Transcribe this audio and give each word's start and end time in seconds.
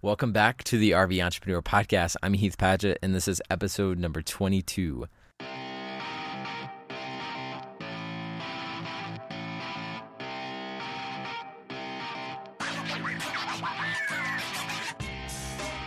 Welcome 0.00 0.30
back 0.30 0.62
to 0.62 0.78
the 0.78 0.92
RV 0.92 1.24
Entrepreneur 1.24 1.60
Podcast. 1.60 2.14
I'm 2.22 2.34
Heath 2.34 2.56
Padgett, 2.56 2.98
and 3.02 3.12
this 3.12 3.26
is 3.26 3.42
episode 3.50 3.98
number 3.98 4.22
22. 4.22 5.08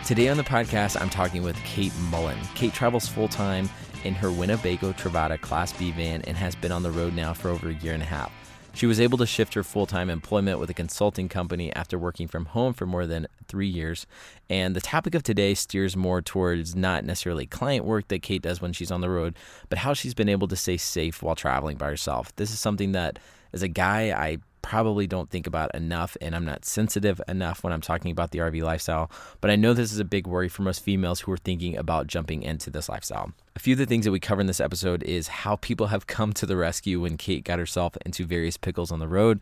Today 0.04 0.28
on 0.28 0.36
the 0.36 0.42
podcast, 0.42 1.00
I'm 1.00 1.08
talking 1.08 1.42
with 1.42 1.56
Kate 1.64 1.96
Mullen. 2.10 2.36
Kate 2.54 2.74
travels 2.74 3.08
full 3.08 3.28
time 3.28 3.70
in 4.04 4.12
her 4.12 4.30
Winnebago 4.30 4.92
Travato 4.92 5.40
Class 5.40 5.72
B 5.72 5.90
van 5.90 6.20
and 6.26 6.36
has 6.36 6.54
been 6.54 6.70
on 6.70 6.82
the 6.82 6.90
road 6.90 7.14
now 7.14 7.32
for 7.32 7.48
over 7.48 7.70
a 7.70 7.74
year 7.76 7.94
and 7.94 8.02
a 8.02 8.06
half. 8.06 8.41
She 8.74 8.86
was 8.86 9.00
able 9.00 9.18
to 9.18 9.26
shift 9.26 9.54
her 9.54 9.62
full 9.62 9.86
time 9.86 10.08
employment 10.08 10.58
with 10.58 10.70
a 10.70 10.74
consulting 10.74 11.28
company 11.28 11.72
after 11.74 11.98
working 11.98 12.26
from 12.26 12.46
home 12.46 12.72
for 12.72 12.86
more 12.86 13.06
than 13.06 13.26
three 13.46 13.66
years. 13.68 14.06
And 14.48 14.74
the 14.74 14.80
topic 14.80 15.14
of 15.14 15.22
today 15.22 15.54
steers 15.54 15.96
more 15.96 16.22
towards 16.22 16.74
not 16.74 17.04
necessarily 17.04 17.46
client 17.46 17.84
work 17.84 18.08
that 18.08 18.22
Kate 18.22 18.42
does 18.42 18.60
when 18.60 18.72
she's 18.72 18.90
on 18.90 19.02
the 19.02 19.10
road, 19.10 19.36
but 19.68 19.78
how 19.78 19.92
she's 19.92 20.14
been 20.14 20.28
able 20.28 20.48
to 20.48 20.56
stay 20.56 20.78
safe 20.78 21.22
while 21.22 21.34
traveling 21.34 21.76
by 21.76 21.86
herself. 21.86 22.34
This 22.36 22.50
is 22.50 22.60
something 22.60 22.92
that, 22.92 23.18
as 23.52 23.62
a 23.62 23.68
guy, 23.68 24.10
I 24.10 24.38
probably 24.62 25.06
don't 25.06 25.30
think 25.30 25.46
about 25.46 25.74
enough 25.74 26.16
and 26.20 26.34
I'm 26.34 26.44
not 26.44 26.64
sensitive 26.64 27.20
enough 27.28 27.62
when 27.62 27.72
I'm 27.72 27.80
talking 27.80 28.10
about 28.10 28.30
the 28.30 28.38
RV 28.38 28.62
lifestyle, 28.62 29.10
but 29.40 29.50
I 29.50 29.56
know 29.56 29.74
this 29.74 29.92
is 29.92 29.98
a 29.98 30.04
big 30.04 30.26
worry 30.26 30.48
for 30.48 30.62
most 30.62 30.82
females 30.82 31.20
who 31.20 31.32
are 31.32 31.36
thinking 31.36 31.76
about 31.76 32.06
jumping 32.06 32.42
into 32.42 32.70
this 32.70 32.88
lifestyle. 32.88 33.32
A 33.54 33.58
few 33.58 33.74
of 33.74 33.78
the 33.78 33.86
things 33.86 34.04
that 34.04 34.12
we 34.12 34.20
cover 34.20 34.40
in 34.40 34.46
this 34.46 34.60
episode 34.60 35.02
is 35.02 35.28
how 35.28 35.56
people 35.56 35.88
have 35.88 36.06
come 36.06 36.32
to 36.34 36.46
the 36.46 36.56
rescue 36.56 37.00
when 37.00 37.16
Kate 37.16 37.44
got 37.44 37.58
herself 37.58 37.96
into 38.06 38.24
various 38.24 38.56
pickles 38.56 38.90
on 38.90 38.98
the 38.98 39.08
road. 39.08 39.40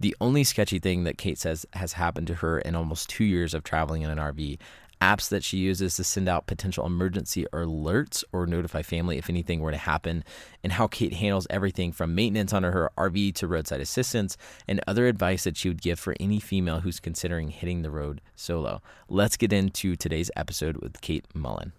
The 0.00 0.16
only 0.20 0.42
sketchy 0.42 0.80
thing 0.80 1.04
that 1.04 1.16
Kate 1.16 1.38
says 1.38 1.64
has 1.74 1.92
happened 1.92 2.26
to 2.26 2.34
her 2.36 2.58
in 2.58 2.74
almost 2.74 3.08
two 3.08 3.24
years 3.24 3.54
of 3.54 3.62
traveling 3.62 4.02
in 4.02 4.10
an 4.10 4.18
RV 4.18 4.58
apps 5.02 5.28
that 5.28 5.42
she 5.42 5.56
uses 5.56 5.96
to 5.96 6.04
send 6.04 6.28
out 6.28 6.46
potential 6.46 6.86
emergency 6.86 7.44
alerts 7.52 8.22
or 8.32 8.46
notify 8.46 8.82
family 8.82 9.18
if 9.18 9.28
anything 9.28 9.58
were 9.58 9.72
to 9.72 9.76
happen, 9.76 10.22
and 10.62 10.74
how 10.74 10.86
Kate 10.86 11.14
handles 11.14 11.48
everything 11.50 11.90
from 11.90 12.14
maintenance 12.14 12.52
on 12.52 12.62
her 12.62 12.88
RV 12.96 13.34
to 13.34 13.48
roadside 13.48 13.80
assistance 13.80 14.36
and 14.68 14.80
other 14.86 15.08
advice 15.08 15.42
that 15.42 15.56
she 15.56 15.68
would 15.68 15.82
give 15.82 15.98
for 15.98 16.14
any 16.20 16.38
female 16.38 16.80
who's 16.80 17.00
considering 17.00 17.48
hitting 17.48 17.82
the 17.82 17.90
road 17.90 18.20
solo. 18.36 18.80
Let's 19.08 19.36
get 19.36 19.52
into 19.52 19.96
today's 19.96 20.30
episode 20.36 20.76
with 20.76 21.00
Kate 21.00 21.26
Mullen. 21.34 21.72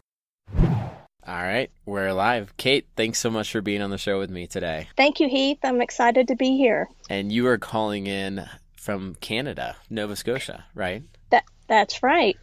All 1.25 1.41
right, 1.41 1.71
we're 1.85 2.11
live. 2.11 2.58
Kate, 2.58 2.85
thanks 2.97 3.19
so 3.19 3.30
much 3.30 3.49
for 3.49 3.61
being 3.61 3.81
on 3.81 3.89
the 3.89 3.97
show 3.97 4.19
with 4.19 4.30
me 4.30 4.47
today. 4.47 4.89
Thank 4.97 5.21
you, 5.21 5.30
Heath. 5.30 5.59
I'm 5.63 5.81
excited 5.81 6.27
to 6.27 6.35
be 6.35 6.58
here. 6.58 6.89
And 7.09 7.31
you 7.31 7.47
are 7.47 7.58
calling 7.58 8.08
in 8.08 8.45
from 8.75 9.15
Canada, 9.15 9.77
Nova 9.89 10.17
Scotia, 10.17 10.65
right? 10.75 11.03
That 11.30 11.45
that's 11.69 12.03
right. 12.03 12.37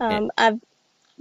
Um, 0.00 0.30
I've 0.36 0.60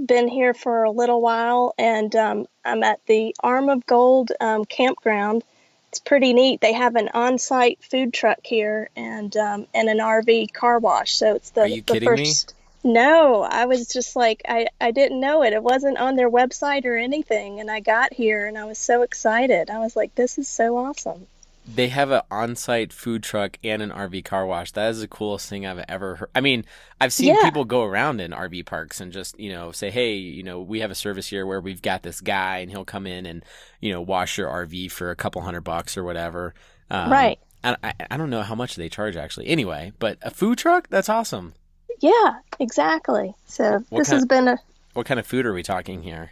been 0.04 0.28
here 0.28 0.54
for 0.54 0.84
a 0.84 0.92
little 0.92 1.22
while, 1.22 1.74
and 1.78 2.16
um, 2.16 2.46
I'm 2.64 2.84
at 2.84 3.00
the 3.06 3.36
Arm 3.42 3.70
of 3.70 3.86
Gold 3.86 4.32
um, 4.40 4.66
campground. 4.66 5.44
It's 5.90 6.00
pretty 6.00 6.34
neat. 6.34 6.60
They 6.60 6.74
have 6.74 6.96
an 6.96 7.10
on-site 7.14 7.84
food 7.84 8.14
truck 8.14 8.40
here 8.44 8.90
and 8.96 9.36
um, 9.38 9.68
and 9.74 9.88
an 9.88 10.00
RV 10.00 10.52
car 10.54 10.80
wash. 10.80 11.16
So 11.16 11.36
it's 11.36 11.52
the, 11.52 11.62
Are 11.62 11.68
you 11.68 11.82
the 11.82 11.94
kidding 11.94 12.10
first. 12.10 12.54
Me? 12.84 12.94
No, 12.94 13.42
I 13.42 13.66
was 13.66 13.88
just 13.88 14.16
like 14.16 14.42
I, 14.48 14.68
I 14.80 14.92
didn't 14.92 15.20
know 15.20 15.44
it. 15.44 15.54
It 15.54 15.64
wasn't 15.64 15.98
on 15.98 16.18
their 16.18 16.30
website 16.30 16.86
or 16.86 16.98
anything, 16.98 17.60
and 17.60 17.72
I 17.72 17.80
got 17.80 18.14
here 18.14 18.46
and 18.46 18.58
I 18.58 18.66
was 18.66 18.78
so 18.78 19.02
excited. 19.02 19.70
I 19.70 19.80
was 19.80 19.96
like, 19.96 20.14
"This 20.16 20.38
is 20.38 20.48
so 20.48 20.78
awesome." 20.78 21.26
They 21.68 21.88
have 21.90 22.12
an 22.12 22.22
on-site 22.30 22.94
food 22.94 23.24
truck 23.24 23.58
and 23.64 23.82
an 23.82 23.90
RV 23.90 24.24
car 24.26 24.46
wash. 24.46 24.72
That 24.72 24.90
is 24.92 25.02
the 25.02 25.08
coolest 25.08 25.50
thing 25.50 25.66
I've 25.66 25.84
ever 25.88 26.16
heard. 26.16 26.30
I 26.36 26.42
mean, 26.42 26.66
I've 27.02 27.12
seen 27.12 27.34
yeah. 27.36 27.44
people 27.44 27.66
go 27.66 27.84
around 27.84 28.22
in 28.22 28.32
RV 28.32 28.66
parks 28.66 29.02
and 29.02 29.12
just, 29.12 29.40
you 29.40 29.52
know, 29.52 29.72
say, 29.72 29.90
"Hey, 29.90 30.14
you 30.16 30.44
know, 30.44 30.62
we 30.62 30.82
have 30.82 30.92
a 30.92 30.96
service 30.96 31.28
here 31.28 31.46
where 31.46 31.60
we've 31.60 31.82
got 31.82 32.04
this 32.04 32.22
guy 32.22 32.60
and 32.60 32.70
he'll 32.70 32.86
come 32.86 33.08
in 33.08 33.26
and, 33.26 33.44
you 33.82 33.92
know, 33.92 34.02
wash 34.02 34.38
your 34.38 34.50
RV 34.50 34.92
for 34.92 35.10
a 35.10 35.16
couple 35.16 35.42
hundred 35.42 35.62
bucks 35.62 35.98
or 35.98 36.04
whatever." 36.04 36.54
Um, 36.90 37.12
right. 37.12 37.40
I, 37.64 37.76
I, 37.84 37.94
I 38.12 38.18
don't 38.18 38.30
know 38.30 38.44
how 38.44 38.56
much 38.56 38.76
they 38.76 38.90
charge 38.90 39.16
actually. 39.16 39.48
Anyway, 39.48 39.92
but 39.98 40.18
a 40.22 40.30
food 40.30 40.58
truck, 40.58 40.88
that's 40.90 41.10
awesome. 41.10 41.54
Yeah, 42.00 42.40
exactly. 42.60 43.34
So 43.48 43.84
what 43.90 44.00
this 44.00 44.10
has 44.10 44.26
been 44.26 44.48
a 44.48 44.60
What 44.94 45.06
kind 45.06 45.20
of 45.20 45.26
food 45.26 45.46
are 45.46 45.54
we 45.54 45.64
talking 45.64 46.04
here? 46.04 46.32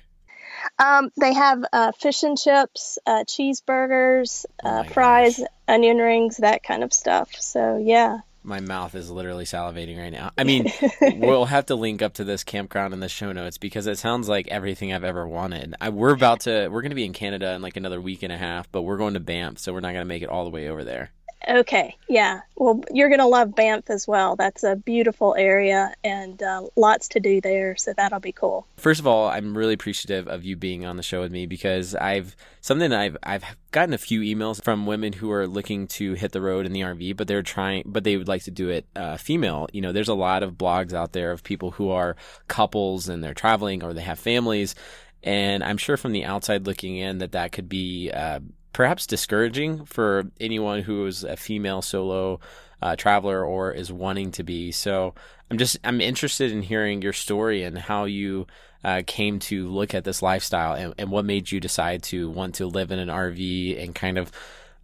Um, 0.80 1.12
they 1.20 1.34
have 1.34 1.64
uh, 1.72 1.92
fish 1.92 2.24
and 2.24 2.38
chips, 2.38 2.98
uh, 3.06 3.24
cheeseburgers, 3.26 4.46
oh 4.64 4.70
uh, 4.70 4.84
fries, 4.84 5.38
gosh. 5.38 5.48
onion 5.68 5.98
rings, 5.98 6.38
that 6.38 6.64
kind 6.64 6.84
of 6.84 6.94
stuff. 6.94 7.36
So 7.40 7.78
yeah. 7.78 8.20
My 8.46 8.60
mouth 8.60 8.94
is 8.94 9.10
literally 9.10 9.46
salivating 9.46 9.98
right 9.98 10.12
now. 10.12 10.32
I 10.38 10.44
mean, 10.44 10.70
we'll 11.02 11.46
have 11.46 11.68
to 11.68 11.76
link 11.76 12.02
up 12.02 12.16
to 12.16 12.26
this 12.26 12.44
campground 12.44 12.94
in 12.94 13.00
the 13.00 13.08
show 13.08 13.32
notes 13.32 13.58
because 13.58 13.88
it 13.88 13.98
sounds 13.98 14.28
like 14.28 14.50
everything 14.50 14.92
I've 14.92 15.06
ever 15.06 15.26
wanted. 15.26 15.76
I, 15.80 15.90
we're 15.90 16.14
about 16.14 16.42
to, 16.42 16.68
we're 16.68 16.82
going 16.82 16.92
to 16.92 16.96
be 16.96 17.06
in 17.06 17.14
Canada 17.14 17.54
in 17.54 17.62
like 17.62 17.78
another 17.78 18.02
week 18.02 18.22
and 18.22 18.34
a 18.34 18.38
half, 18.38 18.70
but 18.70 18.82
we're 18.82 18.98
going 18.98 19.14
to 19.14 19.22
Banff, 19.22 19.60
so 19.60 19.72
we're 19.72 19.80
not 19.80 19.94
going 19.94 20.02
to 20.02 20.10
make 20.10 20.24
it 20.24 20.30
all 20.30 20.44
the 20.44 20.50
way 20.50 20.68
over 20.68 20.84
there. 20.84 21.12
Okay, 21.48 21.98
yeah. 22.08 22.42
Well, 22.56 22.82
you're 22.92 23.10
going 23.10 23.20
to 23.20 23.28
love 23.28 23.54
Banff 23.54 23.90
as 23.90 24.08
well. 24.08 24.38
That's 24.38 24.64
a 24.64 24.78
beautiful 24.78 25.36
area 25.38 25.94
and 26.04 26.42
uh, 26.42 26.68
lots 26.78 27.10
to 27.10 27.20
do 27.20 27.42
there, 27.42 27.76
so 27.76 27.94
that'll 27.94 28.22
be 28.22 28.32
cool. 28.32 28.66
First 28.78 29.02
of 29.02 29.08
all, 29.08 29.28
I'm 29.28 29.58
really 29.58 29.74
appreciative 29.74 30.28
of 30.28 30.46
you 30.46 30.56
being 30.56 30.86
on 30.86 30.96
the 30.96 31.04
show 31.04 31.22
with 31.22 31.32
me 31.32 31.46
because 31.46 31.96
I've 31.96 32.36
something 32.62 32.94
I've 32.94 33.18
I've 33.24 33.44
gotten 33.72 33.94
a 33.94 33.98
few 33.98 34.22
emails 34.22 34.64
from 34.64 34.86
women 34.86 35.12
who 35.12 35.32
are 35.32 35.46
looking 35.46 35.88
to 35.88 36.14
hit 36.14 36.32
the 36.32 36.42
road 36.42 36.66
in 36.66 36.72
the 36.72 36.82
RV, 36.82 37.18
but 37.18 37.28
they're 37.28 37.44
trying, 37.44 37.84
but 37.86 38.06
they 38.06 38.16
would 38.16 38.30
like 38.30 38.44
to 38.44 38.52
do 38.52 38.70
it 38.70 38.86
uh, 38.96 39.18
female. 39.18 39.68
You 39.74 39.82
know, 39.82 39.92
there's 39.92 40.10
a 40.10 40.14
lot 40.14 40.44
of 40.44 40.54
blogs 40.54 40.94
out 40.94 41.12
there 41.12 41.32
of 41.32 41.44
people 41.44 41.72
who 41.72 41.90
are 41.90 42.16
couples 42.48 43.10
and 43.10 43.22
they're 43.22 43.34
traveling 43.34 43.84
or 43.84 43.94
they 43.94 44.02
have 44.02 44.20
families, 44.20 44.76
and 45.24 45.62
I'm 45.62 45.78
sure 45.78 45.98
from 45.98 46.14
the 46.14 46.24
outside 46.24 46.66
looking 46.66 46.96
in 46.96 47.18
that 47.18 47.34
that 47.34 47.52
could 47.52 47.68
be. 47.68 48.12
Uh, 48.12 48.40
perhaps 48.74 49.08
discouraging 49.08 49.86
for 49.86 50.26
anyone 50.40 50.82
who 50.82 51.06
is 51.06 51.24
a 51.24 51.38
female 51.38 51.82
solo 51.82 52.40
uh, 52.82 52.96
traveler 52.96 53.46
or 53.46 53.72
is 53.72 53.92
wanting 53.92 54.32
to 54.32 54.44
be. 54.44 54.72
So 54.72 55.14
I'm 55.50 55.58
just 55.58 55.78
I'm 55.84 56.02
interested 56.02 56.52
in 56.52 56.62
hearing 56.62 57.02
your 57.02 57.14
story 57.14 57.64
and 57.64 57.78
how 57.78 58.06
you 58.06 58.48
uh, 58.84 59.04
came 59.08 59.40
to 59.40 59.70
look 59.70 59.94
at 59.94 60.04
this 60.04 60.22
lifestyle 60.22 60.74
and, 60.74 60.94
and, 60.98 61.10
what 61.10 61.24
made 61.24 61.50
you 61.50 61.62
decide 61.62 62.04
to 62.04 62.30
want 62.30 62.56
to 62.56 62.66
live 62.66 62.92
in 62.92 63.00
an 63.00 63.08
RV 63.08 63.82
and 63.82 63.96
kind 63.96 64.18
of 64.18 64.30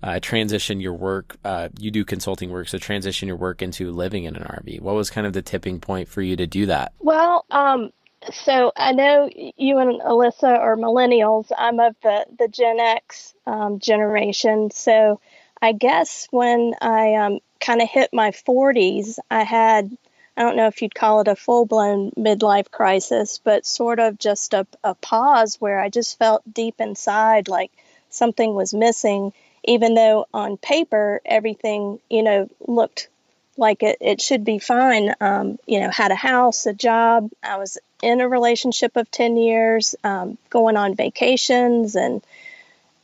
uh, 0.02 0.20
transition 0.22 0.80
your 0.80 0.94
work. 0.94 1.36
Uh, 1.44 1.68
you 1.78 1.92
do 1.92 2.06
consulting 2.06 2.50
work, 2.50 2.70
so 2.70 2.78
transition 2.78 3.28
your 3.28 3.36
work 3.36 3.62
into 3.62 3.92
living 3.92 4.24
in 4.24 4.38
an 4.38 4.44
RV. 4.44 4.80
What 4.80 4.96
was 4.96 5.10
kind 5.10 5.28
of 5.28 5.34
the 5.34 5.42
tipping 5.42 5.82
point 5.82 6.08
for 6.08 6.22
you 6.22 6.38
to 6.38 6.48
do 6.48 6.68
that? 6.68 6.94
Well, 7.00 7.46
um, 7.52 7.92
so 8.32 8.72
I 8.76 8.92
know 8.92 9.30
you 9.34 9.78
and 9.80 10.02
Alyssa 10.02 10.58
are 10.58 10.76
millennials. 10.76 11.52
I'm 11.58 11.80
of 11.80 11.96
the, 12.04 12.26
the 12.38 12.48
Gen 12.48 12.80
X 12.80 13.34
um, 13.46 13.80
generation. 13.80 14.72
So 14.72 15.20
I 15.62 15.72
guess 15.72 16.28
when 16.32 16.74
I 16.82 17.16
um, 17.16 17.40
kind 17.60 17.82
of 17.82 17.90
hit 17.90 18.14
my 18.14 18.32
40s, 18.32 19.20
I 19.30 19.44
had, 19.44 19.96
I 20.38 20.42
don't 20.42 20.58
know 20.58 20.68
if 20.68 20.82
you'd 20.82 20.96
call 20.96 21.22
it 21.22 21.28
a 21.28 21.36
full 21.36 21.66
blown 21.66 22.12
midlife 22.12 22.72
crisis, 22.72 23.40
but 23.44 23.66
sort 23.66 24.00
of 24.00 24.20
just 24.20 24.54
a, 24.54 24.68
a 24.84 24.96
pause 24.96 25.56
where 25.60 25.80
I 25.80 25.90
just 25.90 26.18
felt 26.18 26.44
deep 26.52 26.76
inside 26.80 27.48
like 27.48 27.72
something 28.10 28.54
was 28.54 28.74
missing, 28.74 29.34
even 29.64 29.96
though 29.96 30.26
on 30.34 30.58
paper 30.58 31.22
everything, 31.26 32.00
you 32.10 32.24
know, 32.24 32.50
looked 32.68 33.08
like 33.58 33.84
it, 33.84 33.98
it 34.02 34.22
should 34.22 34.44
be 34.44 34.60
fine. 34.60 35.14
Um, 35.20 35.60
you 35.68 35.82
know, 35.82 35.90
had 35.90 36.12
a 36.12 36.16
house, 36.16 36.66
a 36.66 36.74
job. 36.74 37.30
I 37.44 37.58
was 37.58 37.78
in 38.02 38.22
a 38.22 38.30
relationship 38.30 38.96
of 38.96 39.10
10 39.12 39.38
years, 39.38 39.96
um, 40.04 40.38
going 40.50 40.78
on 40.78 40.96
vacations. 40.96 41.96
And, 41.96 42.22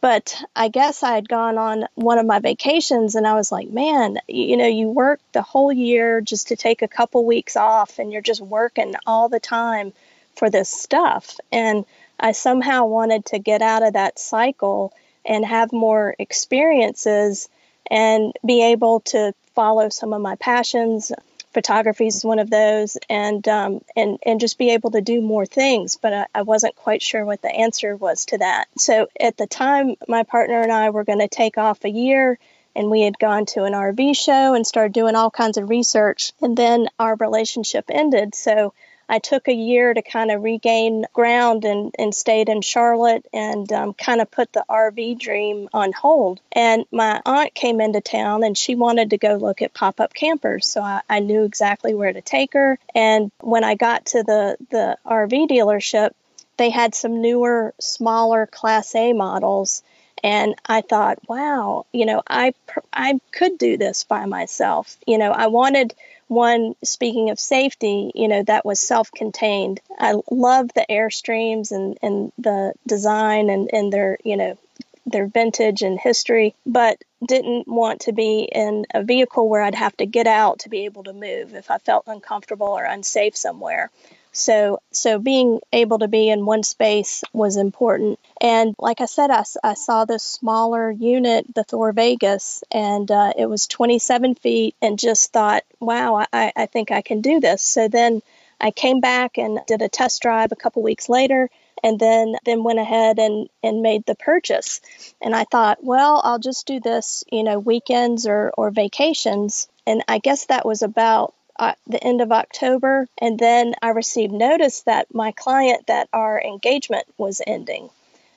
but 0.02 0.42
I 0.56 0.68
guess 0.70 1.04
I 1.04 1.14
had 1.14 1.28
gone 1.28 1.58
on 1.58 1.88
one 1.96 2.18
of 2.18 2.26
my 2.26 2.40
vacations 2.40 3.16
and 3.16 3.28
I 3.28 3.34
was 3.34 3.52
like, 3.52 3.70
man, 3.70 4.18
you 4.28 4.58
know, 4.58 4.68
you 4.68 4.90
work 4.90 5.20
the 5.34 5.42
whole 5.42 5.72
year 5.72 6.22
just 6.22 6.50
to 6.50 6.56
take 6.56 6.82
a 6.82 6.88
couple 6.88 7.26
weeks 7.26 7.56
off 7.56 8.00
and 8.00 8.12
you're 8.12 8.22
just 8.22 8.42
working 8.42 8.96
all 9.06 9.30
the 9.30 9.40
time 9.40 9.94
for 10.36 10.50
this 10.50 10.70
stuff. 10.70 11.38
And 11.52 11.86
I 12.20 12.32
somehow 12.32 12.86
wanted 12.86 13.26
to 13.28 13.40
get 13.40 13.62
out 13.62 13.84
of 13.84 13.94
that 13.94 14.20
cycle 14.20 14.94
and 15.26 15.46
have 15.46 15.74
more 15.74 16.16
experiences 16.20 17.50
and 17.90 18.34
be 18.46 18.64
able 18.64 19.02
to 19.02 19.34
follow 19.54 19.90
some 19.90 20.14
of 20.14 20.22
my 20.22 20.36
passions. 20.36 21.12
Photography 21.56 22.08
is 22.08 22.26
one 22.26 22.40
of 22.40 22.50
those, 22.50 22.98
and 23.10 23.48
um, 23.48 23.80
and 23.96 24.20
and 24.26 24.42
just 24.42 24.58
be 24.58 24.72
able 24.72 24.92
to 24.92 25.00
do 25.00 25.22
more 25.22 25.46
things. 25.46 25.96
But 25.96 26.14
I, 26.14 26.26
I 26.36 26.42
wasn't 26.42 26.76
quite 26.76 27.02
sure 27.02 27.24
what 27.24 27.42
the 27.42 27.50
answer 27.50 27.96
was 27.96 28.26
to 28.26 28.40
that. 28.40 28.68
So 28.78 29.08
at 29.18 29.38
the 29.38 29.48
time, 29.48 29.96
my 30.10 30.24
partner 30.24 30.60
and 30.60 30.72
I 30.72 30.90
were 30.90 31.06
going 31.06 31.20
to 31.20 31.30
take 31.30 31.58
off 31.58 31.86
a 31.86 31.90
year 31.90 32.38
and 32.76 32.92
we 32.92 33.04
had 33.04 33.18
gone 33.18 33.46
to 33.46 33.64
an 33.64 33.72
RV 33.72 34.18
show 34.18 34.54
and 34.54 34.68
started 34.68 34.92
doing 34.92 35.16
all 35.16 35.32
kinds 35.32 35.56
of 35.56 35.70
research. 35.70 36.34
And 36.42 36.58
then 36.58 36.90
our 37.00 37.16
relationship 37.16 37.86
ended. 37.88 38.36
So 38.36 38.74
I 39.08 39.20
took 39.20 39.48
a 39.48 39.54
year 39.54 39.94
to 39.94 40.02
kind 40.02 40.32
of 40.32 40.44
regain 40.44 41.06
ground 41.14 41.66
and, 41.66 41.94
and 41.98 42.14
stayed 42.14 42.50
in 42.50 42.62
Charlotte 42.62 43.26
and 43.34 43.72
um, 43.72 43.94
kind 43.94 44.22
of 44.22 44.32
put 44.32 44.52
the 44.54 44.66
RV 44.70 45.20
dream 45.20 45.70
on 45.74 45.92
hold. 45.92 46.40
And 46.52 46.86
my 46.92 47.22
aunt 47.26 47.54
came 47.54 47.82
into 47.82 48.02
town 48.02 48.44
and 48.44 48.58
she 48.58 48.76
wanted 48.76 49.12
to 49.12 49.18
go 49.18 49.36
look 49.36 49.62
at 49.62 49.74
pop 49.74 50.00
up 50.00 50.14
campers. 50.14 50.68
So 50.68 50.82
I, 50.82 51.02
I 51.10 51.20
knew 51.20 51.44
exactly 51.44 51.94
where 51.94 52.14
to 52.14 52.22
take 52.22 52.54
her. 52.54 52.80
And 52.94 53.32
when 53.42 53.64
I 53.64 53.76
got 53.76 54.08
to 54.08 54.24
the, 54.24 54.58
the 54.72 54.98
RV 55.06 55.50
dealership, 55.50 56.12
they 56.58 56.70
had 56.70 56.96
some 56.96 57.22
newer, 57.22 57.74
smaller 57.80 58.48
Class 58.48 58.96
A 58.96 59.14
models. 59.14 59.84
And 60.24 60.56
I 60.66 60.82
thought, 60.82 61.20
wow, 61.28 61.86
you 61.92 62.06
know, 62.06 62.24
I, 62.28 62.54
I 62.92 63.20
could 63.32 63.58
do 63.58 63.78
this 63.78 64.04
by 64.06 64.26
myself. 64.26 64.98
You 65.06 65.18
know, 65.18 65.32
I 65.32 65.48
wanted 65.48 65.94
one, 66.28 66.76
speaking 66.84 67.30
of 67.30 67.40
safety, 67.40 68.12
you 68.16 68.28
know, 68.28 68.44
that 68.44 68.66
was 68.66 68.80
self 68.80 69.12
contained. 69.12 69.80
I 69.98 70.16
love 70.32 70.70
the 70.74 70.86
Airstreams 70.90 71.72
and, 71.72 71.98
and 72.02 72.32
the 72.38 72.74
design 72.88 73.50
and, 73.50 73.70
and 73.72 73.94
their, 73.94 74.18
you 74.24 74.38
know, 74.38 74.58
their 75.06 75.28
vintage 75.28 75.84
and 75.84 76.00
history, 76.00 76.56
but 76.66 76.98
didn't 77.26 77.68
want 77.68 78.02
to 78.02 78.12
be 78.12 78.50
in 78.52 78.86
a 78.94 79.04
vehicle 79.04 79.48
where 79.48 79.62
I'd 79.62 79.76
have 79.76 79.96
to 79.98 80.06
get 80.06 80.28
out 80.28 80.60
to 80.60 80.70
be 80.70 80.86
able 80.86 81.04
to 81.04 81.14
move 81.14 81.54
if 81.54 81.70
I 81.70 81.78
felt 81.78 82.06
uncomfortable 82.08 82.68
or 82.68 82.84
unsafe 82.84 83.38
somewhere. 83.38 83.92
So, 84.36 84.82
so 84.92 85.18
being 85.18 85.62
able 85.72 86.00
to 86.00 86.10
be 86.10 86.30
in 86.30 86.46
one 86.46 86.64
space 86.64 87.24
was 87.32 87.56
important. 87.56 88.20
And 88.42 88.76
like 88.78 89.00
I 89.00 89.06
said, 89.06 89.32
I, 89.32 89.46
I 89.64 89.76
saw 89.76 90.04
this 90.04 90.24
smaller 90.24 90.92
unit, 90.92 91.56
the 91.56 91.64
Thor 91.64 91.94
Vegas, 91.94 92.62
and 92.70 93.10
uh, 93.10 93.32
it 93.38 93.46
was 93.46 93.66
27 93.66 94.36
feet, 94.36 94.76
and 94.82 95.00
just 95.00 95.32
thought, 95.32 95.64
wow, 95.80 96.26
I, 96.34 96.52
I 96.54 96.66
think 96.66 96.92
I 96.92 97.02
can 97.02 97.22
do 97.22 97.40
this. 97.40 97.62
So 97.62 97.88
then 97.88 98.22
I 98.60 98.72
came 98.72 99.00
back 99.00 99.38
and 99.38 99.62
did 99.68 99.82
a 99.82 99.88
test 99.88 100.22
drive 100.22 100.52
a 100.52 100.58
couple 100.58 100.84
weeks 100.84 101.08
later 101.08 101.50
and 101.82 101.98
then 101.98 102.36
then 102.44 102.64
went 102.64 102.80
ahead 102.80 103.20
and 103.20 103.48
and 103.64 103.82
made 103.82 104.06
the 104.06 104.16
purchase 104.16 104.80
and 105.22 105.36
i 105.36 105.44
thought 105.44 105.84
well 105.84 106.22
i'll 106.24 106.40
just 106.40 106.66
do 106.66 106.80
this 106.80 107.26
you 107.30 107.44
know 107.44 107.60
weekends 107.60 108.26
or 108.26 108.54
or 108.58 108.72
vacations 108.72 109.68
and 109.86 110.02
i 110.08 110.18
guess 110.18 110.46
that 110.46 110.66
was 110.66 110.82
about 110.82 111.34
uh, 111.58 111.74
the 111.88 112.04
end 112.04 112.22
of 112.22 112.32
October, 112.32 113.08
and 113.18 113.40
then 113.40 113.76
I 113.82 113.90
received 113.90 114.34
notice 114.34 114.82
that 114.84 115.14
my 115.14 115.32
client 115.32 115.88
that 115.88 116.10
our 116.12 116.42
engagement 116.42 117.06
was 117.18 117.42
ending. 117.46 117.90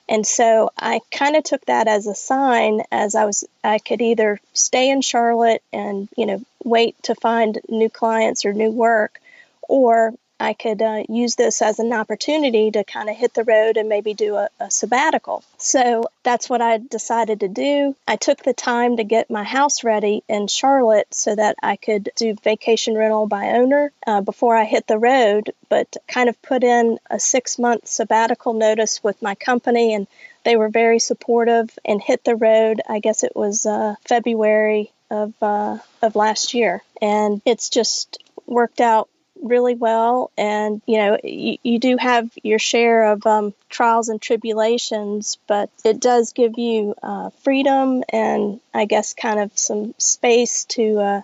And 0.07 0.25
so 0.25 0.71
I 0.77 1.01
kind 1.11 1.35
of 1.35 1.43
took 1.43 1.65
that 1.65 1.87
as 1.87 2.07
a 2.07 2.15
sign 2.15 2.81
as 2.91 3.13
I 3.13 3.25
was 3.25 3.43
I 3.63 3.77
could 3.77 4.01
either 4.01 4.39
stay 4.53 4.89
in 4.89 5.01
Charlotte 5.01 5.61
and 5.71 6.09
you 6.17 6.25
know 6.25 6.41
wait 6.63 7.01
to 7.03 7.15
find 7.15 7.59
new 7.69 7.89
clients 7.89 8.43
or 8.43 8.53
new 8.53 8.71
work 8.71 9.21
or 9.67 10.13
I 10.39 10.53
could 10.53 10.81
uh, 10.81 11.03
use 11.09 11.35
this 11.35 11.61
as 11.61 11.79
an 11.79 11.91
opportunity 11.91 12.71
to 12.71 12.83
kind 12.83 13.09
of 13.09 13.15
hit 13.15 13.33
the 13.33 13.43
road 13.43 13.77
and 13.77 13.89
maybe 13.89 14.13
do 14.13 14.35
a, 14.35 14.49
a, 14.59 14.71
sabbatical. 14.71 15.43
So 15.57 16.05
that's 16.23 16.49
what 16.49 16.61
I 16.61 16.77
decided 16.77 17.41
to 17.41 17.47
do. 17.47 17.95
I 18.07 18.15
took 18.15 18.43
the 18.43 18.53
time 18.53 18.97
to 18.97 19.03
get 19.03 19.29
my 19.29 19.43
house 19.43 19.83
ready 19.83 20.23
in 20.29 20.47
Charlotte 20.47 21.13
so 21.13 21.35
that 21.35 21.57
I 21.61 21.75
could 21.75 22.09
do 22.15 22.35
vacation 22.35 22.95
rental 22.95 23.27
by 23.27 23.49
owner 23.49 23.91
uh, 24.07 24.21
before 24.21 24.55
I 24.55 24.63
hit 24.63 24.87
the 24.87 24.97
road, 24.97 25.51
but 25.67 25.97
kind 26.07 26.29
of 26.29 26.41
put 26.41 26.63
in 26.63 26.99
a 27.09 27.19
six 27.19 27.59
month 27.59 27.87
sabbatical 27.87 28.53
notice 28.53 29.03
with 29.03 29.21
my 29.21 29.35
company 29.35 29.93
and 29.93 30.07
they 30.45 30.55
were 30.55 30.69
very 30.69 30.99
supportive 30.99 31.77
and 31.83 32.01
hit 32.01 32.23
the 32.23 32.35
road. 32.35 32.81
I 32.87 32.99
guess 32.99 33.23
it 33.23 33.35
was 33.35 33.65
uh, 33.65 33.95
February 34.07 34.91
of 35.11 35.33
uh, 35.41 35.77
of 36.01 36.15
last 36.15 36.53
year, 36.53 36.81
and 37.01 37.41
it's 37.45 37.69
just 37.69 38.23
worked 38.45 38.79
out 38.79 39.09
really 39.41 39.75
well. 39.75 40.31
And, 40.37 40.81
you 40.85 40.97
know, 40.97 41.17
you, 41.23 41.57
you 41.63 41.79
do 41.79 41.97
have 41.97 42.29
your 42.43 42.59
share 42.59 43.11
of 43.11 43.25
um, 43.25 43.53
trials 43.69 44.09
and 44.09 44.21
tribulations, 44.21 45.37
but 45.47 45.69
it 45.83 45.99
does 45.99 46.33
give 46.33 46.57
you 46.57 46.95
uh, 47.01 47.29
freedom 47.43 48.03
and 48.09 48.59
I 48.73 48.85
guess 48.85 49.13
kind 49.13 49.39
of 49.39 49.57
some 49.57 49.93
space 49.97 50.65
to. 50.65 50.99
Uh, 50.99 51.21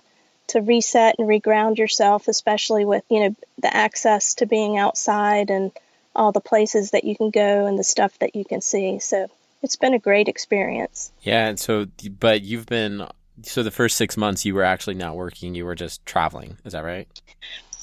to 0.48 0.60
reset 0.60 1.16
and 1.18 1.28
reground 1.28 1.76
yourself, 1.76 2.28
especially 2.28 2.84
with 2.84 3.02
you 3.10 3.20
know 3.20 3.36
the 3.58 3.76
access 3.76 4.36
to 4.36 4.46
being 4.46 4.78
outside 4.78 5.50
and 5.50 5.72
all 6.14 6.32
the 6.32 6.40
places 6.40 6.92
that 6.92 7.04
you 7.04 7.16
can 7.16 7.30
go 7.30 7.66
and 7.66 7.78
the 7.78 7.84
stuff 7.84 8.18
that 8.20 8.36
you 8.36 8.44
can 8.44 8.60
see. 8.60 8.98
So 8.98 9.28
it's 9.62 9.76
been 9.76 9.94
a 9.94 9.98
great 9.98 10.28
experience. 10.28 11.12
Yeah, 11.22 11.46
and 11.48 11.58
so 11.58 11.86
but 12.18 12.42
you've 12.42 12.66
been 12.66 13.06
so 13.42 13.62
the 13.62 13.70
first 13.70 13.96
six 13.96 14.16
months 14.16 14.44
you 14.44 14.54
were 14.54 14.62
actually 14.62 14.94
not 14.94 15.16
working; 15.16 15.54
you 15.54 15.64
were 15.64 15.74
just 15.74 16.04
traveling. 16.06 16.58
Is 16.64 16.72
that 16.72 16.84
right? 16.84 17.08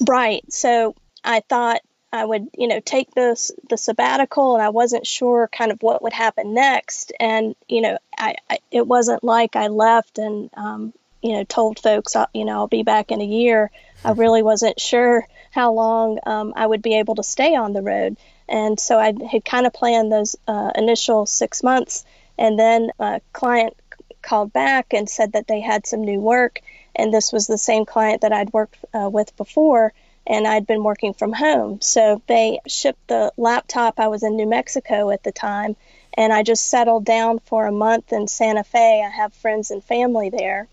Right. 0.00 0.44
So 0.52 0.94
I 1.22 1.40
thought 1.40 1.80
I 2.12 2.24
would, 2.24 2.48
you 2.56 2.68
know, 2.68 2.80
take 2.80 3.12
this 3.12 3.50
the 3.68 3.76
sabbatical, 3.76 4.54
and 4.54 4.62
I 4.62 4.68
wasn't 4.68 5.06
sure 5.06 5.48
kind 5.48 5.72
of 5.72 5.82
what 5.82 6.02
would 6.02 6.12
happen 6.12 6.54
next. 6.54 7.12
And 7.18 7.56
you 7.68 7.80
know, 7.80 7.98
I, 8.16 8.36
I 8.48 8.58
it 8.70 8.86
wasn't 8.86 9.24
like 9.24 9.56
I 9.56 9.66
left 9.66 10.18
and 10.18 10.50
um, 10.54 10.92
you 11.22 11.32
know 11.32 11.44
told 11.44 11.80
folks, 11.80 12.14
uh, 12.14 12.26
you 12.32 12.44
know, 12.44 12.52
I'll 12.52 12.68
be 12.68 12.84
back 12.84 13.10
in 13.10 13.20
a 13.20 13.26
year. 13.26 13.70
I 14.04 14.12
really 14.12 14.42
wasn't 14.42 14.78
sure 14.80 15.26
how 15.50 15.72
long 15.72 16.18
um, 16.26 16.52
I 16.56 16.66
would 16.66 16.82
be 16.82 16.98
able 16.98 17.16
to 17.16 17.22
stay 17.22 17.56
on 17.56 17.72
the 17.72 17.82
road, 17.82 18.16
and 18.48 18.78
so 18.78 18.98
I 18.98 19.12
had 19.28 19.44
kind 19.44 19.66
of 19.66 19.72
planned 19.72 20.12
those 20.12 20.36
uh, 20.46 20.70
initial 20.76 21.26
six 21.26 21.62
months, 21.62 22.04
and 22.38 22.58
then 22.58 22.90
a 23.00 23.20
client 23.32 23.74
called 24.22 24.52
back 24.52 24.92
and 24.92 25.08
said 25.08 25.32
that 25.32 25.46
they 25.46 25.60
had 25.60 25.86
some 25.86 26.02
new 26.02 26.20
work 26.20 26.60
and 26.96 27.12
this 27.12 27.32
was 27.32 27.46
the 27.46 27.58
same 27.58 27.84
client 27.84 28.22
that 28.22 28.32
I'd 28.32 28.52
worked 28.52 28.76
uh, 28.94 29.08
with 29.10 29.36
before 29.36 29.92
and 30.26 30.46
I'd 30.46 30.66
been 30.66 30.82
working 30.82 31.14
from 31.14 31.32
home. 31.32 31.80
So 31.80 32.22
they 32.26 32.60
shipped 32.66 33.08
the 33.08 33.32
laptop. 33.36 34.00
I 34.00 34.08
was 34.08 34.22
in 34.22 34.36
New 34.36 34.48
Mexico 34.48 35.10
at 35.10 35.22
the 35.22 35.32
time, 35.32 35.76
and 36.14 36.32
I 36.32 36.42
just 36.42 36.68
settled 36.68 37.04
down 37.04 37.40
for 37.40 37.66
a 37.66 37.72
month 37.72 38.12
in 38.12 38.28
Santa 38.28 38.64
Fe. 38.64 39.04
I 39.04 39.10
have 39.10 39.34
friends 39.34 39.70
and 39.70 39.84
family 39.84 40.30
there, 40.30 40.68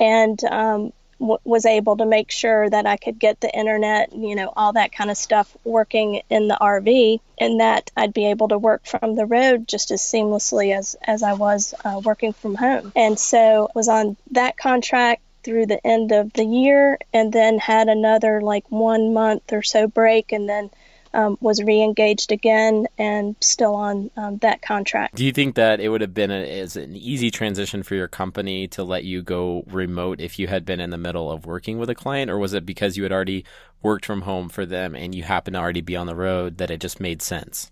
and 0.00 0.42
um, 0.44 0.92
w- 1.20 1.38
was 1.44 1.66
able 1.66 1.98
to 1.98 2.06
make 2.06 2.30
sure 2.30 2.68
that 2.68 2.86
I 2.86 2.96
could 2.96 3.18
get 3.18 3.40
the 3.40 3.54
internet, 3.54 4.12
you 4.12 4.34
know, 4.34 4.52
all 4.56 4.72
that 4.72 4.92
kind 4.92 5.10
of 5.10 5.16
stuff 5.16 5.56
working 5.62 6.22
in 6.28 6.48
the 6.48 6.58
RV, 6.60 7.20
and 7.38 7.60
that 7.60 7.92
I'd 7.96 8.14
be 8.14 8.30
able 8.30 8.48
to 8.48 8.58
work 8.58 8.86
from 8.86 9.14
the 9.14 9.26
road 9.26 9.68
just 9.68 9.92
as 9.92 10.00
seamlessly 10.00 10.76
as 10.76 10.96
as 11.02 11.22
I 11.22 11.34
was 11.34 11.74
uh, 11.84 12.00
working 12.02 12.32
from 12.32 12.56
home. 12.56 12.92
And 12.96 13.18
so 13.18 13.70
was 13.74 13.88
on 13.88 14.16
that 14.32 14.56
contract 14.56 15.22
through 15.46 15.64
the 15.64 15.86
end 15.86 16.10
of 16.10 16.32
the 16.32 16.44
year 16.44 16.98
and 17.14 17.32
then 17.32 17.56
had 17.58 17.88
another 17.88 18.42
like 18.42 18.68
one 18.68 19.14
month 19.14 19.52
or 19.52 19.62
so 19.62 19.86
break 19.86 20.32
and 20.32 20.48
then 20.48 20.68
um, 21.14 21.38
was 21.40 21.62
re-engaged 21.62 22.32
again 22.32 22.88
and 22.98 23.36
still 23.40 23.76
on 23.76 24.10
um, 24.16 24.38
that 24.38 24.60
contract. 24.60 25.14
Do 25.14 25.24
you 25.24 25.32
think 25.32 25.54
that 25.54 25.78
it 25.78 25.88
would 25.88 26.00
have 26.00 26.12
been 26.12 26.32
a, 26.32 26.60
as 26.60 26.76
an 26.76 26.96
easy 26.96 27.30
transition 27.30 27.84
for 27.84 27.94
your 27.94 28.08
company 28.08 28.66
to 28.68 28.82
let 28.82 29.04
you 29.04 29.22
go 29.22 29.62
remote 29.68 30.20
if 30.20 30.36
you 30.40 30.48
had 30.48 30.64
been 30.64 30.80
in 30.80 30.90
the 30.90 30.98
middle 30.98 31.30
of 31.30 31.46
working 31.46 31.78
with 31.78 31.88
a 31.88 31.94
client, 31.94 32.28
or 32.28 32.38
was 32.38 32.52
it 32.52 32.66
because 32.66 32.96
you 32.96 33.04
had 33.04 33.12
already 33.12 33.44
worked 33.82 34.04
from 34.04 34.22
home 34.22 34.48
for 34.48 34.66
them 34.66 34.96
and 34.96 35.14
you 35.14 35.22
happened 35.22 35.54
to 35.54 35.60
already 35.60 35.80
be 35.80 35.94
on 35.94 36.08
the 36.08 36.16
road 36.16 36.58
that 36.58 36.72
it 36.72 36.80
just 36.80 36.98
made 36.98 37.22
sense? 37.22 37.70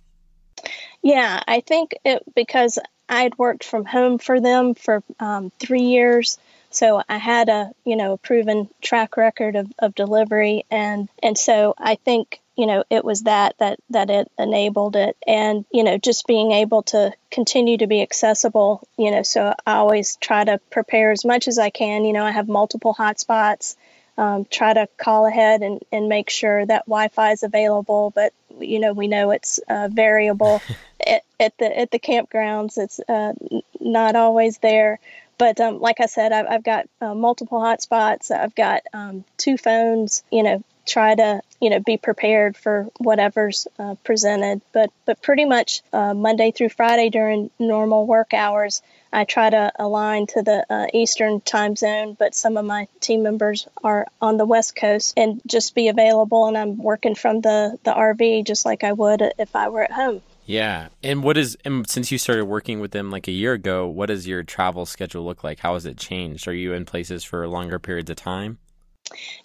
Yeah, 1.02 1.42
I 1.46 1.60
think 1.60 1.96
it 2.04 2.22
because 2.36 2.78
I'd 3.08 3.36
worked 3.36 3.64
from 3.64 3.84
home 3.84 4.18
for 4.18 4.40
them 4.40 4.74
for 4.74 5.02
um, 5.20 5.52
three 5.58 5.82
years. 5.82 6.38
So 6.74 7.00
I 7.08 7.18
had 7.18 7.48
a, 7.48 7.70
you 7.84 7.94
know, 7.94 8.14
a 8.14 8.18
proven 8.18 8.68
track 8.82 9.16
record 9.16 9.54
of, 9.54 9.72
of 9.78 9.94
delivery 9.94 10.64
and 10.70 11.08
and 11.22 11.38
so 11.38 11.74
I 11.78 11.94
think 11.94 12.40
you 12.56 12.66
know 12.66 12.84
it 12.90 13.04
was 13.04 13.22
that 13.22 13.54
that 13.58 13.78
that 13.90 14.10
it 14.10 14.30
enabled 14.38 14.96
it. 14.96 15.16
And 15.26 15.64
you 15.70 15.84
know 15.84 15.98
just 15.98 16.26
being 16.26 16.50
able 16.52 16.82
to 16.84 17.12
continue 17.30 17.78
to 17.78 17.86
be 17.86 18.02
accessible 18.02 18.86
you 18.96 19.10
know 19.10 19.24
so 19.24 19.52
i 19.66 19.74
always 19.74 20.16
try 20.16 20.44
to 20.44 20.60
prepare 20.70 21.10
as 21.10 21.24
much 21.24 21.48
as 21.48 21.58
i 21.58 21.70
can. 21.70 22.04
You 22.04 22.12
know 22.12 22.24
i 22.24 22.30
have 22.32 22.48
multiple 22.48 22.94
hotspots. 22.94 23.76
Um, 24.16 24.44
try 24.44 24.72
to 24.72 24.86
call 24.96 25.26
ahead 25.26 25.62
and, 25.62 25.80
and 25.90 26.08
make 26.08 26.30
sure 26.30 26.64
that 26.64 26.86
wi-fi 26.86 27.32
is 27.32 27.42
available 27.42 28.12
but 28.14 28.32
you 28.60 28.78
know 28.78 28.92
we 28.92 29.08
know 29.08 29.30
it's 29.30 29.58
uh, 29.68 29.88
variable. 29.92 30.60
At, 31.06 31.22
at 31.38 31.58
the 31.58 31.78
at 31.78 31.90
the 31.90 31.98
campgrounds 31.98 32.78
it's 32.78 32.98
uh, 33.00 33.34
not 33.78 34.16
always 34.16 34.56
there 34.58 35.00
but 35.38 35.60
um, 35.60 35.80
like 35.80 36.00
I 36.00 36.06
said, 36.06 36.32
I've, 36.32 36.46
I've 36.46 36.64
got 36.64 36.88
uh, 37.00 37.14
multiple 37.14 37.60
hotspots. 37.60 38.30
I've 38.30 38.54
got 38.54 38.82
um, 38.92 39.24
two 39.36 39.56
phones. 39.56 40.22
You 40.30 40.42
know, 40.42 40.64
try 40.86 41.14
to 41.14 41.40
you 41.60 41.70
know 41.70 41.80
be 41.80 41.96
prepared 41.96 42.56
for 42.56 42.88
whatever's 42.98 43.66
uh, 43.78 43.94
presented. 44.04 44.60
But 44.72 44.90
but 45.04 45.22
pretty 45.22 45.44
much 45.44 45.82
uh, 45.92 46.14
Monday 46.14 46.50
through 46.50 46.70
Friday 46.70 47.10
during 47.10 47.50
normal 47.58 48.06
work 48.06 48.34
hours, 48.34 48.82
I 49.12 49.24
try 49.24 49.50
to 49.50 49.72
align 49.78 50.26
to 50.28 50.42
the 50.42 50.66
uh, 50.68 50.86
Eastern 50.92 51.40
time 51.40 51.76
zone. 51.76 52.16
But 52.18 52.34
some 52.34 52.56
of 52.56 52.64
my 52.64 52.88
team 53.00 53.22
members 53.22 53.66
are 53.82 54.06
on 54.20 54.36
the 54.36 54.46
West 54.46 54.76
Coast 54.76 55.14
and 55.16 55.40
just 55.46 55.74
be 55.74 55.88
available. 55.88 56.46
And 56.46 56.56
I'm 56.56 56.78
working 56.78 57.14
from 57.14 57.40
the 57.40 57.78
the 57.82 57.92
RV 57.92 58.44
just 58.46 58.64
like 58.64 58.84
I 58.84 58.92
would 58.92 59.22
if 59.38 59.56
I 59.56 59.68
were 59.68 59.82
at 59.82 59.92
home. 59.92 60.22
Yeah. 60.46 60.88
And 61.02 61.22
what 61.22 61.36
is 61.36 61.56
and 61.64 61.88
since 61.88 62.12
you 62.12 62.18
started 62.18 62.44
working 62.44 62.80
with 62.80 62.90
them 62.90 63.10
like 63.10 63.28
a 63.28 63.32
year 63.32 63.54
ago, 63.54 63.86
what 63.86 64.06
does 64.06 64.26
your 64.26 64.42
travel 64.42 64.84
schedule 64.84 65.24
look 65.24 65.42
like? 65.42 65.60
How 65.60 65.74
has 65.74 65.86
it 65.86 65.96
changed? 65.96 66.46
Are 66.46 66.54
you 66.54 66.72
in 66.72 66.84
places 66.84 67.24
for 67.24 67.46
longer 67.48 67.78
periods 67.78 68.10
of 68.10 68.16
time? 68.16 68.58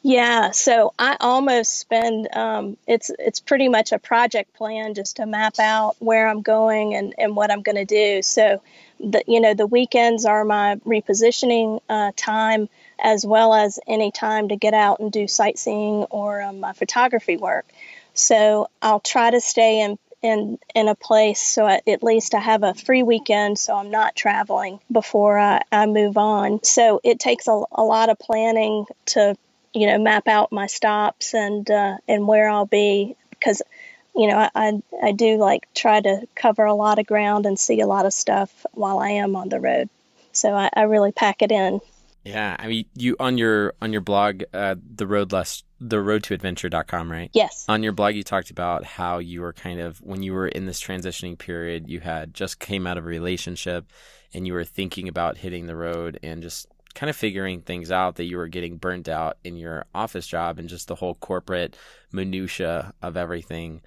Yeah, 0.02 0.52
so 0.52 0.94
I 0.98 1.18
almost 1.20 1.80
spend 1.80 2.34
um, 2.34 2.78
it's 2.88 3.12
it's 3.20 3.40
pretty 3.40 3.68
much 3.68 3.92
a 3.92 4.00
project 4.00 4.54
plan 4.54 4.94
just 4.94 5.18
to 5.18 5.26
map 5.26 5.60
out 5.60 5.96
where 6.00 6.28
I'm 6.28 6.42
going 6.42 6.96
and, 6.96 7.14
and 7.18 7.36
what 7.36 7.52
I'm 7.52 7.62
going 7.62 7.76
to 7.76 7.86
do. 7.86 8.22
So 8.22 8.62
the 9.00 9.24
you 9.28 9.40
know 9.40 9.54
the 9.54 9.68
weekends 9.68 10.26
are 10.26 10.44
my 10.44 10.76
repositioning 10.86 11.82
uh, 11.90 12.12
time 12.16 12.70
as 13.02 13.26
well 13.26 13.54
as 13.54 13.80
any 13.88 14.12
time 14.12 14.50
to 14.50 14.56
get 14.56 14.74
out 14.74 15.00
and 15.00 15.12
do 15.12 15.28
sightseeing 15.28 16.04
or 16.10 16.42
um, 16.42 16.60
my 16.60 16.74
photography 16.74 17.38
work. 17.38 17.66
So 18.14 18.70
I'll 18.82 19.00
try 19.00 19.32
to 19.32 19.40
stay 19.40 19.82
in 19.82 19.98
in 20.22 20.60
in 20.76 20.88
a 20.90 20.96
place 20.96 21.40
so 21.40 21.66
at 21.66 22.04
least 22.04 22.36
I 22.36 22.40
have 22.40 22.64
a 22.64 22.74
free 22.74 23.04
weekend 23.04 23.58
so 23.58 23.76
I'm 23.76 23.90
not 23.90 24.16
traveling 24.16 24.80
before 24.92 25.40
I, 25.40 25.62
I 25.72 25.86
move 25.86 26.18
on. 26.18 26.64
So 26.64 27.00
it 27.04 27.20
takes 27.20 27.48
a, 27.48 27.62
a 27.72 27.84
lot 27.84 28.10
of 28.10 28.20
planning 28.20 28.86
to 29.08 29.36
you 29.74 29.88
know 29.88 29.98
map 29.98 30.28
out 30.28 30.52
my 30.52 30.68
stops 30.68 31.34
and 31.34 31.70
uh, 31.70 31.98
and 32.08 32.28
where 32.28 32.50
I'll 32.50 32.66
be 32.66 33.16
because 33.30 33.62
you 34.16 34.28
know 34.28 34.38
I, 34.38 34.50
I, 34.56 34.82
I 35.04 35.12
do 35.14 35.38
like 35.38 35.68
try 35.74 36.02
to 36.02 36.28
cover 36.36 36.66
a 36.66 36.74
lot 36.74 37.00
of 37.00 37.08
ground 37.08 37.46
and 37.46 37.58
see 37.58 37.80
a 37.80 37.88
lot 37.88 38.06
of 38.06 38.14
stuff 38.14 38.66
while 38.74 39.00
I 39.00 39.12
am 39.12 39.36
on 39.36 39.50
the 39.50 39.60
road. 39.60 39.90
So 40.32 40.54
I, 40.54 40.70
I 40.74 40.84
really 40.84 41.12
pack 41.12 41.42
it 41.42 41.52
in. 41.52 41.80
Yeah, 42.26 42.56
I 42.60 42.68
mean, 42.68 42.86
you 42.96 43.16
on 43.20 43.38
your 43.38 43.74
on 43.82 43.94
your 43.94 44.02
blog, 44.02 44.44
uh, 44.54 44.76
the 44.96 45.08
road 45.08 45.32
less 45.32 45.64
the 45.80 46.02
road 46.02 46.24
to 46.24 46.34
adventure.com, 46.34 47.12
right? 47.12 47.30
Yes. 47.34 47.66
On 47.68 47.84
your 47.84 47.94
blog, 47.94 48.16
you 48.16 48.24
talked 48.24 48.52
about 48.52 48.84
how 48.84 49.20
you 49.20 49.42
were 49.42 49.54
kind 49.54 49.80
of 49.80 50.00
when 50.00 50.24
you 50.24 50.34
were 50.34 50.48
in 50.48 50.66
this 50.66 50.82
transitioning 50.82 51.38
period, 51.38 51.90
you 51.90 52.00
had 52.00 52.34
just 52.34 52.60
came 52.60 52.86
out 52.86 52.98
of 52.98 53.06
a 53.06 53.08
relationship, 53.08 53.92
and 54.34 54.46
you 54.46 54.54
were 54.54 54.66
thinking 54.66 55.08
about 55.08 55.38
hitting 55.38 55.68
the 55.68 55.76
road 55.76 56.20
and 56.22 56.42
just 56.42 56.68
kind 56.96 57.10
of 57.10 57.16
figuring 57.16 57.62
things 57.62 57.92
out 57.92 58.16
that 58.16 58.26
you 58.26 58.38
were 58.38 58.48
getting 58.48 58.78
burnt 58.78 59.08
out 59.08 59.38
in 59.44 59.56
your 59.56 59.86
office 59.94 60.28
job 60.28 60.60
and 60.60 60.70
just 60.70 60.88
the 60.88 60.96
whole 60.96 61.16
corporate 61.16 61.78
minutia 62.12 62.94
of 63.02 63.16
everything. 63.16 63.82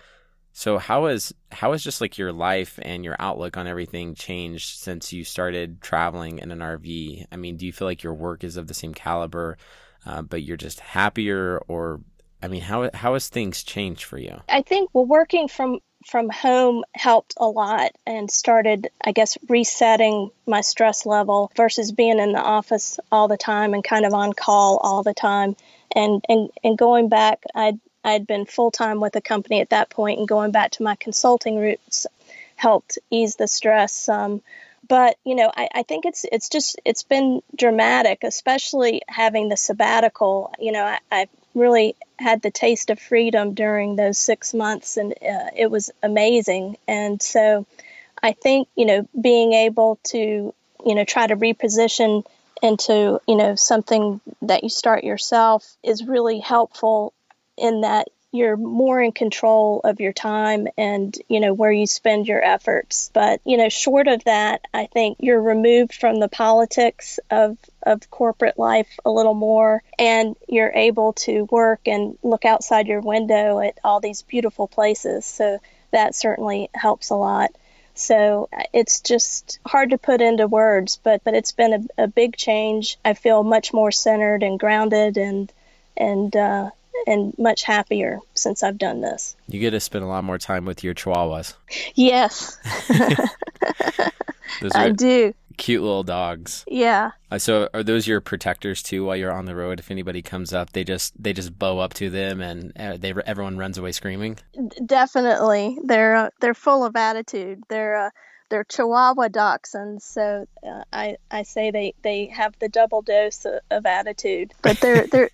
So 0.52 0.78
how 0.78 1.06
has 1.06 1.32
how 1.50 1.72
has 1.72 1.82
just 1.82 2.00
like 2.00 2.18
your 2.18 2.32
life 2.32 2.78
and 2.82 3.04
your 3.04 3.16
outlook 3.18 3.56
on 3.56 3.66
everything 3.66 4.14
changed 4.14 4.78
since 4.78 5.12
you 5.12 5.24
started 5.24 5.80
traveling 5.80 6.38
in 6.38 6.50
an 6.50 6.58
RV? 6.58 7.26
I 7.32 7.36
mean, 7.36 7.56
do 7.56 7.66
you 7.66 7.72
feel 7.72 7.88
like 7.88 8.02
your 8.02 8.14
work 8.14 8.44
is 8.44 8.56
of 8.56 8.66
the 8.66 8.74
same 8.74 8.92
caliber, 8.92 9.56
uh, 10.06 10.22
but 10.22 10.42
you're 10.42 10.56
just 10.56 10.80
happier, 10.80 11.58
or 11.68 12.00
I 12.42 12.48
mean, 12.48 12.62
how 12.62 12.90
how 12.94 13.14
has 13.14 13.28
things 13.28 13.62
changed 13.62 14.04
for 14.04 14.18
you? 14.18 14.40
I 14.48 14.62
think 14.62 14.90
well, 14.92 15.06
working 15.06 15.48
from 15.48 15.80
from 16.06 16.28
home 16.28 16.84
helped 16.94 17.34
a 17.36 17.46
lot 17.46 17.92
and 18.06 18.30
started, 18.30 18.88
I 19.00 19.12
guess, 19.12 19.38
resetting 19.48 20.30
my 20.46 20.60
stress 20.60 21.06
level 21.06 21.52
versus 21.56 21.92
being 21.92 22.18
in 22.18 22.32
the 22.32 22.42
office 22.42 22.98
all 23.10 23.28
the 23.28 23.36
time 23.36 23.74
and 23.74 23.84
kind 23.84 24.04
of 24.04 24.12
on 24.12 24.32
call 24.32 24.78
all 24.78 25.02
the 25.02 25.14
time. 25.14 25.56
And 25.94 26.24
and 26.28 26.50
and 26.64 26.76
going 26.76 27.08
back, 27.08 27.42
I 27.54 27.78
I 28.04 28.12
had 28.12 28.26
been 28.26 28.46
full 28.46 28.70
time 28.70 29.00
with 29.00 29.12
the 29.12 29.20
company 29.20 29.60
at 29.60 29.70
that 29.70 29.90
point, 29.90 30.18
and 30.18 30.28
going 30.28 30.50
back 30.50 30.72
to 30.72 30.82
my 30.82 30.96
consulting 30.96 31.58
roots 31.58 32.06
helped 32.56 32.98
ease 33.10 33.36
the 33.36 33.48
stress. 33.48 34.08
Um, 34.08 34.42
but 34.92 35.16
you 35.24 35.34
know, 35.34 35.50
I, 35.56 35.70
I, 35.74 35.82
think 35.84 36.04
it's 36.04 36.26
it's 36.30 36.50
just 36.50 36.78
it's 36.84 37.02
been 37.02 37.40
dramatic, 37.56 38.24
especially 38.24 39.00
having 39.08 39.48
the 39.48 39.56
sabbatical. 39.56 40.52
You 40.58 40.70
know, 40.72 40.84
I, 40.84 40.98
I 41.10 41.28
really 41.54 41.96
had 42.18 42.42
the 42.42 42.50
taste 42.50 42.90
of 42.90 43.00
freedom 43.00 43.54
during 43.54 43.96
those 43.96 44.18
six 44.18 44.52
months, 44.52 44.98
and 44.98 45.12
uh, 45.12 45.48
it 45.56 45.70
was 45.70 45.90
amazing. 46.02 46.76
And 46.86 47.22
so, 47.22 47.66
I 48.22 48.32
think 48.32 48.68
you 48.76 48.84
know, 48.84 49.08
being 49.18 49.54
able 49.54 49.98
to 50.08 50.52
you 50.84 50.94
know 50.94 51.04
try 51.04 51.26
to 51.26 51.36
reposition 51.36 52.26
into 52.62 53.18
you 53.26 53.36
know 53.36 53.54
something 53.54 54.20
that 54.42 54.62
you 54.62 54.68
start 54.68 55.04
yourself 55.04 55.74
is 55.82 56.06
really 56.06 56.38
helpful 56.38 57.14
in 57.56 57.80
that 57.80 58.08
you're 58.32 58.56
more 58.56 59.00
in 59.00 59.12
control 59.12 59.82
of 59.84 60.00
your 60.00 60.12
time 60.12 60.66
and 60.76 61.16
you 61.28 61.38
know 61.38 61.52
where 61.52 61.70
you 61.70 61.86
spend 61.86 62.26
your 62.26 62.42
efforts. 62.42 63.10
But 63.12 63.40
you 63.44 63.56
know 63.56 63.68
short 63.68 64.08
of 64.08 64.24
that 64.24 64.62
i 64.72 64.86
think 64.86 65.18
you're 65.20 65.40
removed 65.40 65.94
from 65.94 66.18
the 66.18 66.28
politics 66.28 67.20
of 67.30 67.58
of 67.82 68.10
corporate 68.10 68.58
life 68.58 68.98
a 69.04 69.10
little 69.10 69.34
more 69.34 69.82
and 69.98 70.36
you're 70.48 70.72
able 70.74 71.12
to 71.12 71.44
work 71.50 71.80
and 71.86 72.16
look 72.22 72.44
outside 72.44 72.86
your 72.86 73.00
window 73.00 73.60
at 73.60 73.78
all 73.84 74.00
these 74.00 74.22
beautiful 74.22 74.68
places. 74.68 75.26
So 75.26 75.58
that 75.90 76.14
certainly 76.14 76.70
helps 76.74 77.10
a 77.10 77.16
lot. 77.16 77.50
So 77.94 78.48
it's 78.72 79.00
just 79.00 79.58
hard 79.66 79.90
to 79.90 79.98
put 79.98 80.22
into 80.22 80.46
words 80.46 80.98
but 81.02 81.22
but 81.24 81.34
it's 81.34 81.52
been 81.52 81.88
a, 81.98 82.04
a 82.04 82.06
big 82.06 82.36
change. 82.36 82.98
I 83.04 83.14
feel 83.14 83.42
much 83.42 83.72
more 83.72 83.92
centered 83.92 84.42
and 84.42 84.58
grounded 84.58 85.16
and 85.16 85.52
and 85.96 86.34
uh, 86.34 86.70
and 87.06 87.34
much 87.38 87.62
happier 87.62 88.18
since 88.34 88.62
I've 88.62 88.78
done 88.78 89.00
this. 89.00 89.36
You 89.48 89.60
get 89.60 89.70
to 89.70 89.80
spend 89.80 90.04
a 90.04 90.08
lot 90.08 90.24
more 90.24 90.38
time 90.38 90.64
with 90.64 90.84
your 90.84 90.94
chihuahuas. 90.94 91.54
Yes. 91.94 92.58
I 94.74 94.90
do. 94.90 95.34
Cute 95.56 95.82
little 95.82 96.02
dogs. 96.02 96.64
Yeah. 96.66 97.10
Uh, 97.30 97.38
so 97.38 97.68
are 97.74 97.82
those 97.82 98.06
your 98.06 98.20
protectors 98.20 98.82
too 98.82 99.04
while 99.04 99.16
you're 99.16 99.32
on 99.32 99.44
the 99.44 99.54
road? 99.54 99.78
If 99.78 99.90
anybody 99.90 100.22
comes 100.22 100.52
up, 100.52 100.72
they 100.72 100.82
just 100.82 101.20
they 101.22 101.32
just 101.32 101.58
bow 101.58 101.78
up 101.78 101.94
to 101.94 102.10
them 102.10 102.40
and 102.40 102.72
uh, 102.76 102.96
they 102.96 103.14
everyone 103.26 103.58
runs 103.58 103.78
away 103.78 103.92
screaming. 103.92 104.38
Definitely. 104.84 105.78
They're 105.84 106.14
uh, 106.14 106.30
they're 106.40 106.54
full 106.54 106.84
of 106.84 106.96
attitude. 106.96 107.62
They're 107.68 108.06
uh, 108.06 108.10
they're 108.52 108.64
Chihuahua 108.64 109.28
dachshunds, 109.28 110.02
so 110.02 110.46
uh, 110.62 110.84
I 110.92 111.16
I 111.30 111.42
say 111.42 111.70
they, 111.70 111.94
they 112.02 112.26
have 112.26 112.54
the 112.58 112.68
double 112.68 113.00
dose 113.00 113.46
of, 113.46 113.60
of 113.70 113.86
attitude. 113.86 114.52
But 114.60 114.78
they're 114.78 115.06
they're 115.06 115.30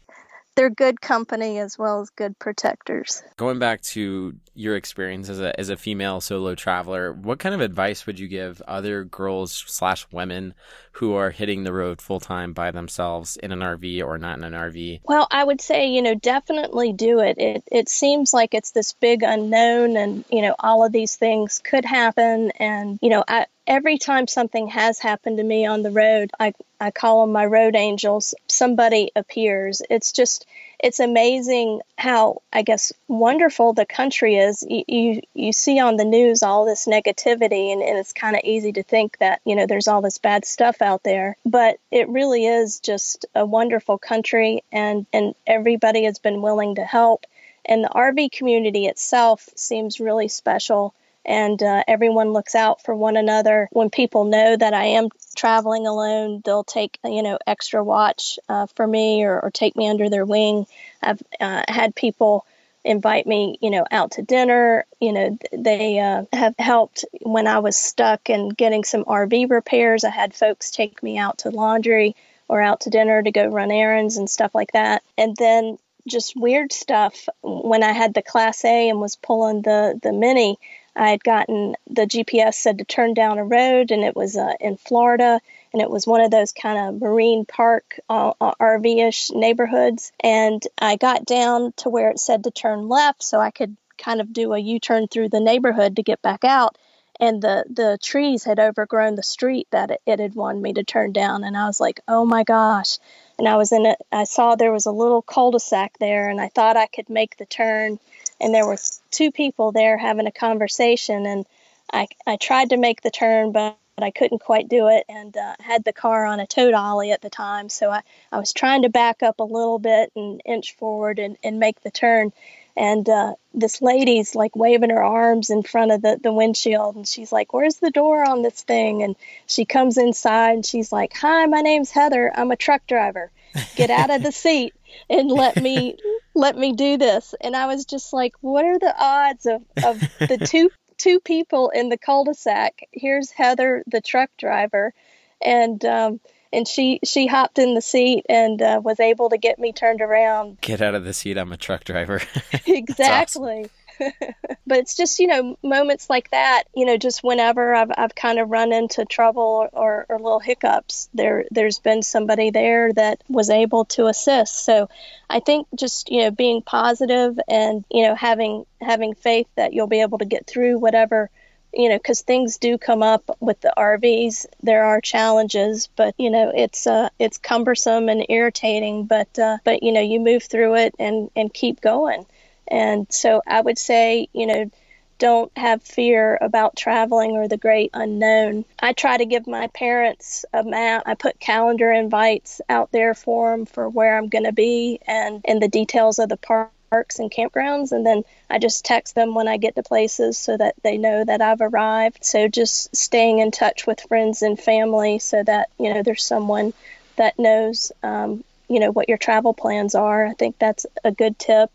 they're 0.59 0.69
good 0.69 1.01
company 1.01 1.59
as 1.59 1.79
well 1.79 2.01
as 2.01 2.11
good 2.11 2.37
protectors. 2.41 3.23
Going 3.37 3.61
back 3.61 3.81
to 3.83 4.35
your 4.59 4.77
experience 4.77 5.29
as 5.29 5.41
a 5.41 5.59
as 5.59 5.69
a 5.69 5.77
female 5.77 6.21
solo 6.21 6.55
traveler, 6.55 7.13
what 7.13 7.39
kind 7.39 7.55
of 7.55 7.61
advice 7.61 8.07
would 8.07 8.19
you 8.19 8.27
give 8.27 8.61
other 8.67 9.05
girls 9.05 9.53
slash 9.67 10.07
women 10.11 10.55
who 10.93 11.15
are 11.15 11.31
hitting 11.31 11.63
the 11.63 11.73
road 11.73 12.03
full 12.03 12.19
time 12.19 12.53
by 12.53 12.71
themselves 12.71 13.37
in 13.37 13.53
an 13.53 13.61
RV 13.61 14.05
or 14.05 14.19
not 14.19 14.37
in 14.39 14.45
an 14.45 14.53
RV? 14.53 15.01
Well, 15.05 15.29
I 15.31 15.45
would 15.45 15.61
say 15.61 15.89
you 15.89 16.03
know 16.03 16.15
definitely 16.15 16.93
do 16.93 17.21
it. 17.21 17.39
It 17.39 17.63
it 17.71 17.89
seems 17.89 18.35
like 18.35 18.53
it's 18.53 18.73
this 18.73 18.93
big 18.95 19.23
unknown, 19.23 19.97
and 19.97 20.25
you 20.31 20.43
know 20.43 20.57
all 20.59 20.85
of 20.85 20.93
these 20.93 21.15
things 21.15 21.61
could 21.63 21.85
happen, 21.85 22.51
and 22.59 22.99
you 23.01 23.11
know 23.11 23.25
I 23.29 23.47
every 23.69 23.99
time 23.99 24.27
something 24.27 24.67
has 24.69 24.99
happened 24.99 25.37
to 25.37 25.45
me 25.45 25.67
on 25.67 25.83
the 25.83 25.91
road, 25.91 26.31
I, 26.41 26.55
I 26.81 26.91
call 26.91 27.21
them 27.21 27.33
my 27.33 27.45
road 27.45 27.77
angels. 27.77 28.35
Somebody 28.49 29.13
appears. 29.15 29.83
It's 29.91 30.11
just, 30.11 30.47
it's 30.79 31.01
amazing 31.01 31.81
how, 31.97 32.43
I 32.53 32.63
guess, 32.63 32.93
wonderful 33.09 33.73
the 33.73 33.87
country 33.87 34.37
is. 34.37 34.65
You, 34.69 34.85
you, 34.87 35.21
you 35.35 35.53
see 35.53 35.81
on 35.81 35.97
the 35.97 36.05
news 36.05 36.43
all 36.43 36.65
this 36.65 36.87
negativity, 36.87 37.73
and, 37.73 37.83
and 37.83 37.99
it's 37.99 38.13
kind 38.13 38.37
of 38.37 38.43
easy 38.45 38.73
to 38.73 38.83
think 38.83 39.19
that, 39.19 39.41
you 39.45 39.57
know, 39.57 39.67
there's 39.67 39.89
all 39.89 40.03
this 40.03 40.19
bad 40.19 40.45
stuff 40.45 40.81
out 40.81 41.03
there. 41.03 41.37
But 41.45 41.79
it 41.91 42.09
really 42.09 42.47
is 42.47 42.81
just 42.81 43.27
a 43.35 43.45
wonderful 43.45 43.99
country, 43.99 44.63
and, 44.71 45.07
and 45.13 45.35
everybody 45.47 46.05
has 46.05 46.19
been 46.19 46.43
willing 46.43 46.77
to 46.77 46.85
help. 46.85 47.27
And 47.65 47.85
the 47.85 47.89
RV 47.89 48.33
community 48.33 48.87
itself 48.87 49.49
seems 49.57 50.01
really 50.01 50.29
special 50.29 50.95
and 51.25 51.63
uh, 51.63 51.85
everyone 51.87 52.33
looks 52.33 52.55
out 52.55 52.83
for 52.83 52.95
one 52.95 53.17
another. 53.17 53.69
When 53.73 53.91
people 53.91 54.25
know 54.25 54.57
that 54.57 54.75
I 54.75 54.85
am 54.85 55.09
traveling 55.37 55.87
alone, 55.87 56.43
they'll 56.45 56.65
take 56.65 56.99
you 57.05 57.23
know 57.23 57.39
extra 57.47 57.83
watch 57.85 58.39
uh, 58.49 58.67
for 58.75 58.87
me 58.87 59.25
or, 59.25 59.41
or, 59.41 59.51
take 59.51 59.77
me 59.77 59.89
under 59.89 60.09
their 60.09 60.25
wing. 60.25 60.67
I've 61.03 61.23
uh, 61.41 61.65
had 61.69 61.95
people 61.95 62.47
invite 62.85 63.27
me, 63.27 63.59
you 63.61 63.71
know, 63.71 63.85
out 63.91 64.13
to 64.13 64.23
dinner. 64.23 64.87
You 65.01 65.13
know, 65.13 65.39
they 65.53 65.99
uh, 65.99 66.25
have 66.33 66.55
helped 66.59 67.05
when 67.23 67.47
I 67.47 67.59
was 67.59 67.77
stuck 67.77 68.29
and 68.31 68.57
getting 68.57 68.85
some 68.85 69.05
RV 69.05 69.51
repairs. 69.51 70.05
I 70.05 70.11
had 70.11 70.35
folks 70.35 70.71
take 70.71 71.03
me 71.03 71.19
out 71.19 71.39
to 71.39 71.51
laundry 71.51 72.17
or 72.49 72.63
out 72.63 72.81
to 72.83 72.91
dinner 72.91 73.23
to 73.23 73.31
go 73.31 73.47
run 73.47 73.71
errands 73.71 74.17
and 74.17 74.29
stuff 74.29 74.55
like 74.55 74.73
that. 74.73 75.03
And 75.17 75.37
then 75.37 75.79
just 76.09 76.37
weird 76.37 76.73
stuff 76.73 77.29
when 77.43 77.83
I 77.83 77.93
had 77.93 78.15
the 78.15 78.23
Class 78.23 78.65
A 78.65 78.89
and 78.89 79.01
was 79.01 79.17
pulling 79.17 79.63
the 79.63 79.99
the 80.03 80.13
Mini. 80.13 80.59
I 80.99 81.11
had 81.11 81.23
gotten 81.23 81.77
the 81.89 82.07
GPS 82.07 82.55
said 82.55 82.79
to 82.79 82.85
turn 82.85 83.15
down 83.15 83.39
a 83.39 83.45
road, 83.45 83.93
and 83.93 84.03
it 84.03 84.17
was 84.17 84.37
uh, 84.37 84.55
in 84.61 84.77
Florida, 84.77 85.41
and 85.73 85.81
it 85.81 85.89
was 85.89 86.09
one 86.09 86.21
of 86.21 86.33
those 86.33 86.51
kind 86.51 86.77
of 86.77 87.01
marine 87.01 87.45
park 87.45 88.01
uh, 88.11 88.33
uh 88.41 88.55
RV 88.61 89.09
ish 89.09 89.31
neighborhoods. 89.31 90.13
And 90.19 90.61
I 90.77 90.97
got 90.97 91.25
down 91.25 91.73
to 91.79 91.89
where 91.89 92.11
it 92.11 92.19
said 92.19 92.45
to 92.45 92.51
turn 92.51 92.89
left, 92.89 93.23
so 93.23 93.39
I 93.39 93.53
could 93.53 93.77
kind 93.97 94.21
of 94.21 94.33
do 94.33 94.53
a 94.53 94.59
U 94.59 94.81
turn 94.81 95.07
through 95.07 95.29
the 95.29 95.41
neighborhood 95.41 95.97
to 95.97 96.03
get 96.03 96.21
back 96.21 96.45
out. 96.45 96.77
And 97.21 97.43
the, 97.43 97.65
the 97.69 97.99
trees 98.01 98.45
had 98.45 98.61
overgrown 98.61 99.17
the 99.17 99.23
street 99.25 99.67
that 99.71 99.91
it, 99.91 100.01
it 100.07 100.21
had 100.21 100.35
wanted 100.35 100.63
me 100.63 100.73
to 100.75 100.85
turn 100.85 101.13
down. 101.13 101.43
And 101.43 101.57
I 101.57 101.67
was 101.67 101.81
like, 101.81 102.01
oh 102.07 102.25
my 102.25 102.45
gosh. 102.45 102.99
And 103.39 103.49
I 103.49 103.57
was 103.57 103.73
in 103.73 103.87
it, 103.87 103.99
I 104.11 104.25
saw 104.25 104.55
there 104.55 104.73
was 104.73 104.87
a 104.87 104.93
little 104.93 105.23
cul 105.23 105.53
de 105.53 105.61
sac 105.61 105.99
there, 105.99 106.29
and 106.29 106.41
I 106.41 106.49
thought 106.49 106.77
I 106.77 106.87
could 106.87 107.09
make 107.09 107.37
the 107.37 107.47
turn 107.47 107.99
and 108.41 108.55
there 108.55 108.67
were 108.67 108.79
two 109.11 109.31
people 109.31 109.73
there 109.73 109.99
having 109.99 110.27
a 110.27 110.33
conversation 110.33 111.27
and 111.27 111.47
I, 111.93 112.09
I 112.27 112.37
tried 112.37 112.71
to 112.71 112.77
make 112.77 113.03
the 113.03 113.11
turn, 113.11 113.53
but 113.53 113.79
I 114.01 114.11
couldn't 114.11 114.41
quite 114.41 114.69
do 114.69 114.89
it 114.89 115.05
and 115.09 115.37
uh, 115.37 115.55
had 115.61 115.85
the 115.85 115.93
car 115.93 116.27
on 116.27 116.41
a 116.41 116.47
tow 116.47 116.71
dolly 116.71 117.13
at 117.13 117.23
the 117.23 117.31
time. 117.31 117.69
So 117.69 117.91
I, 117.91 118.03
I 118.31 118.39
was 118.39 118.53
trying 118.53 118.83
to 118.83 118.89
back 118.89 119.23
up 119.23 119.41
a 119.41 119.45
little 119.45 119.79
bit 119.79 120.13
and 120.15 120.41
inch 120.45 120.77
forward 120.77 121.19
and, 121.19 121.37
and 121.43 121.59
make 121.59 121.81
the 121.83 121.91
turn. 121.91 122.33
And 122.77 123.09
uh, 123.09 123.35
this 123.55 123.83
lady's 123.83 124.37
like 124.37 124.55
waving 124.55 124.91
her 124.91 125.03
arms 125.03 125.51
in 125.51 125.65
front 125.65 125.91
of 125.91 126.03
the, 126.03 126.21
the 126.23 126.33
windshield. 126.33 126.95
And 126.95 127.09
she's 127.09 127.33
like, 127.33 127.53
Where's 127.53 127.77
the 127.77 127.91
door 127.91 128.23
on 128.23 128.43
this 128.43 128.63
thing? 128.63 129.03
And 129.03 129.17
she 129.47 129.65
comes 129.65 129.99
inside 129.99 130.53
and 130.53 130.67
she's 130.67 130.93
like, 130.93 131.13
Hi, 131.15 131.47
my 131.47 131.61
name's 131.61 131.91
Heather. 131.91 132.31
I'm 132.33 132.53
a 132.53 132.57
truck 132.57 132.87
driver. 132.87 133.33
Get 133.75 133.91
out 133.91 134.11
of 134.11 134.23
the 134.23 134.31
seat 134.31 134.75
and 135.09 135.31
let 135.31 135.61
me 135.61 135.97
let 136.35 136.57
me 136.57 136.73
do 136.73 136.97
this. 136.97 137.35
And 137.41 137.57
I 137.57 137.67
was 137.67 137.85
just 137.85 138.13
like, 138.13 138.35
What 138.41 138.65
are 138.65 138.79
the 138.79 138.95
odds 138.99 139.47
of, 139.47 139.63
of 139.85 140.01
the 140.19 140.47
two 140.47 140.71
two 140.99 141.21
people 141.21 141.71
in 141.71 141.89
the 141.89 141.97
cul-de-sac. 141.97 142.81
Here's 142.93 143.31
Heather, 143.31 143.85
the 143.87 144.01
truck 144.01 144.31
driver, 144.37 144.93
and 145.41 145.83
um, 145.85 146.21
and 146.53 146.67
she 146.67 147.01
she 147.05 147.27
hopped 147.27 147.59
in 147.59 147.75
the 147.75 147.81
seat 147.81 148.27
and 148.29 148.61
uh, 148.61 148.81
was 148.83 149.01
able 149.01 149.31
to 149.31 149.39
get 149.39 149.59
me 149.59 149.73
turned 149.73 150.03
around. 150.03 150.61
Get 150.61 150.83
out 150.83 150.95
of 150.95 151.05
the 151.05 151.15
seat! 151.15 151.39
I'm 151.39 151.53
a 151.53 151.57
truck 151.57 151.85
driver. 151.85 152.21
exactly. 152.67 153.71
but 154.67 154.79
it's 154.79 154.95
just 154.95 155.19
you 155.19 155.27
know 155.27 155.57
moments 155.63 156.09
like 156.09 156.31
that 156.31 156.65
you 156.75 156.85
know 156.85 156.97
just 156.97 157.23
whenever 157.23 157.75
i've, 157.75 157.91
I've 157.97 158.15
kind 158.15 158.39
of 158.39 158.51
run 158.51 158.73
into 158.73 159.05
trouble 159.05 159.69
or, 159.73 160.07
or, 160.09 160.19
little 160.19 160.41
hiccups 160.41 161.09
there 161.15 161.45
there's 161.51 161.79
been 161.79 162.03
somebody 162.03 162.51
there 162.51 162.93
that 162.93 163.23
was 163.29 163.51
able 163.51 163.85
to 163.87 164.07
assist. 164.07 164.65
So 164.65 164.89
i 165.31 165.41
think 165.41 165.67
just 165.75 166.11
you 166.11 166.23
know 166.23 166.31
being 166.31 166.63
positive 166.63 167.39
and 167.49 167.85
you 167.91 168.07
know 168.07 168.15
having 168.15 168.67
having 168.81 169.15
faith 169.15 169.49
that 169.57 169.73
you'll 169.73 169.87
be 169.87 170.01
able 170.01 170.19
to 170.19 170.25
get 170.25 170.47
through 170.47 170.79
whatever 170.79 171.31
you 171.73 171.89
know 171.89 171.99
because 171.99 172.23
things 172.23 172.59
do 172.59 172.79
come 172.79 173.03
up 173.03 173.37
with 173.41 173.61
the 173.61 173.73
rvs 173.77 174.47
there 174.63 174.85
are 174.85 175.01
challenges 175.01 175.89
but 175.97 176.15
you 176.19 176.31
know 176.31 176.51
it's 176.55 176.87
uh 176.87 177.09
it's 177.19 177.39
cumbersome 177.39 178.09
and 178.09 178.25
irritating 178.29 179.05
but 179.05 179.39
uh 179.39 179.59
but 179.65 179.83
you 179.83 179.93
know 179.93 180.01
you 180.01 180.21
move 180.21 180.43
through 180.43 180.75
it 180.77 180.95
and 180.99 181.31
and 181.37 181.53
keep 181.53 181.81
going 181.81 182.25
and 182.71 183.07
so 183.11 183.43
I 183.47 183.61
would 183.61 183.79
say, 183.79 184.29
you 184.33 184.47
know, 184.47 184.71
don't 185.19 185.51
have 185.57 185.83
fear 185.83 186.39
about 186.41 186.77
traveling 186.77 187.33
or 187.33 187.49
the 187.49 187.57
great 187.57 187.91
unknown. 187.93 188.65
I 188.79 188.93
try 188.93 189.17
to 189.17 189.27
give 189.27 189.47
my 189.47 189.67
parents 189.69 190.45
a 190.53 190.63
map. 190.63 191.03
I 191.07 191.15
put 191.15 191.41
calendar 191.41 191.91
invites 191.91 192.61
out 192.69 192.93
there 192.93 193.15
for 193.15 193.51
them 193.51 193.67
for 193.67 193.89
where 193.89 194.17
I'm 194.17 194.29
going 194.29 194.45
to 194.45 194.53
be 194.53 195.01
and, 195.07 195.43
and 195.45 195.61
the 195.61 195.69
details 195.69 196.19
of 196.21 196.29
the 196.29 196.37
parks 196.37 197.19
and 197.19 197.31
campgrounds. 197.31 197.91
And 197.91 198.07
then 198.07 198.23
I 198.49 198.59
just 198.59 198.85
text 198.85 199.17
them 199.17 199.35
when 199.35 199.49
I 199.49 199.57
get 199.57 199.75
to 199.75 199.83
places 199.83 200.39
so 200.39 200.57
that 200.57 200.77
they 200.83 200.97
know 200.97 201.25
that 201.25 201.43
I've 201.43 201.61
arrived. 201.61 202.25
So 202.25 202.47
just 202.47 202.95
staying 202.97 203.41
in 203.41 203.51
touch 203.51 203.87
with 203.87 204.01
friends 204.03 204.43
and 204.43 204.59
family 204.59 205.19
so 205.19 205.43
that, 205.43 205.71
you 205.79 205.93
know, 205.93 206.03
there's 206.03 206.25
someone 206.25 206.73
that 207.17 207.39
knows, 207.39 207.91
um, 208.05 208.45
you 208.69 208.79
know, 208.79 208.93
what 208.93 209.09
your 209.09 209.19
travel 209.19 209.53
plans 209.53 209.97
are. 209.97 210.27
I 210.27 210.35
think 210.35 210.59
that's 210.61 210.87
a 211.03 211.11
good 211.11 211.39
tip 211.41 211.73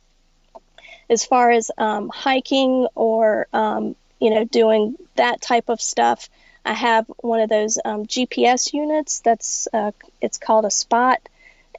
as 1.10 1.25
far 1.25 1.51
as 1.51 1.72
um, 1.77 2.10
hiking 2.10 2.88
or 2.95 3.48
um, 3.53 3.95
you 4.19 4.29
know 4.29 4.45
doing 4.45 4.95
that 5.15 5.41
type 5.41 5.69
of 5.69 5.81
stuff, 5.81 6.29
I 6.65 6.74
have 6.74 7.05
one 7.17 7.41
of 7.41 7.50
those 7.50 7.77
um, 7.83 8.05
GPS 8.05 8.74
units. 8.74 9.19
That's 9.19 9.67
uh, 9.74 9.91
it's 10.22 10.38
called 10.38 10.65
a 10.65 10.72
Spot, 10.72 11.22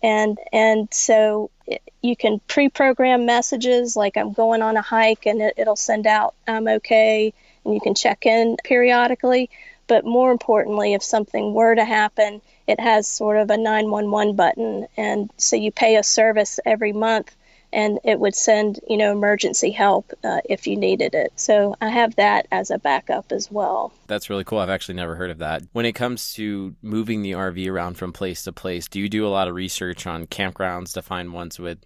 and 0.03 0.39
and 0.53 0.93
so 0.93 1.51
it, 1.67 1.83
you 2.03 2.17
can 2.17 2.41
pre-program 2.47 3.25
messages 3.25 3.97
like 3.97 4.17
I'm 4.17 4.33
going 4.33 4.63
on 4.63 4.77
a 4.77 4.83
hike, 4.83 5.27
and 5.27 5.41
it, 5.41 5.55
it'll 5.57 5.77
send 5.77 6.07
out 6.07 6.35
I'm 6.47 6.69
okay, 6.69 7.33
and 7.65 7.75
you 7.75 7.81
can 7.81 7.95
check 7.95 8.27
in 8.27 8.57
periodically. 8.63 9.51
But 9.87 10.07
more 10.07 10.33
importantly, 10.33 10.95
if 10.95 11.03
something 11.03 11.53
were 11.53 11.75
to 11.75 11.85
happen, 11.85 12.41
it 12.67 12.81
has 12.81 13.07
sort 13.07 13.37
of 13.37 13.51
a 13.51 13.57
911 13.59 14.35
button, 14.35 14.87
and 14.97 15.31
so 15.37 15.57
you 15.57 15.71
pay 15.71 15.97
a 15.97 16.03
service 16.03 16.59
every 16.65 16.93
month 16.93 17.35
and 17.75 17.99
it 18.05 18.19
would 18.19 18.35
send 18.35 18.81
you 18.89 18.97
know 18.97 19.13
emergency 19.13 19.71
help 19.71 20.13
uh, 20.23 20.41
if 20.45 20.67
you 20.67 20.77
needed 20.77 21.15
it. 21.15 21.33
So 21.37 21.77
i 21.81 21.89
have 21.89 22.15
that 22.17 22.47
as 22.51 22.71
a 22.71 22.79
backup 22.79 23.33
as 23.33 23.51
well. 23.51 23.93
That's 24.07 24.31
really 24.31 24.45
cool. 24.45 24.59
I've 24.59 24.71
actually 24.71 24.95
never 24.95 25.17
heard 25.17 25.31
of 25.31 25.39
that. 25.39 25.63
When 25.73 25.85
it 25.85 25.93
comes 25.93 26.33
to 26.35 26.75
moving 26.81 27.23
the 27.23 27.33
rv 27.33 27.69
around 27.69 27.95
from 27.99 28.13
place 28.13 28.45
to 28.45 28.53
place 28.53 28.89
do 28.89 29.01
you 29.01 29.09
do 29.09 29.27
a 29.27 29.29
lot 29.29 29.49
of 29.49 29.55
research 29.55 30.07
on 30.07 30.27
campgrounds 30.27 30.95
to 30.95 31.03
find 31.03 31.33
ones 31.33 31.59
with 31.59 31.79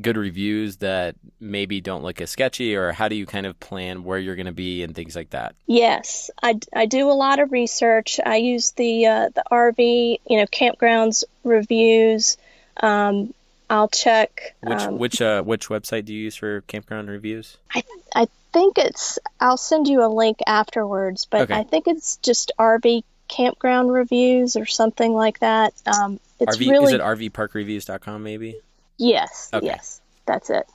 good 0.00 0.16
reviews 0.16 0.76
that 0.76 1.16
maybe 1.40 1.80
don't 1.80 2.02
look 2.02 2.20
as 2.20 2.30
sketchy? 2.30 2.76
Or 2.76 2.92
how 2.92 3.08
do 3.08 3.16
you 3.16 3.26
kind 3.26 3.46
of 3.46 3.58
plan 3.58 4.04
where 4.04 4.18
you're 4.18 4.36
going 4.36 4.46
to 4.46 4.52
be 4.52 4.82
and 4.82 4.94
things 4.94 5.16
like 5.16 5.30
that? 5.30 5.54
Yes. 5.66 6.30
I, 6.42 6.60
I 6.74 6.86
do 6.86 7.10
a 7.10 7.12
lot 7.12 7.40
of 7.40 7.50
research. 7.50 8.20
I 8.24 8.36
use 8.36 8.72
the 8.72 9.06
uh, 9.06 9.28
the 9.34 9.42
rv 9.50 10.18
you 10.26 10.36
know 10.36 10.46
campgrounds 10.46 11.24
reviews 11.42 12.36
um, 12.76 13.34
I'll 13.70 13.88
check. 13.88 14.56
Which 14.62 14.80
um, 14.80 14.98
which 14.98 15.22
uh, 15.22 15.42
which 15.42 15.68
website 15.68 16.04
do 16.04 16.12
you 16.12 16.24
use 16.24 16.34
for 16.34 16.62
campground 16.62 17.08
reviews? 17.08 17.56
I 17.72 17.84
I 18.14 18.26
think 18.52 18.78
it's. 18.78 19.20
I'll 19.40 19.56
send 19.56 19.86
you 19.86 20.04
a 20.04 20.08
link 20.08 20.38
afterwards, 20.46 21.26
but 21.30 21.42
okay. 21.42 21.54
I 21.54 21.62
think 21.62 21.86
it's 21.86 22.16
just 22.16 22.50
RV 22.58 23.04
campground 23.28 23.92
reviews 23.92 24.56
or 24.56 24.66
something 24.66 25.14
like 25.14 25.38
that. 25.38 25.72
Um, 25.86 26.18
it's 26.40 26.56
RV, 26.56 26.68
really 26.68 26.86
is 26.86 26.92
it 26.94 27.00
RVParkReviews.com 27.00 28.24
maybe? 28.24 28.60
Yes. 28.98 29.50
Okay. 29.54 29.66
Yes, 29.66 30.00
that's 30.26 30.50
it. 30.50 30.66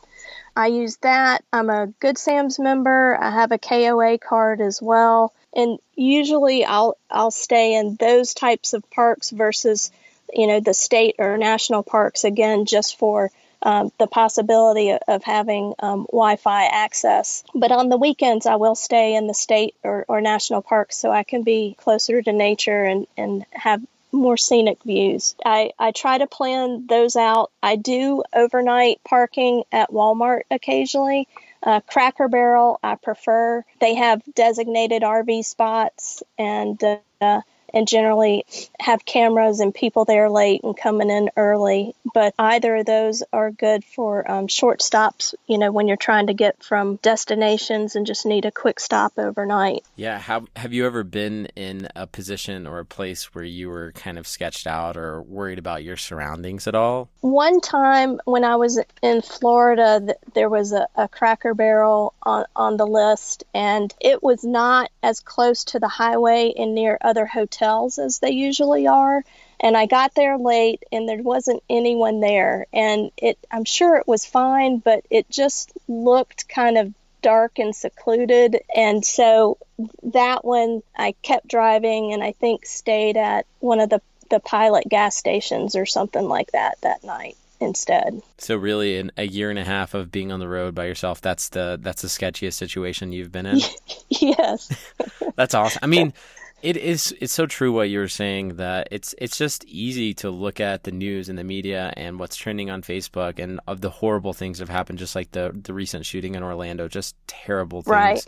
I 0.56 0.68
use 0.68 0.96
that. 0.98 1.44
I'm 1.52 1.70
a 1.70 1.88
Good 2.00 2.18
Sam's 2.18 2.60
member. 2.60 3.18
I 3.22 3.30
have 3.30 3.52
a 3.52 3.58
KOA 3.58 4.20
card 4.20 4.62
as 4.62 4.82
well, 4.82 5.34
and 5.54 5.80
usually 5.96 6.64
I'll 6.64 6.96
I'll 7.12 7.32
stay 7.32 7.76
in 7.76 7.98
those 8.00 8.34
types 8.34 8.72
of 8.72 8.90
parks 8.90 9.32
versus 9.32 9.92
you 10.34 10.48
know, 10.48 10.60
the 10.60 10.74
state 10.74 11.16
or 11.20 11.38
national 11.38 11.84
parks 11.84 12.24
again, 12.24 12.66
just 12.66 12.98
for 12.98 13.32
um, 13.62 13.92
the 13.98 14.08
possibility 14.08 14.92
of, 15.08 15.24
having 15.24 15.74
um, 15.80 16.06
Wi 16.12 16.36
Fi 16.36 16.66
access. 16.66 17.44
But 17.54 17.72
on 17.72 17.90
the 17.90 17.98
weekends, 17.98 18.46
I 18.46 18.58
will 18.58 18.76
stay 18.76 19.16
in 19.16 19.28
the 19.28 19.34
state 19.34 19.76
or, 19.84 20.06
or 20.08 20.22
national 20.22 20.62
parks 20.62 20.98
so 20.98 21.12
I 21.12 21.24
can 21.24 21.42
be 21.42 21.76
closer 21.80 22.22
to 22.22 22.32
nature 22.32 22.84
and, 22.84 23.08
and 23.18 23.46
have 23.52 23.82
more 24.12 24.38
scenic 24.38 24.82
views. 24.84 25.36
I, 25.44 25.72
I 25.78 25.92
try 25.92 26.18
to 26.18 26.28
plan 26.28 26.86
those 26.88 27.16
out. 27.16 27.52
I 27.62 27.76
do 27.76 28.24
overnight 28.34 29.02
parking 29.04 29.64
at 29.72 29.92
Walmart 29.92 30.42
occasionally. 30.52 31.28
Uh, 31.62 31.82
Cracker 31.82 32.28
Barrel, 32.28 32.80
I 32.84 32.96
prefer. 32.96 33.66
They 33.82 33.96
have 33.96 34.22
designated 34.36 35.02
RV 35.02 35.44
spots 35.44 36.22
and 36.38 36.82
uh, 37.20 37.42
and 37.76 37.88
generally 37.88 38.46
have 38.80 39.06
cameras 39.06 39.60
and 39.60 39.76
people 39.76 40.06
there 40.06 40.30
late 40.30 40.64
and 40.64 40.76
coming 40.76 41.10
in 41.10 41.30
early. 41.36 41.94
But 42.14 42.34
either 42.40 42.78
of 42.78 42.86
those 42.86 43.22
are 43.34 43.52
good 43.52 43.84
for 43.84 44.30
um, 44.32 44.48
short 44.48 44.82
stops, 44.82 45.36
you 45.46 45.58
know, 45.58 45.72
when 45.72 45.90
you're 45.90 45.98
trying 45.98 46.28
to 46.28 46.34
get 46.34 46.64
from 46.64 46.96
destinations 46.98 47.98
and 47.98 48.08
just 48.08 48.26
need 48.26 48.46
a 48.46 48.52
quick 48.52 48.80
stop 48.80 49.14
overnight. 49.18 49.84
Yeah. 49.98 50.18
Have, 50.18 50.48
have 50.56 50.72
you 50.72 50.86
ever 50.86 51.04
been 51.04 51.48
in 51.58 51.90
a 51.96 52.08
position 52.08 52.66
or 52.66 52.80
a 52.80 52.86
place 52.86 53.36
where 53.36 53.44
you 53.44 53.68
were 53.68 53.92
kind 53.92 54.18
of 54.18 54.26
sketched 54.26 54.66
out 54.66 54.96
or 54.96 55.22
worried 55.22 55.60
about 55.60 55.84
your 55.84 55.98
surroundings 55.98 56.68
at 56.68 56.76
all? 56.76 57.10
One 57.20 57.60
time 57.60 58.22
when 58.24 58.46
I 58.46 58.56
was 58.56 58.82
in 59.02 59.22
Florida, 59.22 60.16
there 60.34 60.50
was 60.50 60.72
a, 60.72 60.88
a 60.96 61.10
Cracker 61.10 61.54
Barrel 61.54 62.14
on, 62.24 62.46
on 62.56 62.78
the 62.78 62.88
list, 62.88 63.44
and 63.54 63.94
it 64.00 64.24
was 64.24 64.46
not 64.46 64.90
as 65.04 65.20
close 65.20 65.66
to 65.66 65.80
the 65.80 65.90
highway 65.90 66.54
and 66.58 66.74
near 66.74 66.98
other 67.02 67.26
hotels 67.26 67.64
hotels 67.65 67.99
as 67.99 68.19
they 68.19 68.32
usually 68.32 68.88
are. 68.88 69.23
And 69.60 69.78
I 69.78 69.86
got 69.86 70.13
there 70.15 70.38
late 70.38 70.84
and 70.91 71.08
there 71.08 71.21
wasn't 71.21 71.63
anyone 71.69 72.19
there. 72.19 72.67
And 72.73 73.12
it, 73.17 73.38
I'm 73.51 73.65
sure 73.65 73.95
it 73.95 74.08
was 74.08 74.25
fine, 74.25 74.80
but 74.80 75.06
it 75.10 75.30
just 75.30 75.71
looked 75.88 76.49
kind 76.49 76.78
of 76.78 76.93
dark 77.21 77.58
and 77.58 77.75
secluded. 77.75 78.60
And 78.75 79.04
so 79.04 79.58
that 80.04 80.43
one 80.43 80.84
I 80.95 81.15
kept 81.21 81.47
driving 81.47 82.13
and 82.13 82.23
I 82.23 82.34
think 82.34 82.65
stayed 82.65 83.17
at 83.17 83.45
one 83.60 83.80
of 83.80 83.89
the, 83.89 84.01
the 84.30 84.39
pilot 84.39 84.88
gas 84.89 85.15
stations 85.15 85.75
or 85.75 85.86
something 85.86 86.28
like 86.28 86.51
that 86.51 86.80
that 86.82 87.04
night 87.04 87.38
instead. 87.60 88.21
So 88.38 88.56
really 88.56 88.97
in 88.97 89.12
a 89.17 89.25
year 89.25 89.49
and 89.49 89.60
a 89.60 89.63
half 89.63 89.93
of 89.93 90.12
being 90.12 90.32
on 90.32 90.39
the 90.39 90.47
road 90.47 90.75
by 90.75 90.86
yourself, 90.86 91.21
that's 91.21 91.49
the 91.49 91.80
that's 91.82 92.01
the 92.01 92.08
sketchiest 92.08 92.54
situation 92.54 93.12
you've 93.12 93.32
been 93.32 93.45
in? 93.45 93.60
yes. 94.10 94.69
that's 95.36 95.54
awesome. 95.54 95.80
I 95.82 95.88
mean, 95.88 96.13
it 96.62 96.78
is. 96.78 97.13
It's 97.20 97.34
so 97.34 97.46
true 97.46 97.72
what 97.72 97.89
you 97.89 98.00
were 98.00 98.08
saying 98.08 98.56
that 98.56 98.88
it's 98.91 99.13
it's 99.18 99.38
just 99.38 99.65
easy 99.65 100.13
to 100.15 100.30
look 100.30 100.60
at 100.60 100.84
the 100.84 100.91
news 100.91 101.30
and 101.30 101.38
the 101.38 101.44
media 101.44 101.94
and 101.96 102.20
what's 102.20 102.36
trending 102.36 102.70
on 102.70 102.82
Facebook 102.82 103.39
and 103.39 103.60
of 103.68 103.82
the 103.82 103.89
horrible 103.89 104.34
things 104.34 104.60
that 104.60 104.68
have 104.68 104.76
happened, 104.76 105.00
just 105.00 105.15
like 105.15 105.32
the 105.32 105.52
the 105.54 105.74
recent 105.74 106.06
shooting 106.06 106.36
in 106.36 106.44
Orlando, 106.44 106.88
just 106.88 107.15
terrible 107.28 107.82
things. 107.82 107.91
Right. 107.91 108.28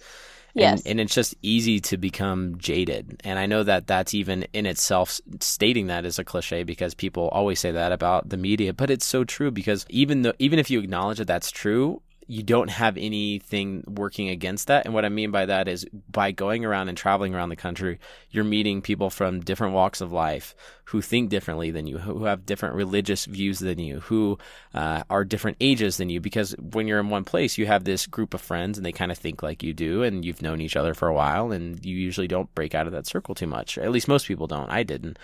Yes. 0.54 0.82
And, 0.82 0.92
and, 0.92 1.00
it's 1.02 1.13
just 1.13 1.36
easy 1.44 1.80
to 1.82 1.98
become 1.98 2.58
jaded. 2.58 3.22
And 3.24 3.38
I 3.38 3.46
know 3.46 3.62
that 3.63 3.86
that's 3.86 4.16
even 4.16 4.48
in 4.54 4.66
itself 4.66 5.22
stating 5.40 5.88
that 5.88 6.04
is 6.04 6.18
a 6.18 6.24
cliche 6.24 6.63
because 6.63 6.96
people 6.96 7.30
always 7.30 7.60
say 7.60 7.72
that 7.72 7.92
about 7.92 8.30
the 8.30 8.38
media, 8.38 8.74
but 8.74 8.90
it's 8.90 9.06
so 9.06 9.24
true 9.24 9.52
because 9.52 9.86
even 9.90 10.24
though 10.24 10.34
even 10.40 10.58
if 10.58 10.72
you 10.72 10.80
acknowledge 10.80 11.20
that 11.20 11.28
that's 11.28 11.52
true, 11.52 12.02
you 12.28 12.44
don't 12.44 12.70
have 12.70 12.98
anything 12.98 13.84
working 13.88 14.28
against 14.28 14.68
that. 14.68 14.86
And 14.86 14.94
what 14.94 15.06
I 15.06 15.10
mean 15.10 15.32
by 15.32 15.46
that 15.46 15.70
is 15.70 15.86
by 16.12 16.32
going 16.32 16.66
around 16.66 16.90
and 16.90 16.98
traveling 16.98 17.34
around 17.34 17.50
the 17.50 17.56
country, 17.56 18.00
you're 18.30 18.44
meeting 18.44 18.82
people 18.82 19.10
from 19.10 19.40
different 19.40 19.74
walks 19.74 20.02
of 20.02 20.12
life 20.12 20.54
who 20.86 21.02
think 21.02 21.30
differently 21.30 21.72
than 21.72 21.88
you, 21.88 21.98
who 21.98 22.26
have 22.26 22.46
different 22.46 22.76
religious 22.76 23.26
views 23.26 23.60
than 23.60 23.80
you, 23.80 24.02
who 24.02 24.38
uh, 24.74 25.04
are 25.10 25.24
different 25.24 25.58
ages 25.62 25.98
than 25.98 26.10
you. 26.10 26.20
Because 26.20 26.54
when 26.60 26.86
you're 26.86 27.00
in 27.00 27.10
one 27.10 27.24
place, 27.24 27.58
you 27.58 27.66
have 27.66 27.86
this 27.86 28.06
group 28.06 28.34
of 28.34 28.42
friends 28.42 28.78
and 28.78 28.86
they 28.86 28.92
kind 28.92 29.12
of 29.12 29.18
think 29.18 29.42
like 29.42 29.63
you 29.63 29.74
do, 29.74 30.04
and 30.04 30.26
you've 30.26 30.42
known 30.42 30.60
each 30.60 30.76
other 30.76 30.94
for 30.94 31.08
a 31.08 31.13
while, 31.13 31.54
and 31.54 31.84
you 31.86 31.96
usually 31.96 32.28
don't 32.28 32.54
break 32.54 32.76
out 32.76 32.88
of 32.88 32.94
that 32.94 33.08
circle 33.08 33.36
too 33.36 33.48
much. 33.48 33.78
At 33.78 33.92
least 33.92 34.10
most 34.10 34.28
people 34.28 34.48
don't. 34.48 34.70
I 34.70 34.84
didn't. 34.84 35.18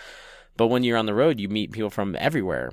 But 0.56 0.68
when 0.68 0.84
you're 0.84 0.98
on 0.98 1.08
the 1.08 1.14
road, 1.14 1.40
you 1.40 1.50
meet 1.50 1.72
people 1.72 1.90
from 1.90 2.16
everywhere 2.18 2.72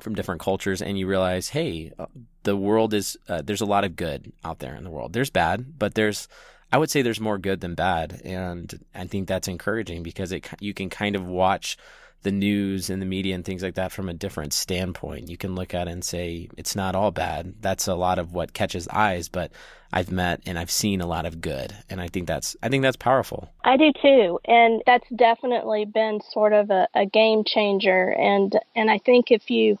from 0.00 0.14
different 0.14 0.40
cultures 0.40 0.82
and 0.82 0.98
you 0.98 1.06
realize, 1.06 1.48
hey, 1.50 1.92
uh, 1.98 2.06
the 2.42 2.56
world 2.56 2.94
is 2.94 3.16
uh, 3.28 3.42
there's 3.42 3.60
a 3.60 3.66
lot 3.66 3.84
of 3.84 3.96
good 3.96 4.32
out 4.44 4.58
there 4.58 4.74
in 4.74 4.84
the 4.84 4.90
world. 4.90 5.12
There's 5.12 5.30
bad, 5.30 5.78
but 5.78 5.94
there's 5.94 6.28
I 6.70 6.78
would 6.78 6.90
say 6.90 7.02
there's 7.02 7.20
more 7.20 7.38
good 7.38 7.60
than 7.60 7.74
bad, 7.74 8.20
and 8.24 8.84
I 8.94 9.06
think 9.06 9.26
that's 9.26 9.48
encouraging 9.48 10.02
because 10.02 10.32
it 10.32 10.48
you 10.60 10.74
can 10.74 10.90
kind 10.90 11.16
of 11.16 11.26
watch 11.26 11.76
the 12.22 12.32
news 12.32 12.90
and 12.90 13.00
the 13.00 13.06
media 13.06 13.34
and 13.34 13.44
things 13.44 13.62
like 13.62 13.76
that 13.76 13.92
from 13.92 14.08
a 14.08 14.14
different 14.14 14.52
standpoint. 14.52 15.28
You 15.28 15.36
can 15.36 15.54
look 15.54 15.72
at 15.72 15.86
it 15.86 15.92
and 15.92 16.04
say 16.04 16.48
it's 16.56 16.74
not 16.74 16.94
all 16.94 17.10
bad. 17.10 17.54
That's 17.60 17.86
a 17.86 17.94
lot 17.94 18.18
of 18.18 18.32
what 18.32 18.52
catches 18.52 18.88
eyes, 18.88 19.28
but 19.28 19.52
I've 19.92 20.10
met 20.10 20.40
and 20.44 20.58
I've 20.58 20.70
seen 20.70 21.00
a 21.00 21.06
lot 21.06 21.26
of 21.26 21.40
good, 21.40 21.74
and 21.88 22.00
I 22.00 22.08
think 22.08 22.26
that's 22.26 22.56
I 22.62 22.68
think 22.68 22.82
that's 22.82 22.96
powerful. 22.96 23.48
I 23.64 23.76
do 23.76 23.92
too, 24.02 24.40
and 24.44 24.82
that's 24.84 25.08
definitely 25.14 25.84
been 25.84 26.20
sort 26.32 26.52
of 26.52 26.70
a, 26.70 26.88
a 26.94 27.06
game 27.06 27.44
changer. 27.46 28.10
And 28.10 28.58
and 28.74 28.90
I 28.90 28.98
think 28.98 29.30
if 29.30 29.50
you 29.50 29.78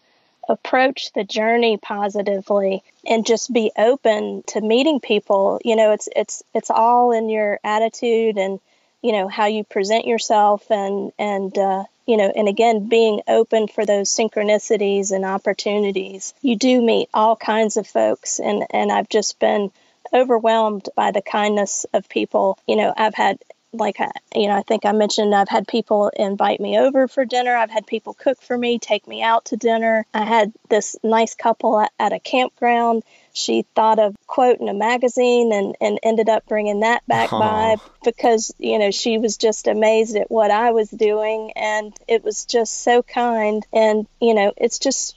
approach 0.48 1.12
the 1.12 1.24
journey 1.24 1.76
positively 1.76 2.82
and 3.06 3.26
just 3.26 3.52
be 3.52 3.70
open 3.76 4.42
to 4.48 4.60
meeting 4.60 5.00
people. 5.00 5.60
You 5.64 5.76
know 5.76 5.92
it's 5.92 6.08
it's 6.14 6.42
it's 6.54 6.70
all 6.70 7.12
in 7.12 7.28
your 7.28 7.60
attitude 7.62 8.38
and 8.38 8.60
you 9.02 9.12
know 9.12 9.28
how 9.28 9.46
you 9.46 9.64
present 9.64 10.06
yourself 10.06 10.70
and 10.70 11.12
and 11.18 11.56
uh, 11.56 11.84
you 12.06 12.16
know 12.16 12.32
and 12.34 12.48
again 12.48 12.88
being 12.88 13.20
open 13.28 13.68
for 13.68 13.84
those 13.84 14.08
synchronicities 14.10 15.12
and 15.12 15.24
opportunities. 15.24 16.34
You 16.42 16.56
do 16.56 16.80
meet 16.80 17.08
all 17.12 17.36
kinds 17.36 17.76
of 17.76 17.86
folks 17.86 18.40
and 18.40 18.64
and 18.70 18.90
I've 18.90 19.08
just 19.08 19.38
been 19.38 19.70
overwhelmed 20.12 20.88
by 20.96 21.10
the 21.10 21.22
kindness 21.22 21.84
of 21.92 22.08
people. 22.08 22.58
You 22.66 22.76
know 22.76 22.94
I've 22.96 23.14
had 23.14 23.38
like 23.72 23.98
you 24.34 24.48
know 24.48 24.56
i 24.56 24.62
think 24.62 24.86
i 24.86 24.92
mentioned 24.92 25.34
i've 25.34 25.48
had 25.48 25.68
people 25.68 26.10
invite 26.16 26.60
me 26.60 26.78
over 26.78 27.08
for 27.08 27.24
dinner. 27.24 27.54
I've 27.54 27.70
had 27.70 27.86
people 27.86 28.14
cook 28.14 28.40
for 28.40 28.56
me 28.56 28.78
take 28.78 29.06
me 29.06 29.22
out 29.22 29.46
to 29.46 29.56
dinner. 29.56 30.06
I 30.14 30.24
had 30.24 30.52
this 30.68 30.96
nice 31.02 31.34
couple 31.34 31.80
at, 31.80 31.92
at 31.98 32.12
a 32.12 32.18
campground. 32.18 33.02
She 33.32 33.64
thought 33.74 33.98
of 33.98 34.16
quote 34.26 34.60
in 34.60 34.68
a 34.68 34.74
magazine 34.74 35.52
and, 35.52 35.76
and 35.80 35.98
ended 36.02 36.28
up 36.28 36.46
bringing 36.46 36.80
that 36.80 37.06
back 37.06 37.32
oh. 37.32 37.38
by 37.38 37.76
because 38.04 38.54
you 38.58 38.78
know 38.78 38.90
she 38.90 39.18
was 39.18 39.36
just 39.36 39.66
amazed 39.66 40.16
at 40.16 40.30
what 40.30 40.50
i 40.50 40.70
was 40.72 40.90
doing 40.90 41.52
and 41.56 41.94
it 42.06 42.24
was 42.24 42.44
just 42.44 42.82
so 42.82 43.02
kind. 43.02 43.66
And 43.72 44.06
you 44.20 44.34
know 44.34 44.52
it's 44.56 44.78
just 44.78 45.16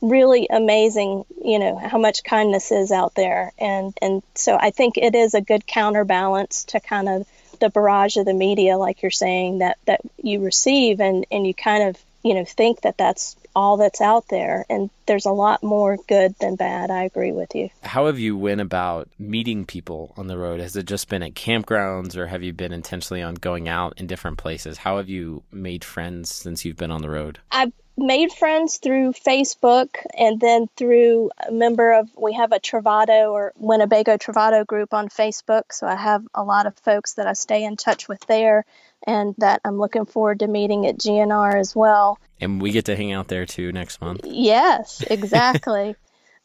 really 0.00 0.48
amazing 0.50 1.24
you 1.44 1.60
know 1.60 1.76
how 1.78 1.98
much 1.98 2.24
kindness 2.24 2.72
is 2.72 2.90
out 2.90 3.14
there. 3.14 3.52
And 3.58 3.96
and 4.02 4.22
so 4.34 4.56
i 4.60 4.70
think 4.70 4.98
it 4.98 5.14
is 5.14 5.34
a 5.34 5.40
good 5.40 5.66
counterbalance 5.66 6.64
to 6.64 6.80
kind 6.80 7.08
of 7.08 7.26
the 7.62 7.70
barrage 7.70 8.16
of 8.16 8.26
the 8.26 8.34
media, 8.34 8.76
like 8.76 9.00
you're 9.00 9.10
saying, 9.10 9.58
that 9.58 9.78
that 9.86 10.00
you 10.22 10.44
receive, 10.44 11.00
and 11.00 11.24
and 11.30 11.46
you 11.46 11.54
kind 11.54 11.84
of 11.84 11.96
you 12.22 12.34
know 12.34 12.44
think 12.44 12.82
that 12.82 12.98
that's 12.98 13.36
all 13.54 13.76
that's 13.76 14.00
out 14.00 14.28
there 14.28 14.64
and 14.70 14.90
there's 15.06 15.26
a 15.26 15.30
lot 15.30 15.62
more 15.62 15.98
good 16.08 16.34
than 16.38 16.56
bad. 16.56 16.90
I 16.90 17.04
agree 17.04 17.32
with 17.32 17.54
you. 17.54 17.68
How 17.82 18.06
have 18.06 18.18
you 18.18 18.36
went 18.36 18.60
about 18.60 19.08
meeting 19.18 19.64
people 19.64 20.14
on 20.16 20.26
the 20.26 20.38
road? 20.38 20.60
Has 20.60 20.76
it 20.76 20.86
just 20.86 21.08
been 21.08 21.22
at 21.22 21.34
campgrounds 21.34 22.16
or 22.16 22.26
have 22.28 22.42
you 22.42 22.52
been 22.52 22.72
intentionally 22.72 23.22
on 23.22 23.34
going 23.34 23.68
out 23.68 23.94
in 23.98 24.06
different 24.06 24.38
places? 24.38 24.78
How 24.78 24.96
have 24.96 25.08
you 25.08 25.42
made 25.52 25.84
friends 25.84 26.30
since 26.30 26.64
you've 26.64 26.76
been 26.76 26.90
on 26.90 27.02
the 27.02 27.10
road? 27.10 27.40
I've 27.50 27.72
made 27.96 28.32
friends 28.32 28.78
through 28.78 29.12
Facebook 29.12 29.96
and 30.16 30.40
then 30.40 30.68
through 30.76 31.30
a 31.46 31.52
member 31.52 31.92
of 31.92 32.08
we 32.16 32.32
have 32.34 32.52
a 32.52 32.58
Travato 32.58 33.30
or 33.30 33.52
Winnebago 33.56 34.16
Travato 34.16 34.66
group 34.66 34.94
on 34.94 35.08
Facebook. 35.08 35.72
So 35.72 35.86
I 35.86 35.96
have 35.96 36.24
a 36.34 36.42
lot 36.42 36.66
of 36.66 36.76
folks 36.78 37.14
that 37.14 37.26
I 37.26 37.34
stay 37.34 37.64
in 37.64 37.76
touch 37.76 38.08
with 38.08 38.20
there 38.26 38.64
and 39.06 39.34
that 39.38 39.60
I'm 39.64 39.78
looking 39.78 40.06
forward 40.06 40.40
to 40.40 40.46
meeting 40.46 40.86
at 40.86 40.98
GNR 40.98 41.54
as 41.54 41.74
well. 41.76 42.18
And 42.40 42.60
we 42.60 42.70
get 42.70 42.86
to 42.86 42.96
hang 42.96 43.12
out 43.12 43.28
there 43.28 43.46
too 43.46 43.72
next 43.72 44.00
month. 44.00 44.22
Yes, 44.24 45.02
exactly. 45.10 45.96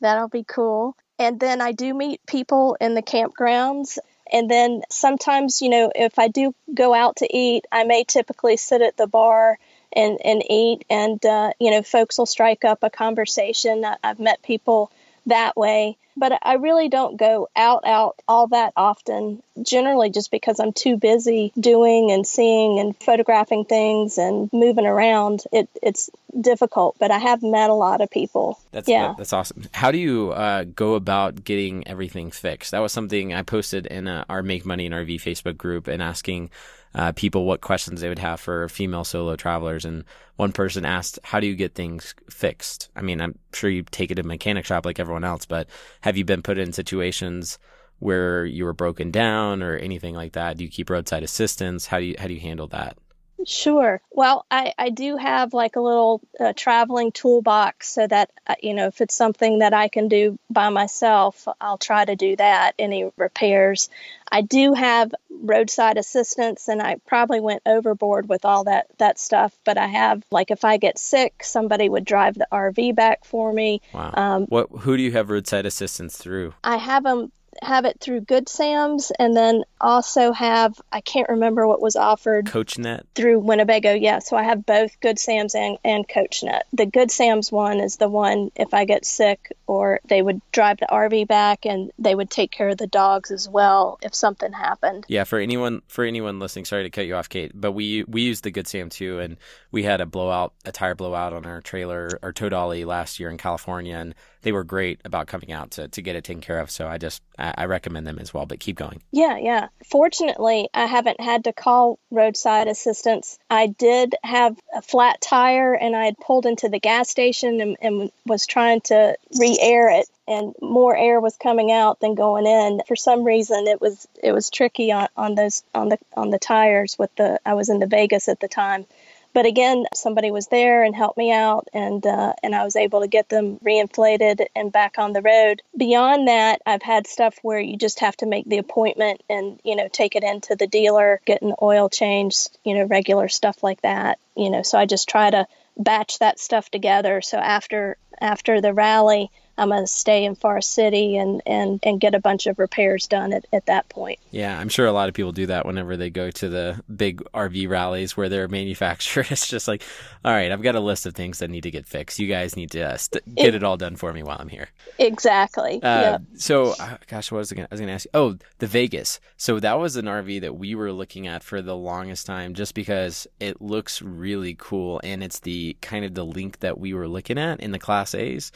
That'll 0.02 0.28
be 0.28 0.44
cool. 0.44 0.96
And 1.20 1.40
then 1.40 1.62
I 1.62 1.72
do 1.72 1.94
meet 1.94 2.22
people 2.28 2.78
in 2.80 2.94
the 2.94 3.02
campgrounds. 3.02 3.98
And 4.32 4.52
then 4.52 4.82
sometimes, 4.90 5.62
you 5.62 5.70
know, 5.70 5.92
if 5.96 6.20
I 6.20 6.28
do 6.28 6.54
go 6.72 6.94
out 6.94 7.18
to 7.18 7.36
eat, 7.36 7.66
I 7.72 7.86
may 7.86 8.04
typically 8.04 8.58
sit 8.58 8.82
at 8.82 8.98
the 8.98 9.08
bar 9.08 9.58
and, 9.93 10.19
and 10.23 10.43
eat. 10.50 10.86
And, 10.89 11.23
uh, 11.26 11.52
you 11.60 11.71
know, 11.71 11.82
folks 11.84 12.17
will 12.17 12.26
strike 12.26 12.65
up 12.65 12.84
a 12.84 12.89
conversation. 12.89 13.86
I, 13.86 13.97
I've 14.04 14.19
met 14.19 14.41
people 14.41 14.91
that 15.26 15.56
way. 15.56 15.97
But 16.19 16.39
I 16.41 16.56
really 16.56 16.89
don't 16.89 17.15
go 17.15 17.47
out, 17.56 17.86
out 17.86 18.19
all 18.28 18.47
that 18.47 18.73
often, 18.76 19.43
generally 19.62 20.10
just 20.10 20.32
because 20.32 20.60
I'm 20.60 20.73
too 20.73 20.97
busy 20.97 21.54
doing 21.60 22.12
and 22.12 22.26
seeing 22.26 22.80
and 22.80 22.97
photographing 22.97 23.65
things 23.65 24.17
and 24.17 24.50
moving 24.52 24.88
around. 24.88 25.43
It, 25.52 25.69
it's 25.84 26.10
difficult, 26.41 26.95
but 26.97 27.12
I 27.12 27.19
have 27.19 27.43
met 27.43 27.69
a 27.69 27.76
lot 27.76 28.02
of 28.02 28.10
people. 28.10 28.60
That's, 28.71 28.89
yeah. 28.89 29.10
That, 29.10 29.17
that's 29.17 29.34
awesome. 29.34 29.65
How 29.73 29.91
do 29.91 30.00
you 30.00 30.32
uh, 30.32 30.63
go 30.63 30.95
about 30.95 31.43
getting 31.43 31.88
everything 31.88 32.32
fixed? 32.32 32.71
That 32.71 32.80
was 32.80 32.91
something 32.91 33.32
I 33.32 33.43
posted 33.43 33.86
in 33.86 34.08
uh, 34.08 34.26
our 34.28 34.41
Make 34.41 34.65
Money 34.65 34.88
in 34.88 34.93
RV 34.93 35.21
Facebook 35.21 35.56
group 35.56 35.88
and 35.88 36.02
asking 36.02 36.50
uh, 36.95 37.12
people 37.13 37.45
what 37.45 37.62
questions 37.62 38.02
they 38.02 38.10
would 38.10 38.19
have 38.19 38.39
for 38.39 38.67
female 38.69 39.04
solo 39.04 39.36
travelers. 39.36 39.86
And 39.86 40.04
one 40.36 40.52
person 40.52 40.86
asked, 40.86 41.19
"How 41.23 41.39
do 41.39 41.47
you 41.47 41.56
get 41.56 41.76
things 41.76 42.15
fixed?" 42.30 42.89
I 42.95 43.02
mean, 43.02 43.21
I'm 43.21 43.38
sure 43.54 43.69
you 43.69 43.84
take 43.84 44.12
it 44.12 44.15
to 44.15 44.21
a 44.21 44.26
mechanic 44.26 44.65
shop 44.65 44.86
like 44.86 45.00
everyone 45.00 45.23
else, 45.23 45.45
but 45.45 45.67
have 46.02 46.17
you 46.17 46.26
been 46.26 46.41
put 46.41 46.58
in 46.58 46.73
situations 46.73 47.60
where 48.00 48.45
you 48.45 48.63
were 48.65 48.73
broken 48.73 49.12
down 49.12 49.63
or 49.63 49.76
anything 49.76 50.15
like 50.15 50.34
that? 50.34 50.58
Do 50.58 50.63
you 50.63 50.69
keep 50.69 50.89
roadside 50.89 51.23
assistance? 51.23 51.88
How 51.88 52.00
do 52.00 52.06
you 52.06 52.15
how 52.17 52.28
do 52.28 52.34
you 52.34 52.39
handle 52.39 52.67
that? 52.67 52.97
Sure. 53.45 54.02
Well, 54.12 54.45
I, 54.50 54.73
I 54.78 54.89
do 54.89 55.17
have 55.17 55.54
like 55.54 55.76
a 55.76 55.82
little 55.82 56.21
uh, 56.39 56.54
traveling 56.56 57.12
toolbox 57.12 57.89
so 57.89 58.08
that, 58.08 58.32
uh, 58.47 58.56
you 58.62 58.73
know, 58.73 58.88
if 58.88 59.02
it's 59.02 59.15
something 59.15 59.60
that 59.60 59.73
I 59.73 59.88
can 59.88 60.08
do 60.08 60.39
by 60.50 60.69
myself, 60.69 61.47
I'll 61.62 61.78
try 61.78 62.04
to 62.04 62.15
do 62.15 62.36
that. 62.36 62.73
Any 62.80 63.10
repairs. 63.17 63.89
I 64.32 64.41
do 64.41 64.73
have 64.73 65.13
roadside 65.30 65.97
assistance 65.97 66.67
and 66.67 66.82
I 66.82 66.97
probably 67.06 67.39
went 67.39 67.62
overboard 67.65 68.28
with 68.28 68.43
all 68.43 68.65
that, 68.65 68.88
that 68.97 69.19
stuff, 69.19 69.54
but 69.63 69.78
I 69.78 69.88
have, 69.88 70.23
like, 70.32 70.52
if 70.52 70.65
I 70.65 70.78
get 70.78 70.97
sick, 70.97 71.43
somebody 71.43 71.88
would 71.88 72.06
drive 72.06 72.36
the 72.36 72.47
RV 72.52 72.95
back 72.95 73.23
for 73.23 73.54
me. 73.54 73.82
Wow. 73.93 74.12
Um, 74.13 74.45
what, 74.47 74.69
who 74.80 74.97
do 74.97 75.04
you 75.04 75.12
have 75.13 75.30
roadside 75.30 75.65
assistance 75.65 76.17
through? 76.17 76.54
I 76.63 76.78
have 76.78 77.04
them 77.04 77.32
have 77.62 77.86
it 77.86 78.00
through 78.00 78.22
Good 78.22 78.50
Sam's 78.50 79.12
and 79.12 79.36
then 79.36 79.63
also 79.80 80.32
have 80.32 80.80
I 80.91 81.02
can't 81.02 81.30
remember 81.30 81.67
what 81.67 81.82
was 81.82 81.96
offered 81.96 82.46
CoachNet 82.46 83.04
through 83.15 83.39
Winnebago. 83.39 83.93
Yeah, 83.93 84.20
so 84.20 84.38
I 84.38 84.43
have 84.43 84.65
both 84.65 85.00
Good 85.00 85.20
Sam's 85.20 85.56
and, 85.56 85.78
and 85.84 86.08
CoachNet. 86.08 86.62
The 86.74 86.86
Good 86.86 87.12
Sam's 87.12 87.52
one 87.52 87.80
is 87.80 87.98
the 87.98 88.10
one 88.10 88.52
if 88.56 88.74
I 88.74 88.86
get 88.86 89.06
sick 89.06 89.54
or 89.67 90.00
they 90.08 90.22
would 90.22 90.41
drive 90.52 90.78
the 90.78 90.88
RV 90.88 91.28
back 91.28 91.65
and 91.65 91.91
they 92.00 92.15
would 92.15 92.30
take 92.30 92.52
care 92.52 92.70
of 92.70 92.78
the 92.78 92.88
dogs 92.88 93.32
as 93.32 93.48
well 93.48 94.00
if 94.02 94.15
something 94.15 94.54
happened. 94.54 95.06
Yeah, 95.08 95.24
for 95.24 95.39
anyone 95.39 95.82
for 95.88 96.04
anyone 96.04 96.39
listening, 96.39 96.65
sorry 96.65 96.84
to 96.84 96.89
cut 96.89 97.06
you 97.06 97.15
off, 97.15 97.30
Kate, 97.30 97.52
but 97.54 97.74
we 97.74 98.04
we 98.04 98.22
used 98.22 98.43
the 98.43 98.52
Good 98.52 98.67
Sam 98.67 98.89
too, 98.89 99.20
and 99.20 99.38
we 99.72 99.84
had 99.84 100.02
a 100.02 100.06
blowout, 100.06 100.54
a 100.65 100.72
tire 100.72 100.96
blowout 100.96 101.34
on 101.34 101.46
our 101.46 101.62
trailer, 101.62 102.20
our 102.24 102.32
tow 102.32 102.50
dolly 102.50 102.86
last 102.86 103.20
year 103.20 103.30
in 103.30 103.38
California, 103.38 103.96
and 103.96 104.15
they 104.48 104.54
were 104.54 104.64
great 104.64 105.02
about 105.04 105.28
coming 105.28 105.52
out 105.52 105.72
to, 105.72 105.90
to 105.90 106.02
get 106.02 106.16
it 106.16 106.24
taken 106.24 106.40
care 106.40 106.60
of. 106.60 106.72
So 106.72 106.88
I 106.88 106.98
just 106.98 107.22
I, 107.38 107.54
I 107.58 107.66
recommend 107.66 108.08
them 108.08 108.18
as 108.18 108.34
well. 108.34 108.46
But 108.46 108.62
keep 108.62 108.78
going. 108.78 109.02
Yeah, 109.12 109.38
yeah. 109.38 109.68
Fortunately, 109.86 110.70
I 110.74 110.86
haven't 110.86 111.20
had 111.20 111.44
to 111.44 111.52
call 111.52 112.00
roadside 112.12 112.70
assistance. 112.70 113.38
I 113.50 113.68
did 113.68 114.16
have 114.24 114.58
a 114.74 114.82
flat 114.82 115.20
tire, 115.20 115.74
and 115.74 115.98
I 115.98 116.06
had 116.06 116.18
pulled 116.18 116.46
into 116.46 116.70
the 116.70 116.80
gas 116.80 117.10
station 117.10 117.60
and, 117.60 117.76
and 117.82 118.12
was 118.26 118.48
trying 118.48 118.80
to 118.86 119.18
re-air 119.38 119.90
it 119.90 120.08
and 120.30 120.56
more 120.62 120.96
air 120.96 121.20
was 121.20 121.36
coming 121.36 121.70
out 121.70 122.00
than 122.00 122.16
going 122.16 122.48
in. 122.48 122.80
For 122.88 122.96
some 122.96 123.26
reason, 123.26 123.68
it 123.68 123.82
was 123.82 124.08
it 124.24 124.32
was 124.32 124.50
tricky 124.50 124.94
on, 124.94 125.10
on 125.18 125.36
those 125.36 125.62
on 125.76 125.90
the 125.90 126.00
on 126.16 126.30
the 126.30 126.40
tires. 126.40 126.96
With 126.98 127.14
the 127.18 127.42
I 127.46 127.56
was 127.56 127.68
in 127.68 127.80
the 127.80 127.86
Vegas 127.86 128.30
at 128.30 128.40
the 128.40 128.48
time, 128.48 128.86
but 129.34 129.46
again, 129.46 129.86
somebody 129.94 130.32
was 130.32 130.48
there 130.48 130.84
and 130.84 130.96
helped 130.96 131.18
me 131.18 131.32
out, 131.32 131.68
and 131.74 132.06
uh, 132.06 132.34
and 132.42 132.56
I 132.56 132.63
was 132.63 132.76
able 132.76 133.02
to 133.02 133.08
get 133.08 133.30
them 133.30 133.58
reinflated 133.60 134.46
and 134.56 134.72
back 134.72 134.98
on 134.98 135.13
the 135.13 135.22
road. 135.22 135.62
Beyond 135.76 136.28
that, 136.28 136.62
I've 136.66 136.82
had 136.82 137.08
stuff 137.08 137.38
where 137.42 137.60
you 137.60 137.78
just 137.78 138.00
have 138.00 138.18
to 138.18 138.26
make 138.26 138.48
the 138.48 138.58
appointment 138.58 139.22
and 139.30 139.60
you 139.63 139.76
know 139.76 139.88
take 139.88 140.16
it 140.16 140.24
into 140.24 140.56
the 140.56 140.68
dealer, 140.68 141.22
get 141.26 141.42
an 141.42 141.54
oil 141.62 141.90
change, 141.90 142.48
you 142.63 142.74
know, 142.74 142.86
regular 142.86 143.28
stuff 143.28 143.63
like 143.63 143.82
that. 143.82 144.20
You 144.36 144.50
know, 144.50 144.63
so 144.63 144.78
I 144.78 144.86
just 144.86 145.10
try 145.10 145.30
to 145.30 145.48
batch 145.78 146.20
that 146.20 146.40
stuff 146.40 146.70
together. 146.70 147.22
So 147.22 147.38
after 147.38 147.98
after 148.20 148.62
the 148.62 148.74
rally, 148.74 149.32
I'm 149.58 149.70
going 149.70 149.84
to 149.84 149.88
stay 149.88 150.26
in 150.26 150.36
Forest 150.36 150.74
City 150.74 151.17
and, 151.17 151.41
and, 151.46 151.80
and 151.84 152.00
get 152.00 152.13
a 152.13 152.20
bunch 152.20 152.46
of 152.46 152.60
repairs 152.60 153.08
done 153.08 153.34
at, 153.34 153.46
at 153.52 153.65
that 153.65 153.89
point. 153.89 154.20
Yeah, 154.30 154.58
I'm 154.58 154.70
sure 154.70 154.86
a 154.86 154.91
lot 154.91 155.10
of 155.10 155.15
people 155.15 155.32
do 155.32 155.48
that 155.48 155.65
whenever 155.65 155.98
they 155.98 156.10
go 156.10 156.30
to 156.30 156.50
the 156.50 156.84
big 156.93 157.24
RV 157.34 157.67
rallies 157.67 158.15
where 158.15 158.30
their 158.30 158.48
manufacturer 158.48 159.26
is 159.32 159.48
just 159.48 159.67
like, 159.67 159.82
all 160.24 160.32
right, 160.32 160.52
I've 160.52 160.62
got 160.62 160.76
a 160.76 160.80
list 160.80 161.06
of 161.06 161.15
things 161.15 161.39
that 161.39 161.50
need 161.50 161.63
to 161.63 161.72
get 161.72 161.88
fixed. 161.88 162.20
You 162.20 162.28
guys 162.28 162.56
need 162.56 162.72
to 162.72 162.82
uh, 162.82 162.98
st- 162.98 163.36
get 163.36 163.48
it, 163.48 163.56
it, 163.56 163.63
all 163.63 163.78
done 163.78 163.96
for 163.96 164.13
me 164.13 164.24
while 164.24 164.38
I'm 164.39 164.50
here. 164.50 164.70
Exactly. 165.00 165.82
Uh, 165.82 166.02
yep. 166.02 166.22
So, 166.36 166.76
uh, 166.80 166.98
gosh, 167.08 167.32
what 167.32 167.39
was 167.39 167.52
I 167.52 167.56
going 167.56 167.67
to 167.70 167.89
ask 167.89 168.06
you? 168.06 168.12
Oh, 168.13 168.38
the 168.60 168.67
Vegas. 168.67 169.20
So 169.38 169.60
that 169.60 169.80
was 169.80 169.96
an 169.96 170.06
RV 170.06 170.41
that 170.41 170.56
we 170.56 170.76
were 170.76 170.91
looking 170.91 171.28
at 171.28 171.43
for 171.43 171.62
the 171.62 171.76
longest 171.76 172.26
time 172.26 172.54
just 172.54 172.76
because 172.76 173.28
it 173.39 173.62
looks 173.62 174.02
really 174.02 174.56
cool 174.58 175.02
and 175.04 175.24
it's 175.24 175.39
the 175.39 175.78
kind 175.82 176.06
of 176.06 176.13
the 176.13 176.26
link 176.26 176.60
that 176.60 176.78
we 176.78 176.93
were 176.93 177.08
looking 177.08 177.38
at 177.38 177.60
in 177.60 177.72
the 177.72 177.80
Class 177.80 178.13
A's 178.13 178.52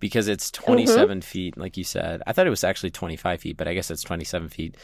because 0.00 0.28
it's 0.28 0.41
27 0.50 1.18
mm-hmm. 1.18 1.20
feet, 1.20 1.56
like 1.56 1.76
you 1.76 1.84
said. 1.84 2.22
I 2.26 2.32
thought 2.32 2.46
it 2.46 2.50
was 2.50 2.64
actually 2.64 2.90
25 2.90 3.40
feet, 3.40 3.56
but 3.56 3.68
I 3.68 3.74
guess 3.74 3.90
it's 3.90 4.02
27 4.02 4.48
feet. 4.48 4.76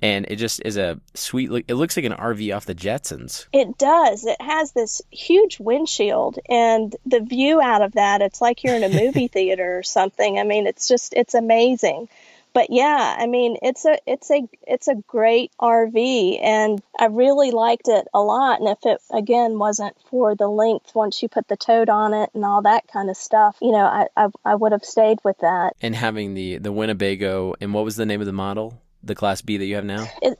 And 0.00 0.26
it 0.28 0.36
just 0.36 0.60
is 0.64 0.76
a 0.76 1.00
sweet 1.14 1.50
look. 1.50 1.64
It 1.68 1.76
looks 1.76 1.96
like 1.96 2.04
an 2.04 2.12
RV 2.12 2.56
off 2.56 2.66
the 2.66 2.74
Jetsons. 2.74 3.46
It 3.52 3.78
does. 3.78 4.24
It 4.24 4.40
has 4.40 4.72
this 4.72 5.00
huge 5.12 5.60
windshield, 5.60 6.40
and 6.48 6.96
the 7.06 7.20
view 7.20 7.60
out 7.60 7.82
of 7.82 7.92
that, 7.92 8.20
it's 8.20 8.40
like 8.40 8.64
you're 8.64 8.74
in 8.74 8.82
a 8.82 8.88
movie 8.88 9.28
theater 9.32 9.78
or 9.78 9.84
something. 9.84 10.40
I 10.40 10.42
mean, 10.42 10.66
it's 10.66 10.88
just, 10.88 11.14
it's 11.14 11.34
amazing 11.34 12.08
but 12.54 12.70
yeah, 12.70 13.16
I 13.18 13.26
mean, 13.26 13.56
it's 13.62 13.84
a 13.84 13.98
it's 14.06 14.30
a 14.30 14.42
it's 14.66 14.88
a 14.88 14.94
great 15.06 15.52
RV, 15.60 16.38
and 16.42 16.82
I 16.98 17.06
really 17.06 17.50
liked 17.50 17.88
it 17.88 18.06
a 18.12 18.20
lot. 18.20 18.60
And 18.60 18.68
if 18.68 18.78
it 18.84 19.00
again 19.12 19.58
wasn't 19.58 19.96
for 20.10 20.34
the 20.34 20.48
length, 20.48 20.94
once 20.94 21.22
you 21.22 21.28
put 21.28 21.48
the 21.48 21.56
tote 21.56 21.88
on 21.88 22.14
it 22.14 22.30
and 22.34 22.44
all 22.44 22.62
that 22.62 22.88
kind 22.88 23.10
of 23.10 23.16
stuff, 23.16 23.56
you 23.60 23.72
know, 23.72 23.84
I 23.84 24.06
I, 24.16 24.28
I 24.44 24.54
would 24.54 24.72
have 24.72 24.84
stayed 24.84 25.18
with 25.24 25.38
that. 25.38 25.74
And 25.80 25.94
having 25.94 26.34
the 26.34 26.58
the 26.58 26.72
Winnebago, 26.72 27.54
and 27.60 27.72
what 27.72 27.84
was 27.84 27.96
the 27.96 28.06
name 28.06 28.20
of 28.20 28.26
the 28.26 28.32
model? 28.32 28.80
The 29.02 29.14
Class 29.14 29.42
B 29.42 29.56
that 29.56 29.64
you 29.64 29.74
have 29.74 29.84
now? 29.84 30.06
It, 30.20 30.38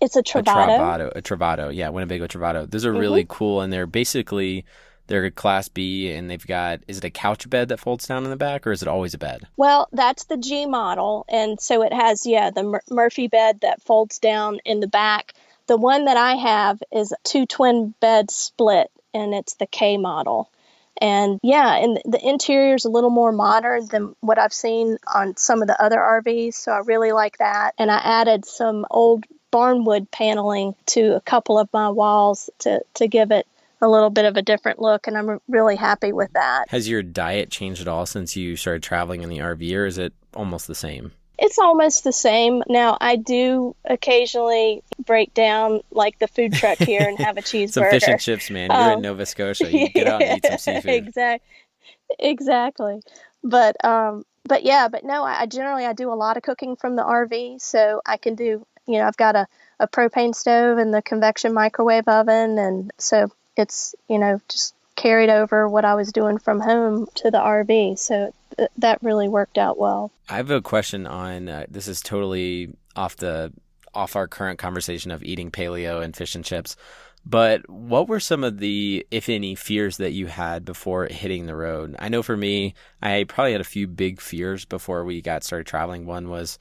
it's 0.00 0.16
a 0.16 0.22
Travato. 0.22 0.42
A 0.42 0.78
Travato, 0.78 1.12
a 1.16 1.22
Travato, 1.22 1.74
yeah, 1.74 1.90
Winnebago 1.90 2.26
Travato. 2.26 2.68
Those 2.68 2.86
are 2.86 2.90
mm-hmm. 2.90 3.00
really 3.00 3.26
cool, 3.28 3.60
and 3.60 3.72
they're 3.72 3.86
basically 3.86 4.64
they're 5.10 5.24
a 5.24 5.30
class 5.30 5.68
B 5.68 6.10
and 6.12 6.30
they've 6.30 6.46
got 6.46 6.80
is 6.86 6.98
it 6.98 7.04
a 7.04 7.10
couch 7.10 7.50
bed 7.50 7.68
that 7.68 7.80
folds 7.80 8.06
down 8.06 8.24
in 8.24 8.30
the 8.30 8.36
back 8.36 8.66
or 8.66 8.72
is 8.72 8.80
it 8.80 8.88
always 8.88 9.12
a 9.12 9.18
bed? 9.18 9.46
Well, 9.56 9.88
that's 9.92 10.24
the 10.24 10.38
G 10.38 10.66
model 10.66 11.26
and 11.28 11.60
so 11.60 11.82
it 11.82 11.92
has 11.92 12.24
yeah, 12.24 12.50
the 12.50 12.62
Mur- 12.62 12.82
Murphy 12.88 13.26
bed 13.26 13.60
that 13.60 13.82
folds 13.82 14.20
down 14.20 14.60
in 14.64 14.80
the 14.80 14.86
back. 14.86 15.34
The 15.66 15.76
one 15.76 16.06
that 16.06 16.16
I 16.16 16.36
have 16.36 16.80
is 16.92 17.12
two 17.24 17.44
twin 17.44 17.92
bed 18.00 18.30
split 18.30 18.90
and 19.12 19.34
it's 19.34 19.54
the 19.54 19.66
K 19.66 19.96
model. 19.96 20.48
And 21.00 21.40
yeah, 21.42 21.76
and 21.76 22.00
the 22.04 22.20
interior 22.22 22.74
is 22.74 22.84
a 22.84 22.90
little 22.90 23.10
more 23.10 23.32
modern 23.32 23.86
than 23.86 24.14
what 24.20 24.38
I've 24.38 24.52
seen 24.52 24.98
on 25.12 25.36
some 25.36 25.62
of 25.62 25.66
the 25.66 25.82
other 25.82 25.96
RVs, 25.96 26.54
so 26.54 26.72
I 26.72 26.78
really 26.80 27.12
like 27.12 27.38
that. 27.38 27.74
And 27.78 27.90
I 27.90 27.96
added 27.96 28.44
some 28.44 28.86
old 28.90 29.24
barnwood 29.50 30.10
paneling 30.10 30.74
to 30.86 31.16
a 31.16 31.20
couple 31.20 31.58
of 31.58 31.68
my 31.72 31.88
walls 31.88 32.50
to 32.60 32.82
to 32.94 33.08
give 33.08 33.32
it 33.32 33.46
a 33.80 33.88
little 33.88 34.10
bit 34.10 34.24
of 34.24 34.36
a 34.36 34.42
different 34.42 34.78
look, 34.78 35.06
and 35.06 35.16
I'm 35.16 35.40
really 35.48 35.76
happy 35.76 36.12
with 36.12 36.32
that. 36.32 36.66
Has 36.68 36.88
your 36.88 37.02
diet 37.02 37.50
changed 37.50 37.80
at 37.80 37.88
all 37.88 38.06
since 38.06 38.36
you 38.36 38.56
started 38.56 38.82
traveling 38.82 39.22
in 39.22 39.28
the 39.28 39.38
RV, 39.38 39.74
or 39.76 39.86
is 39.86 39.98
it 39.98 40.12
almost 40.34 40.66
the 40.66 40.74
same? 40.74 41.12
It's 41.38 41.58
almost 41.58 42.04
the 42.04 42.12
same. 42.12 42.62
Now, 42.68 42.98
I 43.00 43.16
do 43.16 43.74
occasionally 43.86 44.82
break 45.06 45.32
down 45.32 45.80
like 45.90 46.18
the 46.18 46.28
food 46.28 46.52
truck 46.52 46.76
here 46.76 47.00
and 47.00 47.18
have 47.18 47.38
a 47.38 47.40
cheeseburger. 47.40 47.70
some 47.72 47.90
fish 47.90 48.08
and 48.08 48.20
chips, 48.20 48.50
man. 48.50 48.68
You're 48.70 48.78
um, 48.78 48.92
in 48.92 49.00
Nova 49.00 49.24
Scotia. 49.24 49.72
You 49.72 49.88
get 49.88 50.06
out 50.06 50.22
and 50.22 50.36
eat 50.36 50.44
some 50.46 50.58
seafood. 50.74 50.92
Exactly. 50.92 51.46
Exactly. 52.18 53.00
But 53.42 53.82
um, 53.84 54.24
but 54.44 54.64
yeah, 54.64 54.88
but 54.88 55.04
no, 55.04 55.24
I, 55.24 55.42
I 55.42 55.46
generally 55.46 55.86
I 55.86 55.94
do 55.94 56.12
a 56.12 56.14
lot 56.14 56.36
of 56.36 56.42
cooking 56.42 56.76
from 56.76 56.96
the 56.96 57.02
RV, 57.02 57.60
so 57.60 58.02
I 58.04 58.18
can 58.18 58.34
do. 58.34 58.66
You 58.86 58.98
know, 58.98 59.06
I've 59.06 59.16
got 59.16 59.36
a 59.36 59.46
a 59.78 59.88
propane 59.88 60.34
stove 60.34 60.76
and 60.76 60.92
the 60.92 61.00
convection 61.00 61.54
microwave 61.54 62.08
oven, 62.08 62.58
and 62.58 62.90
so 62.98 63.30
it's 63.56 63.94
you 64.08 64.18
know 64.18 64.40
just 64.48 64.74
carried 64.96 65.30
over 65.30 65.68
what 65.68 65.84
I 65.84 65.94
was 65.94 66.12
doing 66.12 66.38
from 66.38 66.60
home 66.60 67.08
to 67.16 67.30
the 67.30 67.38
RV. 67.38 67.98
So 67.98 68.32
th- 68.56 68.70
that 68.78 69.02
really 69.02 69.28
worked 69.28 69.56
out 69.56 69.78
well. 69.78 70.10
I 70.28 70.36
have 70.36 70.50
a 70.50 70.60
question 70.60 71.06
on 71.06 71.48
uh, 71.48 71.66
this 71.70 71.88
is 71.88 72.02
totally 72.02 72.74
off 72.96 73.16
the 73.16 73.52
off 73.94 74.14
our 74.14 74.28
current 74.28 74.58
conversation 74.58 75.10
of 75.10 75.22
eating 75.22 75.50
paleo 75.50 76.02
and 76.02 76.14
fish 76.14 76.34
and 76.34 76.44
chips. 76.44 76.76
But 77.26 77.68
what 77.68 78.08
were 78.08 78.20
some 78.20 78.44
of 78.44 78.58
the, 78.58 79.06
if 79.10 79.28
any, 79.28 79.54
fears 79.54 79.98
that 79.98 80.12
you 80.12 80.26
had 80.26 80.64
before 80.64 81.06
hitting 81.06 81.46
the 81.46 81.54
road? 81.54 81.94
I 81.98 82.08
know 82.08 82.22
for 82.22 82.36
me, 82.36 82.74
I 83.02 83.24
probably 83.28 83.52
had 83.52 83.60
a 83.60 83.64
few 83.64 83.86
big 83.86 84.20
fears 84.20 84.64
before 84.64 85.04
we 85.04 85.20
got 85.20 85.44
started 85.44 85.66
traveling. 85.66 86.06
One 86.06 86.30
was 86.30 86.58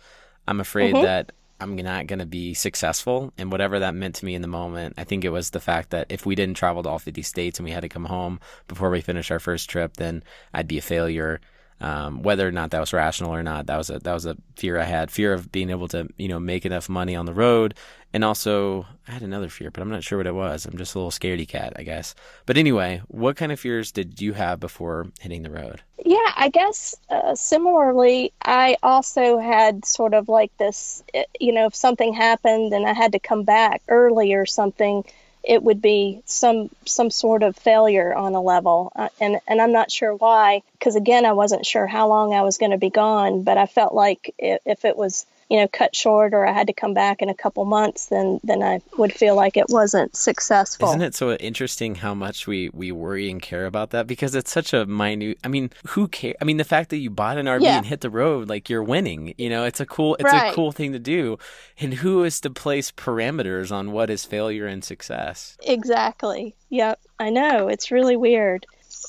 I'm 0.47 0.59
afraid 0.59 0.95
mm-hmm. 0.95 1.03
that 1.03 1.31
I'm 1.59 1.75
not 1.75 2.07
going 2.07 2.19
to 2.19 2.25
be 2.25 2.53
successful. 2.53 3.33
And 3.37 3.51
whatever 3.51 3.79
that 3.79 3.95
meant 3.95 4.15
to 4.15 4.25
me 4.25 4.35
in 4.35 4.41
the 4.41 4.47
moment, 4.47 4.95
I 4.97 5.03
think 5.03 5.25
it 5.25 5.29
was 5.29 5.49
the 5.49 5.59
fact 5.59 5.89
that 5.89 6.07
if 6.09 6.25
we 6.25 6.35
didn't 6.35 6.57
travel 6.57 6.83
to 6.83 6.89
all 6.89 6.99
50 6.99 7.21
states 7.21 7.59
and 7.59 7.65
we 7.65 7.71
had 7.71 7.81
to 7.81 7.89
come 7.89 8.05
home 8.05 8.39
before 8.67 8.89
we 8.89 9.01
finished 9.01 9.31
our 9.31 9.39
first 9.39 9.69
trip, 9.69 9.97
then 9.97 10.23
I'd 10.53 10.67
be 10.67 10.77
a 10.77 10.81
failure. 10.81 11.41
Um, 11.81 12.23
whether 12.23 12.47
or 12.47 12.51
not 12.51 12.71
that 12.71 12.79
was 12.79 12.91
rational 12.91 13.33
or 13.33 13.43
not, 13.43 13.67
that 13.67 13.77
was 13.77 13.89
a 13.89 13.99
that 13.99 14.13
was 14.13 14.25
a 14.25 14.35
fear 14.57 14.77
I 14.77 14.83
had. 14.83 15.11
Fear 15.11 15.31
of 15.33 15.49
being 15.49 15.69
able 15.69 15.87
to 15.89 16.09
you 16.17 16.27
know 16.27 16.39
make 16.39 16.65
enough 16.65 16.89
money 16.89 17.15
on 17.15 17.25
the 17.25 17.33
road, 17.33 17.73
and 18.13 18.23
also 18.23 18.85
I 19.07 19.11
had 19.11 19.21
another 19.21 19.49
fear, 19.49 19.71
but 19.71 19.81
I'm 19.81 19.89
not 19.89 20.03
sure 20.03 20.17
what 20.17 20.27
it 20.27 20.35
was. 20.35 20.65
I'm 20.65 20.77
just 20.77 20.95
a 20.95 20.97
little 20.97 21.11
scaredy 21.11 21.47
cat, 21.47 21.73
I 21.75 21.83
guess. 21.83 22.15
But 22.45 22.57
anyway, 22.57 23.01
what 23.07 23.35
kind 23.35 23.51
of 23.51 23.59
fears 23.59 23.91
did 23.91 24.21
you 24.21 24.33
have 24.33 24.59
before 24.59 25.07
hitting 25.19 25.43
the 25.43 25.51
road? 25.51 25.81
Yeah, 26.03 26.31
I 26.35 26.49
guess 26.49 26.95
uh, 27.09 27.35
similarly, 27.35 28.33
I 28.41 28.77
also 28.81 29.37
had 29.37 29.85
sort 29.85 30.13
of 30.13 30.29
like 30.29 30.55
this, 30.57 31.03
eh, 31.13 31.25
you 31.39 31.51
know, 31.51 31.67
if 31.67 31.75
something 31.75 32.13
happened 32.13 32.73
and 32.73 32.87
I 32.87 32.93
had 32.93 33.11
to 33.11 33.19
come 33.19 33.43
back 33.43 33.81
early 33.87 34.33
or 34.33 34.45
something 34.45 35.03
it 35.43 35.63
would 35.63 35.81
be 35.81 36.21
some 36.25 36.69
some 36.85 37.09
sort 37.09 37.43
of 37.43 37.55
failure 37.55 38.13
on 38.13 38.35
a 38.35 38.41
level 38.41 38.91
uh, 38.95 39.09
and 39.19 39.39
and 39.47 39.61
I'm 39.61 39.71
not 39.71 39.91
sure 39.91 40.13
why 40.13 40.61
because 40.73 40.95
again 40.95 41.25
I 41.25 41.33
wasn't 41.33 41.65
sure 41.65 41.87
how 41.87 42.07
long 42.09 42.33
I 42.33 42.41
was 42.41 42.57
going 42.57 42.71
to 42.71 42.77
be 42.77 42.89
gone 42.89 43.43
but 43.43 43.57
I 43.57 43.65
felt 43.65 43.93
like 43.93 44.33
if, 44.37 44.59
if 44.65 44.85
it 44.85 44.97
was 44.97 45.25
you 45.49 45.57
know 45.57 45.67
cut 45.67 45.95
short 45.95 46.33
or 46.33 46.45
I 46.45 46.53
had 46.53 46.67
to 46.67 46.73
come 46.73 46.93
back 46.93 47.21
in 47.21 47.29
a 47.29 47.33
couple 47.33 47.65
months, 47.65 48.07
then 48.07 48.39
then 48.43 48.61
I 48.61 48.81
would 48.97 49.11
feel 49.11 49.35
like 49.35 49.57
it 49.57 49.65
wasn't 49.69 50.15
successful. 50.15 50.89
Isn't 50.89 51.01
it 51.01 51.15
so 51.15 51.33
interesting 51.33 51.95
how 51.95 52.13
much 52.13 52.45
we 52.45 52.69
we 52.69 52.91
worry 52.91 53.29
and 53.29 53.41
care 53.41 53.65
about 53.65 53.89
that 53.89 54.05
because 54.05 54.35
it's 54.35 54.51
such 54.51 54.73
a 54.73 54.85
minute. 54.85 55.39
I 55.43 55.47
mean, 55.47 55.71
who 55.87 56.07
cares? 56.07 56.35
I 56.39 56.45
mean, 56.45 56.57
the 56.57 56.63
fact 56.63 56.91
that 56.91 56.97
you 56.97 57.09
bought 57.09 57.37
an 57.37 57.47
RV 57.47 57.61
yeah. 57.61 57.77
and 57.77 57.85
hit 57.85 58.01
the 58.01 58.09
road, 58.09 58.47
like 58.47 58.69
you're 58.69 58.83
winning. 58.83 59.33
You 59.37 59.49
know, 59.49 59.65
it's 59.65 59.79
a 59.79 59.85
cool 59.85 60.15
it's 60.15 60.31
right. 60.31 60.51
a 60.51 60.55
cool 60.55 60.71
thing 60.71 60.91
to 60.93 60.99
do. 60.99 61.39
And 61.79 61.95
who 61.95 62.23
is 62.23 62.39
to 62.41 62.49
place 62.49 62.91
parameters 62.91 63.71
on 63.71 63.91
what 63.91 64.09
is 64.09 64.25
failure 64.25 64.67
and 64.67 64.83
success? 64.83 65.57
Exactly. 65.63 66.55
Yep. 66.69 66.99
I 67.19 67.31
know. 67.31 67.67
It's 67.67 67.91
really 67.91 68.15
weird 68.15 68.65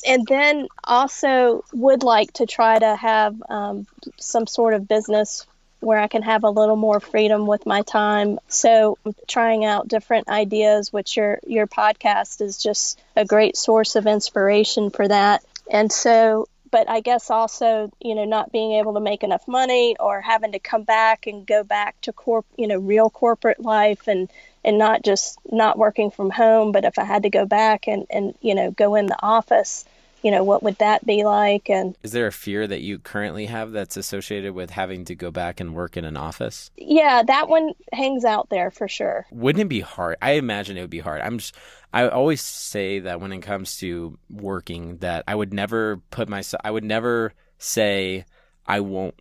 and 0.06 0.26
then 0.26 0.68
also 0.84 1.64
would 1.72 2.02
like 2.02 2.32
to 2.34 2.46
try 2.46 2.78
to 2.78 2.96
have 2.96 3.42
um, 3.48 3.86
some 4.18 4.46
sort 4.46 4.74
of 4.74 4.86
business 4.86 5.46
where 5.80 5.98
I 5.98 6.06
can 6.06 6.22
have 6.22 6.44
a 6.44 6.50
little 6.50 6.76
more 6.76 7.00
freedom 7.00 7.46
with 7.46 7.66
my 7.66 7.82
time. 7.82 8.38
So 8.48 8.98
trying 9.26 9.64
out 9.64 9.88
different 9.88 10.28
ideas, 10.28 10.92
which 10.92 11.16
your 11.16 11.40
your 11.46 11.66
podcast 11.66 12.40
is 12.40 12.62
just 12.62 13.00
a 13.16 13.24
great 13.24 13.56
source 13.56 13.96
of 13.96 14.06
inspiration 14.06 14.90
for 14.90 15.08
that. 15.08 15.42
And 15.70 15.90
so 15.90 16.46
but 16.70 16.88
I 16.88 17.00
guess 17.00 17.30
also, 17.30 17.90
you 18.00 18.14
know, 18.14 18.24
not 18.24 18.52
being 18.52 18.72
able 18.72 18.94
to 18.94 19.00
make 19.00 19.22
enough 19.22 19.46
money 19.48 19.96
or 19.98 20.20
having 20.20 20.52
to 20.52 20.58
come 20.58 20.84
back 20.84 21.26
and 21.26 21.46
go 21.46 21.64
back 21.64 22.00
to 22.02 22.12
corp, 22.12 22.46
you 22.56 22.68
know, 22.68 22.78
real 22.78 23.10
corporate 23.10 23.60
life 23.60 24.08
and 24.08 24.30
and 24.62 24.78
not 24.78 25.02
just 25.02 25.38
not 25.50 25.78
working 25.78 26.10
from 26.10 26.30
home, 26.30 26.70
but 26.70 26.84
if 26.84 26.98
I 26.98 27.04
had 27.04 27.22
to 27.22 27.30
go 27.30 27.46
back 27.46 27.88
and 27.88 28.06
and 28.10 28.34
you 28.40 28.54
know, 28.54 28.70
go 28.70 28.94
in 28.94 29.06
the 29.06 29.20
office, 29.22 29.84
you 30.22 30.30
know 30.30 30.44
what 30.44 30.62
would 30.62 30.76
that 30.76 31.04
be 31.06 31.24
like? 31.24 31.68
And 31.70 31.96
is 32.02 32.12
there 32.12 32.26
a 32.26 32.32
fear 32.32 32.66
that 32.66 32.80
you 32.80 32.98
currently 32.98 33.46
have 33.46 33.72
that's 33.72 33.96
associated 33.96 34.52
with 34.54 34.70
having 34.70 35.04
to 35.06 35.14
go 35.14 35.30
back 35.30 35.60
and 35.60 35.74
work 35.74 35.96
in 35.96 36.04
an 36.04 36.16
office? 36.16 36.70
Yeah 36.76 37.22
that 37.26 37.48
one 37.48 37.72
hangs 37.92 38.24
out 38.24 38.48
there 38.50 38.70
for 38.70 38.88
sure. 38.88 39.26
Wouldn't 39.30 39.62
it 39.62 39.68
be 39.68 39.80
hard? 39.80 40.16
I 40.22 40.32
imagine 40.32 40.76
it 40.76 40.82
would 40.82 40.90
be 40.90 41.00
hard. 41.00 41.20
I'm 41.20 41.38
just 41.38 41.54
i 41.92 42.08
always 42.08 42.40
say 42.40 43.00
that 43.00 43.20
when 43.20 43.32
it 43.32 43.40
comes 43.40 43.78
to 43.78 44.18
working 44.28 44.96
that 44.98 45.24
i 45.26 45.34
would 45.34 45.52
never 45.52 45.98
put 46.10 46.28
myself 46.28 46.60
i 46.64 46.70
would 46.70 46.84
never 46.84 47.32
say 47.58 48.24
i 48.66 48.80
won't 48.80 49.14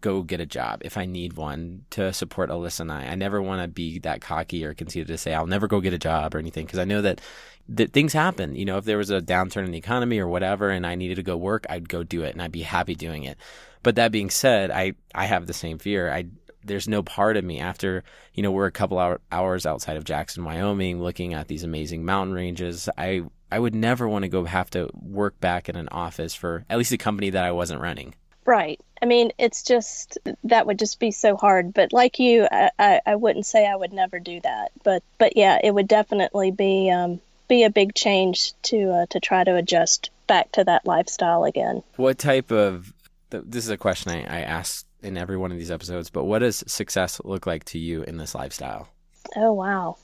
go 0.00 0.22
get 0.22 0.40
a 0.40 0.46
job 0.46 0.82
if 0.84 0.96
I 0.96 1.06
need 1.06 1.34
one 1.34 1.84
to 1.90 2.12
support 2.12 2.50
Alyssa 2.50 2.80
and 2.80 2.92
I. 2.92 3.06
I 3.06 3.14
never 3.14 3.40
want 3.40 3.62
to 3.62 3.68
be 3.68 3.98
that 4.00 4.20
cocky 4.20 4.64
or 4.64 4.74
conceited 4.74 5.08
to 5.08 5.18
say 5.18 5.34
I'll 5.34 5.46
never 5.46 5.66
go 5.66 5.80
get 5.80 5.92
a 5.92 5.98
job 5.98 6.34
or 6.34 6.38
anything 6.38 6.66
because 6.66 6.78
I 6.78 6.84
know 6.84 7.02
that 7.02 7.20
that 7.68 7.92
things 7.92 8.12
happen. 8.12 8.54
You 8.54 8.64
know, 8.64 8.78
if 8.78 8.84
there 8.84 8.98
was 8.98 9.10
a 9.10 9.20
downturn 9.20 9.64
in 9.64 9.72
the 9.72 9.78
economy 9.78 10.18
or 10.18 10.28
whatever, 10.28 10.70
and 10.70 10.86
I 10.86 10.94
needed 10.94 11.16
to 11.16 11.22
go 11.22 11.36
work, 11.36 11.66
I'd 11.68 11.88
go 11.88 12.02
do 12.02 12.22
it, 12.22 12.32
and 12.32 12.42
I'd 12.42 12.52
be 12.52 12.62
happy 12.62 12.94
doing 12.94 13.24
it. 13.24 13.38
But 13.82 13.96
that 13.96 14.12
being 14.12 14.30
said, 14.30 14.70
I 14.70 14.94
I 15.14 15.26
have 15.26 15.46
the 15.46 15.52
same 15.52 15.78
fear. 15.78 16.12
I 16.12 16.26
there's 16.64 16.88
no 16.88 17.02
part 17.02 17.36
of 17.36 17.44
me 17.44 17.60
after 17.60 18.04
you 18.34 18.42
know 18.42 18.50
we're 18.50 18.66
a 18.66 18.72
couple 18.72 18.98
hour, 18.98 19.20
hours 19.30 19.66
outside 19.66 19.96
of 19.96 20.04
Jackson, 20.04 20.44
Wyoming, 20.44 21.00
looking 21.00 21.34
at 21.34 21.48
these 21.48 21.64
amazing 21.64 22.04
mountain 22.04 22.34
ranges. 22.34 22.88
I 22.96 23.22
I 23.50 23.58
would 23.58 23.74
never 23.74 24.08
want 24.08 24.24
to 24.24 24.28
go 24.28 24.44
have 24.44 24.70
to 24.70 24.90
work 24.94 25.40
back 25.40 25.68
in 25.68 25.76
an 25.76 25.88
office 25.90 26.34
for 26.34 26.64
at 26.68 26.78
least 26.78 26.92
a 26.92 26.98
company 26.98 27.30
that 27.30 27.44
I 27.44 27.52
wasn't 27.52 27.80
running. 27.80 28.14
Right. 28.46 28.80
I 29.02 29.06
mean, 29.06 29.32
it's 29.38 29.62
just 29.62 30.18
that 30.44 30.66
would 30.66 30.78
just 30.78 30.98
be 30.98 31.10
so 31.10 31.36
hard. 31.36 31.74
But 31.74 31.92
like 31.92 32.18
you, 32.18 32.48
I, 32.50 32.70
I, 32.78 33.00
I 33.04 33.16
wouldn't 33.16 33.44
say 33.44 33.66
I 33.66 33.76
would 33.76 33.92
never 33.92 34.18
do 34.18 34.40
that. 34.40 34.72
But 34.82 35.02
but 35.18 35.36
yeah, 35.36 35.58
it 35.62 35.72
would 35.72 35.88
definitely 35.88 36.50
be 36.50 36.90
um, 36.90 37.20
be 37.48 37.64
a 37.64 37.70
big 37.70 37.94
change 37.94 38.54
to 38.62 38.90
uh, 38.90 39.06
to 39.10 39.20
try 39.20 39.44
to 39.44 39.56
adjust 39.56 40.10
back 40.26 40.52
to 40.52 40.64
that 40.64 40.86
lifestyle 40.86 41.44
again. 41.44 41.82
What 41.96 42.18
type 42.18 42.50
of 42.50 42.92
this 43.30 43.64
is 43.64 43.70
a 43.70 43.76
question 43.76 44.12
I, 44.12 44.22
I 44.22 44.40
ask 44.42 44.86
in 45.02 45.18
every 45.18 45.36
one 45.36 45.52
of 45.52 45.58
these 45.58 45.70
episodes, 45.70 46.08
but 46.08 46.24
what 46.24 46.38
does 46.38 46.64
success 46.66 47.20
look 47.24 47.46
like 47.46 47.64
to 47.64 47.78
you 47.78 48.02
in 48.02 48.16
this 48.16 48.34
lifestyle? 48.34 48.88
Oh 49.34 49.52
wow. 49.52 49.96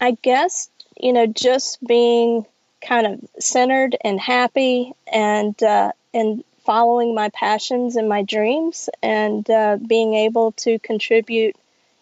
I 0.00 0.18
guess, 0.22 0.68
you 1.00 1.12
know, 1.12 1.26
just 1.26 1.82
being 1.86 2.44
kind 2.86 3.06
of 3.06 3.20
centered 3.40 3.96
and 4.02 4.20
happy 4.20 4.92
and 5.10 5.60
uh, 5.62 5.92
and 6.12 6.44
following 6.66 7.14
my 7.14 7.30
passions 7.30 7.96
and 7.96 8.08
my 8.08 8.22
dreams 8.22 8.90
and 9.02 9.48
uh, 9.48 9.78
being 9.86 10.14
able 10.14 10.52
to 10.52 10.78
contribute 10.80 11.56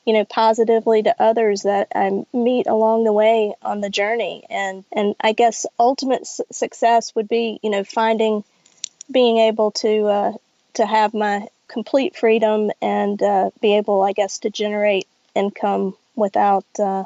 you 0.05 0.13
know 0.13 0.25
positively 0.25 1.03
to 1.03 1.23
others 1.23 1.63
that 1.63 1.89
I 1.95 2.25
meet 2.33 2.67
along 2.67 3.05
the 3.05 3.13
way 3.13 3.55
on 3.63 3.81
the 3.81 3.91
journey. 3.91 4.45
And 4.51 4.85
and 4.93 5.15
I 5.21 5.33
guess 5.33 5.67
ultimate 5.79 6.27
success 6.53 7.15
would 7.15 7.29
be 7.29 7.59
you 7.63 7.71
know 7.71 7.85
finding 7.85 8.45
being 9.11 9.39
able 9.39 9.71
to 9.73 10.07
uh, 10.07 10.33
to 10.75 10.87
have 10.87 11.15
my 11.15 11.49
complete 11.69 12.17
freedom 12.17 12.71
and 12.83 13.23
uh, 13.23 13.51
be 13.61 13.77
able 13.77 14.03
I 14.03 14.13
guess 14.13 14.41
to 14.41 14.51
generate 14.51 15.07
income 15.35 15.97
without 16.17 16.67
uh, 16.79 17.05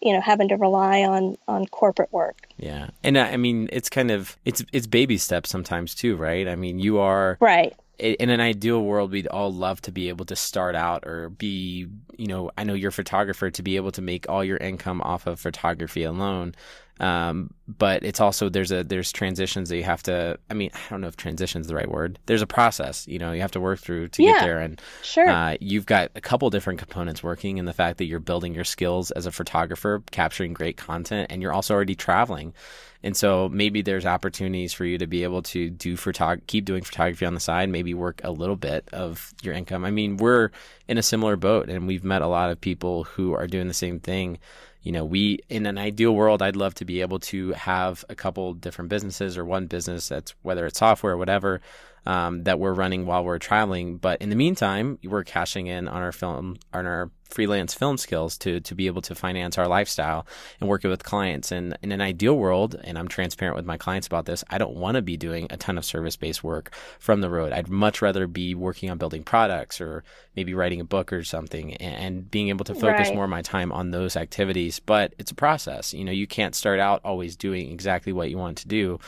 you 0.00 0.12
know 0.12 0.20
having 0.20 0.48
to 0.48 0.56
rely 0.56 1.02
on 1.02 1.36
on 1.46 1.66
corporate 1.66 2.12
work. 2.12 2.46
Yeah. 2.56 2.88
And 3.02 3.18
i 3.18 3.36
mean 3.36 3.68
it's 3.72 3.88
kind 3.88 4.10
of 4.10 4.36
it's 4.44 4.64
it's 4.72 4.86
baby 4.86 5.18
steps 5.18 5.50
sometimes 5.50 5.94
too 5.94 6.16
right? 6.16 6.46
I 6.48 6.56
mean 6.56 6.78
you 6.78 6.98
are 6.98 7.36
right. 7.40 7.74
in 7.98 8.30
an 8.30 8.40
ideal 8.40 8.82
world, 8.82 9.10
we'd 9.10 9.26
all 9.28 9.52
love 9.52 9.80
to 9.82 9.92
be 9.92 10.08
able 10.08 10.24
to 10.26 10.36
start 10.36 10.74
out 10.74 11.04
or 11.06 11.30
be, 11.30 11.88
you 12.16 12.26
know, 12.26 12.50
I 12.56 12.64
know 12.64 12.74
you're 12.74 12.90
a 12.90 12.92
photographer 12.92 13.50
to 13.50 13.62
be 13.62 13.76
able 13.76 13.92
to 13.92 14.02
make 14.02 14.28
all 14.28 14.44
your 14.44 14.58
income 14.58 15.00
off 15.02 15.26
of 15.26 15.40
photography 15.40 16.04
alone. 16.04 16.54
Um, 17.00 17.50
but 17.68 18.02
it's 18.02 18.20
also 18.20 18.48
there's 18.48 18.72
a 18.72 18.82
there's 18.82 19.12
transitions 19.12 19.68
that 19.68 19.76
you 19.76 19.84
have 19.84 20.02
to. 20.04 20.38
I 20.50 20.54
mean, 20.54 20.70
I 20.74 20.80
don't 20.90 21.00
know 21.00 21.06
if 21.06 21.16
transition 21.16 21.60
is 21.60 21.66
the 21.66 21.74
right 21.74 21.90
word. 21.90 22.18
There's 22.26 22.42
a 22.42 22.46
process, 22.46 23.06
you 23.06 23.18
know, 23.18 23.32
you 23.32 23.40
have 23.42 23.52
to 23.52 23.60
work 23.60 23.78
through 23.78 24.08
to 24.08 24.22
yeah, 24.22 24.32
get 24.32 24.40
there. 24.42 24.60
And 24.60 24.80
sure, 25.02 25.28
uh, 25.28 25.56
you've 25.60 25.86
got 25.86 26.10
a 26.14 26.20
couple 26.20 26.48
different 26.50 26.78
components 26.78 27.22
working 27.22 27.58
in 27.58 27.66
the 27.66 27.72
fact 27.72 27.98
that 27.98 28.06
you're 28.06 28.20
building 28.20 28.54
your 28.54 28.64
skills 28.64 29.10
as 29.12 29.26
a 29.26 29.32
photographer, 29.32 30.02
capturing 30.10 30.54
great 30.54 30.76
content, 30.76 31.28
and 31.30 31.42
you're 31.42 31.52
also 31.52 31.74
already 31.74 31.94
traveling. 31.94 32.54
And 33.02 33.16
so 33.16 33.48
maybe 33.48 33.82
there's 33.82 34.06
opportunities 34.06 34.72
for 34.72 34.84
you 34.84 34.98
to 34.98 35.06
be 35.06 35.22
able 35.22 35.42
to 35.42 35.70
do 35.70 35.96
photog- 35.96 36.46
keep 36.48 36.64
doing 36.64 36.82
photography 36.82 37.26
on 37.26 37.34
the 37.34 37.40
side, 37.40 37.68
maybe 37.68 37.94
work 37.94 38.20
a 38.24 38.32
little 38.32 38.56
bit 38.56 38.88
of 38.92 39.32
your 39.42 39.54
income. 39.54 39.84
I 39.84 39.92
mean, 39.92 40.16
we're 40.16 40.50
in 40.88 40.98
a 40.98 41.02
similar 41.02 41.36
boat 41.36 41.68
and 41.68 41.86
we've 41.86 42.02
met 42.02 42.22
a 42.22 42.26
lot 42.26 42.50
of 42.50 42.60
people 42.60 43.04
who 43.04 43.34
are 43.34 43.46
doing 43.46 43.68
the 43.68 43.74
same 43.74 44.00
thing 44.00 44.38
you 44.82 44.92
know, 44.92 45.04
we 45.04 45.40
in 45.48 45.66
an 45.66 45.78
ideal 45.78 46.14
world, 46.14 46.42
I'd 46.42 46.56
love 46.56 46.74
to 46.76 46.84
be 46.84 47.00
able 47.00 47.18
to 47.20 47.52
have 47.52 48.04
a 48.08 48.14
couple 48.14 48.54
different 48.54 48.88
businesses 48.88 49.36
or 49.36 49.44
one 49.44 49.66
business 49.66 50.08
that's 50.08 50.34
whether 50.42 50.66
it's 50.66 50.78
software 50.78 51.14
or 51.14 51.16
whatever 51.16 51.60
um, 52.06 52.44
that 52.44 52.58
we're 52.58 52.72
running 52.74 53.06
while 53.06 53.24
we're 53.24 53.38
traveling. 53.38 53.96
But 53.96 54.20
in 54.20 54.30
the 54.30 54.36
meantime, 54.36 54.98
we're 55.04 55.24
cashing 55.24 55.66
in 55.66 55.88
on 55.88 56.02
our 56.02 56.12
film 56.12 56.56
on 56.72 56.86
our 56.86 57.10
freelance 57.28 57.74
film 57.74 57.98
skills 57.98 58.38
to 58.38 58.58
to 58.60 58.74
be 58.74 58.86
able 58.86 59.02
to 59.02 59.14
finance 59.14 59.58
our 59.58 59.68
lifestyle 59.68 60.26
and 60.60 60.68
working 60.68 60.90
with 60.90 61.04
clients. 61.04 61.52
And 61.52 61.76
in 61.82 61.92
an 61.92 62.00
ideal 62.00 62.36
world, 62.36 62.80
and 62.82 62.98
I'm 62.98 63.08
transparent 63.08 63.56
with 63.56 63.66
my 63.66 63.76
clients 63.76 64.06
about 64.06 64.24
this, 64.24 64.42
I 64.48 64.58
don't 64.58 64.76
want 64.76 64.96
to 64.96 65.02
be 65.02 65.16
doing 65.16 65.46
a 65.50 65.56
ton 65.56 65.78
of 65.78 65.84
service 65.84 66.16
based 66.16 66.42
work 66.42 66.74
from 66.98 67.20
the 67.20 67.30
road. 67.30 67.52
I'd 67.52 67.68
much 67.68 68.02
rather 68.02 68.26
be 68.26 68.54
working 68.54 68.90
on 68.90 68.98
building 68.98 69.22
products 69.22 69.80
or 69.80 70.04
maybe 70.36 70.54
writing 70.54 70.80
a 70.80 70.84
book 70.84 71.12
or 71.12 71.22
something 71.24 71.74
and, 71.74 71.94
and 71.94 72.30
being 72.30 72.48
able 72.48 72.64
to 72.64 72.74
focus 72.74 73.08
right. 73.08 73.14
more 73.14 73.24
of 73.24 73.30
my 73.30 73.42
time 73.42 73.72
on 73.72 73.90
those 73.90 74.16
activities. 74.16 74.80
But 74.80 75.14
it's 75.18 75.30
a 75.30 75.36
process. 75.36 75.92
You 75.92 76.04
know, 76.04 76.12
you 76.12 76.26
can't 76.26 76.54
start 76.54 76.80
out 76.80 77.00
always 77.04 77.36
doing 77.36 77.70
exactly 77.70 78.12
what 78.12 78.30
you 78.30 78.38
want 78.38 78.58
to 78.58 78.68
do 78.68 78.98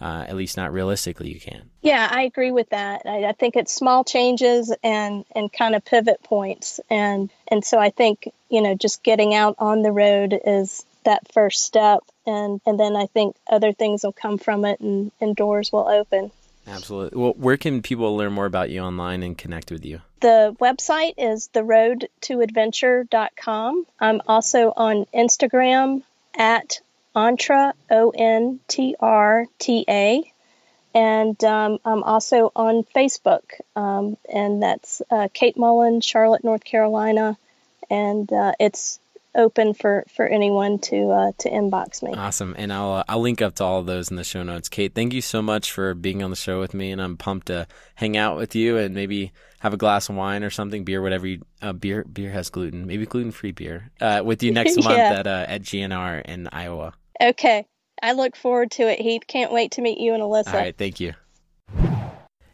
uh, 0.00 0.24
at 0.28 0.36
least 0.36 0.56
not 0.56 0.72
realistically 0.72 1.32
you 1.32 1.40
can. 1.40 1.68
Yeah 1.82 2.08
i 2.10 2.22
agree 2.22 2.50
with 2.50 2.70
that. 2.70 3.02
I, 3.04 3.26
I, 3.26 3.32
think 3.32 3.56
it's 3.56 3.72
small 3.72 4.04
changes 4.04 4.74
and 4.82 5.26
and 5.34 5.52
kind 5.52 5.74
of 5.74 5.84
pivot 5.84 6.22
points. 6.22 6.80
And 6.90 7.28
and 7.48 7.62
so 7.64 7.78
i 7.78 7.90
think 7.90 8.32
you 8.48 8.62
know 8.62 8.74
just 8.74 9.02
getting 9.02 9.34
out 9.34 9.56
on 9.58 9.82
the 9.82 9.92
road 9.92 10.38
is 10.44 10.84
that 11.04 11.32
first 11.32 11.64
step. 11.64 12.00
And 12.26 12.60
and 12.66 12.78
then 12.78 12.94
i 12.96 13.06
think 13.06 13.36
other 13.48 13.72
things 13.72 14.02
will 14.02 14.12
come 14.12 14.38
from 14.38 14.64
it 14.64 14.80
and, 14.80 15.12
and 15.20 15.36
doors 15.36 15.72
will 15.72 15.88
open. 15.88 16.32
Absolutely. 16.66 17.20
Well 17.20 17.34
where 17.36 17.56
can 17.56 17.82
people 17.82 18.16
learn 18.16 18.32
more 18.32 18.46
about 18.46 18.70
you 18.70 18.80
online 18.80 19.22
and 19.22 19.38
connect 19.38 19.70
with 19.70 19.84
you? 19.84 20.00
The 20.20 20.56
website 20.60 21.14
is 21.18 21.48
theroadtoadventure.com 21.54 23.86
i'm 24.00 24.20
also 24.26 24.72
on 24.76 25.06
instagram 25.14 26.02
at 26.36 26.80
Ontra, 27.16 27.72
O 27.90 28.10
N 28.10 28.60
T 28.68 28.94
R 29.00 29.46
T 29.58 29.84
A. 29.88 30.32
And 30.94 31.42
um, 31.44 31.78
I'm 31.84 32.02
also 32.02 32.52
on 32.56 32.84
Facebook, 32.84 33.42
um, 33.74 34.16
and 34.32 34.62
that's 34.62 35.02
uh, 35.10 35.28
Kate 35.32 35.56
Mullen, 35.58 36.00
Charlotte, 36.00 36.44
North 36.44 36.64
Carolina. 36.64 37.36
And 37.90 38.32
uh, 38.32 38.52
it's 38.58 38.98
open 39.36 39.74
for, 39.74 40.04
for 40.14 40.26
anyone 40.26 40.78
to 40.78 41.10
uh, 41.10 41.32
to 41.38 41.50
inbox 41.50 42.02
me. 42.02 42.12
Awesome, 42.14 42.54
and 42.58 42.72
I'll 42.72 42.92
uh, 42.92 43.04
I'll 43.08 43.20
link 43.20 43.42
up 43.42 43.54
to 43.56 43.64
all 43.64 43.80
of 43.80 43.86
those 43.86 44.10
in 44.10 44.16
the 44.16 44.24
show 44.24 44.42
notes. 44.42 44.68
Kate, 44.68 44.94
thank 44.94 45.12
you 45.12 45.20
so 45.20 45.42
much 45.42 45.70
for 45.70 45.94
being 45.94 46.22
on 46.22 46.30
the 46.30 46.36
show 46.36 46.60
with 46.60 46.74
me, 46.74 46.90
and 46.90 47.00
I'm 47.00 47.16
pumped 47.16 47.48
to 47.48 47.66
hang 47.94 48.16
out 48.16 48.36
with 48.36 48.54
you 48.54 48.78
and 48.78 48.94
maybe 48.94 49.32
have 49.60 49.74
a 49.74 49.76
glass 49.76 50.08
of 50.08 50.16
wine 50.16 50.42
or 50.42 50.50
something, 50.50 50.84
beer, 50.84 51.02
whatever. 51.02 51.26
You, 51.26 51.42
uh, 51.62 51.72
beer 51.72 52.04
beer 52.04 52.30
has 52.30 52.48
gluten, 52.48 52.86
maybe 52.86 53.06
gluten 53.06 53.32
free 53.32 53.52
beer 53.52 53.90
uh, 54.00 54.22
with 54.24 54.42
you 54.42 54.52
next 54.52 54.76
month 54.82 54.98
at 54.98 55.26
uh, 55.26 55.44
at 55.46 55.62
GNR 55.62 56.24
in 56.24 56.48
Iowa. 56.50 56.94
Okay. 57.20 57.66
I 58.02 58.12
look 58.12 58.36
forward 58.36 58.70
to 58.72 58.82
it, 58.82 59.00
Heath. 59.00 59.22
Can't 59.26 59.52
wait 59.52 59.72
to 59.72 59.82
meet 59.82 59.98
you 59.98 60.14
and 60.14 60.22
Alyssa. 60.22 60.48
All 60.48 60.54
right. 60.54 60.76
Thank 60.76 61.00
you. 61.00 61.14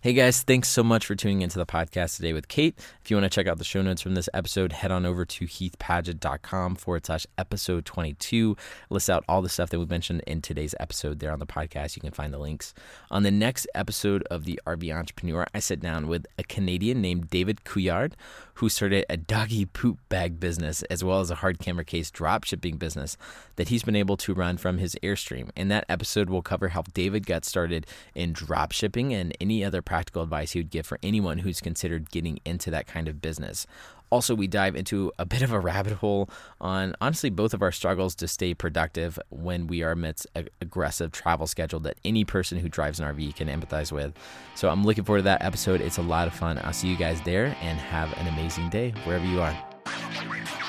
Hey 0.02 0.14
guys, 0.14 0.42
thanks 0.42 0.68
so 0.68 0.82
much 0.82 1.06
for 1.06 1.14
tuning 1.14 1.42
into 1.42 1.60
the 1.60 1.64
podcast 1.64 2.16
today 2.16 2.32
with 2.32 2.48
Kate. 2.48 2.76
If 3.04 3.08
you 3.08 3.16
want 3.16 3.22
to 3.22 3.30
check 3.30 3.46
out 3.46 3.58
the 3.58 3.64
show 3.64 3.82
notes 3.82 4.02
from 4.02 4.16
this 4.16 4.28
episode, 4.34 4.72
head 4.72 4.90
on 4.90 5.06
over 5.06 5.24
to 5.24 5.44
heathpadgett.com 5.44 6.74
forward 6.74 7.06
slash 7.06 7.24
episode 7.38 7.84
22. 7.84 8.56
List 8.90 9.08
out 9.08 9.22
all 9.28 9.42
the 9.42 9.48
stuff 9.48 9.70
that 9.70 9.78
we 9.78 9.86
mentioned 9.86 10.24
in 10.26 10.42
today's 10.42 10.74
episode 10.80 11.20
there 11.20 11.30
on 11.30 11.38
the 11.38 11.46
podcast. 11.46 11.94
You 11.94 12.02
can 12.02 12.10
find 12.10 12.34
the 12.34 12.38
links. 12.38 12.74
On 13.12 13.22
the 13.22 13.30
next 13.30 13.68
episode 13.76 14.24
of 14.24 14.44
The 14.44 14.60
RV 14.66 14.92
Entrepreneur, 14.92 15.46
I 15.54 15.60
sit 15.60 15.78
down 15.78 16.08
with 16.08 16.26
a 16.36 16.42
Canadian 16.42 17.00
named 17.00 17.30
David 17.30 17.62
Couillard, 17.62 18.14
who 18.54 18.68
started 18.68 19.04
a 19.08 19.16
doggy 19.16 19.66
poop 19.66 19.98
bag 20.08 20.38
business 20.38 20.82
as 20.84 21.02
well 21.02 21.20
as 21.20 21.30
a 21.30 21.36
hard 21.36 21.58
camera 21.58 21.84
case 21.84 22.10
drop 22.10 22.44
shipping 22.44 22.76
business 22.76 23.16
that 23.56 23.68
he's 23.68 23.82
been 23.82 23.96
able 23.96 24.16
to 24.16 24.34
run 24.34 24.56
from 24.56 24.78
his 24.78 24.96
Airstream. 25.02 25.50
In 25.56 25.68
that 25.68 25.84
episode, 25.88 26.28
we'll 26.28 26.42
cover 26.42 26.68
how 26.68 26.82
David 26.94 27.26
got 27.26 27.44
started 27.44 27.86
in 28.14 28.32
drop 28.32 28.72
shipping 28.72 29.12
and 29.14 29.36
any 29.40 29.64
other 29.64 29.82
practical 29.82 30.22
advice 30.22 30.52
he 30.52 30.60
would 30.60 30.70
give 30.70 30.86
for 30.86 30.98
anyone 31.02 31.38
who's 31.38 31.60
considered 31.60 32.10
getting 32.10 32.40
into 32.44 32.70
that 32.70 32.86
kind 32.86 33.08
of 33.08 33.20
business. 33.22 33.66
Also, 34.12 34.34
we 34.34 34.46
dive 34.46 34.76
into 34.76 35.10
a 35.18 35.24
bit 35.24 35.40
of 35.40 35.52
a 35.52 35.58
rabbit 35.58 35.94
hole 35.94 36.28
on 36.60 36.94
honestly 37.00 37.30
both 37.30 37.54
of 37.54 37.62
our 37.62 37.72
struggles 37.72 38.14
to 38.14 38.28
stay 38.28 38.52
productive 38.52 39.18
when 39.30 39.66
we 39.66 39.82
are 39.82 39.92
amidst 39.92 40.26
an 40.34 40.50
aggressive 40.60 41.10
travel 41.12 41.46
schedule 41.46 41.80
that 41.80 41.96
any 42.04 42.22
person 42.22 42.58
who 42.58 42.68
drives 42.68 43.00
an 43.00 43.06
RV 43.06 43.34
can 43.36 43.48
empathize 43.48 43.90
with. 43.90 44.12
So 44.54 44.68
I'm 44.68 44.84
looking 44.84 45.04
forward 45.04 45.20
to 45.20 45.24
that 45.24 45.42
episode. 45.42 45.80
It's 45.80 45.96
a 45.96 46.02
lot 46.02 46.28
of 46.28 46.34
fun. 46.34 46.60
I'll 46.62 46.74
see 46.74 46.88
you 46.88 46.96
guys 46.96 47.22
there 47.22 47.56
and 47.62 47.78
have 47.78 48.12
an 48.18 48.28
amazing 48.28 48.68
day 48.68 48.90
wherever 49.06 49.24
you 49.24 49.40
are. 49.40 50.61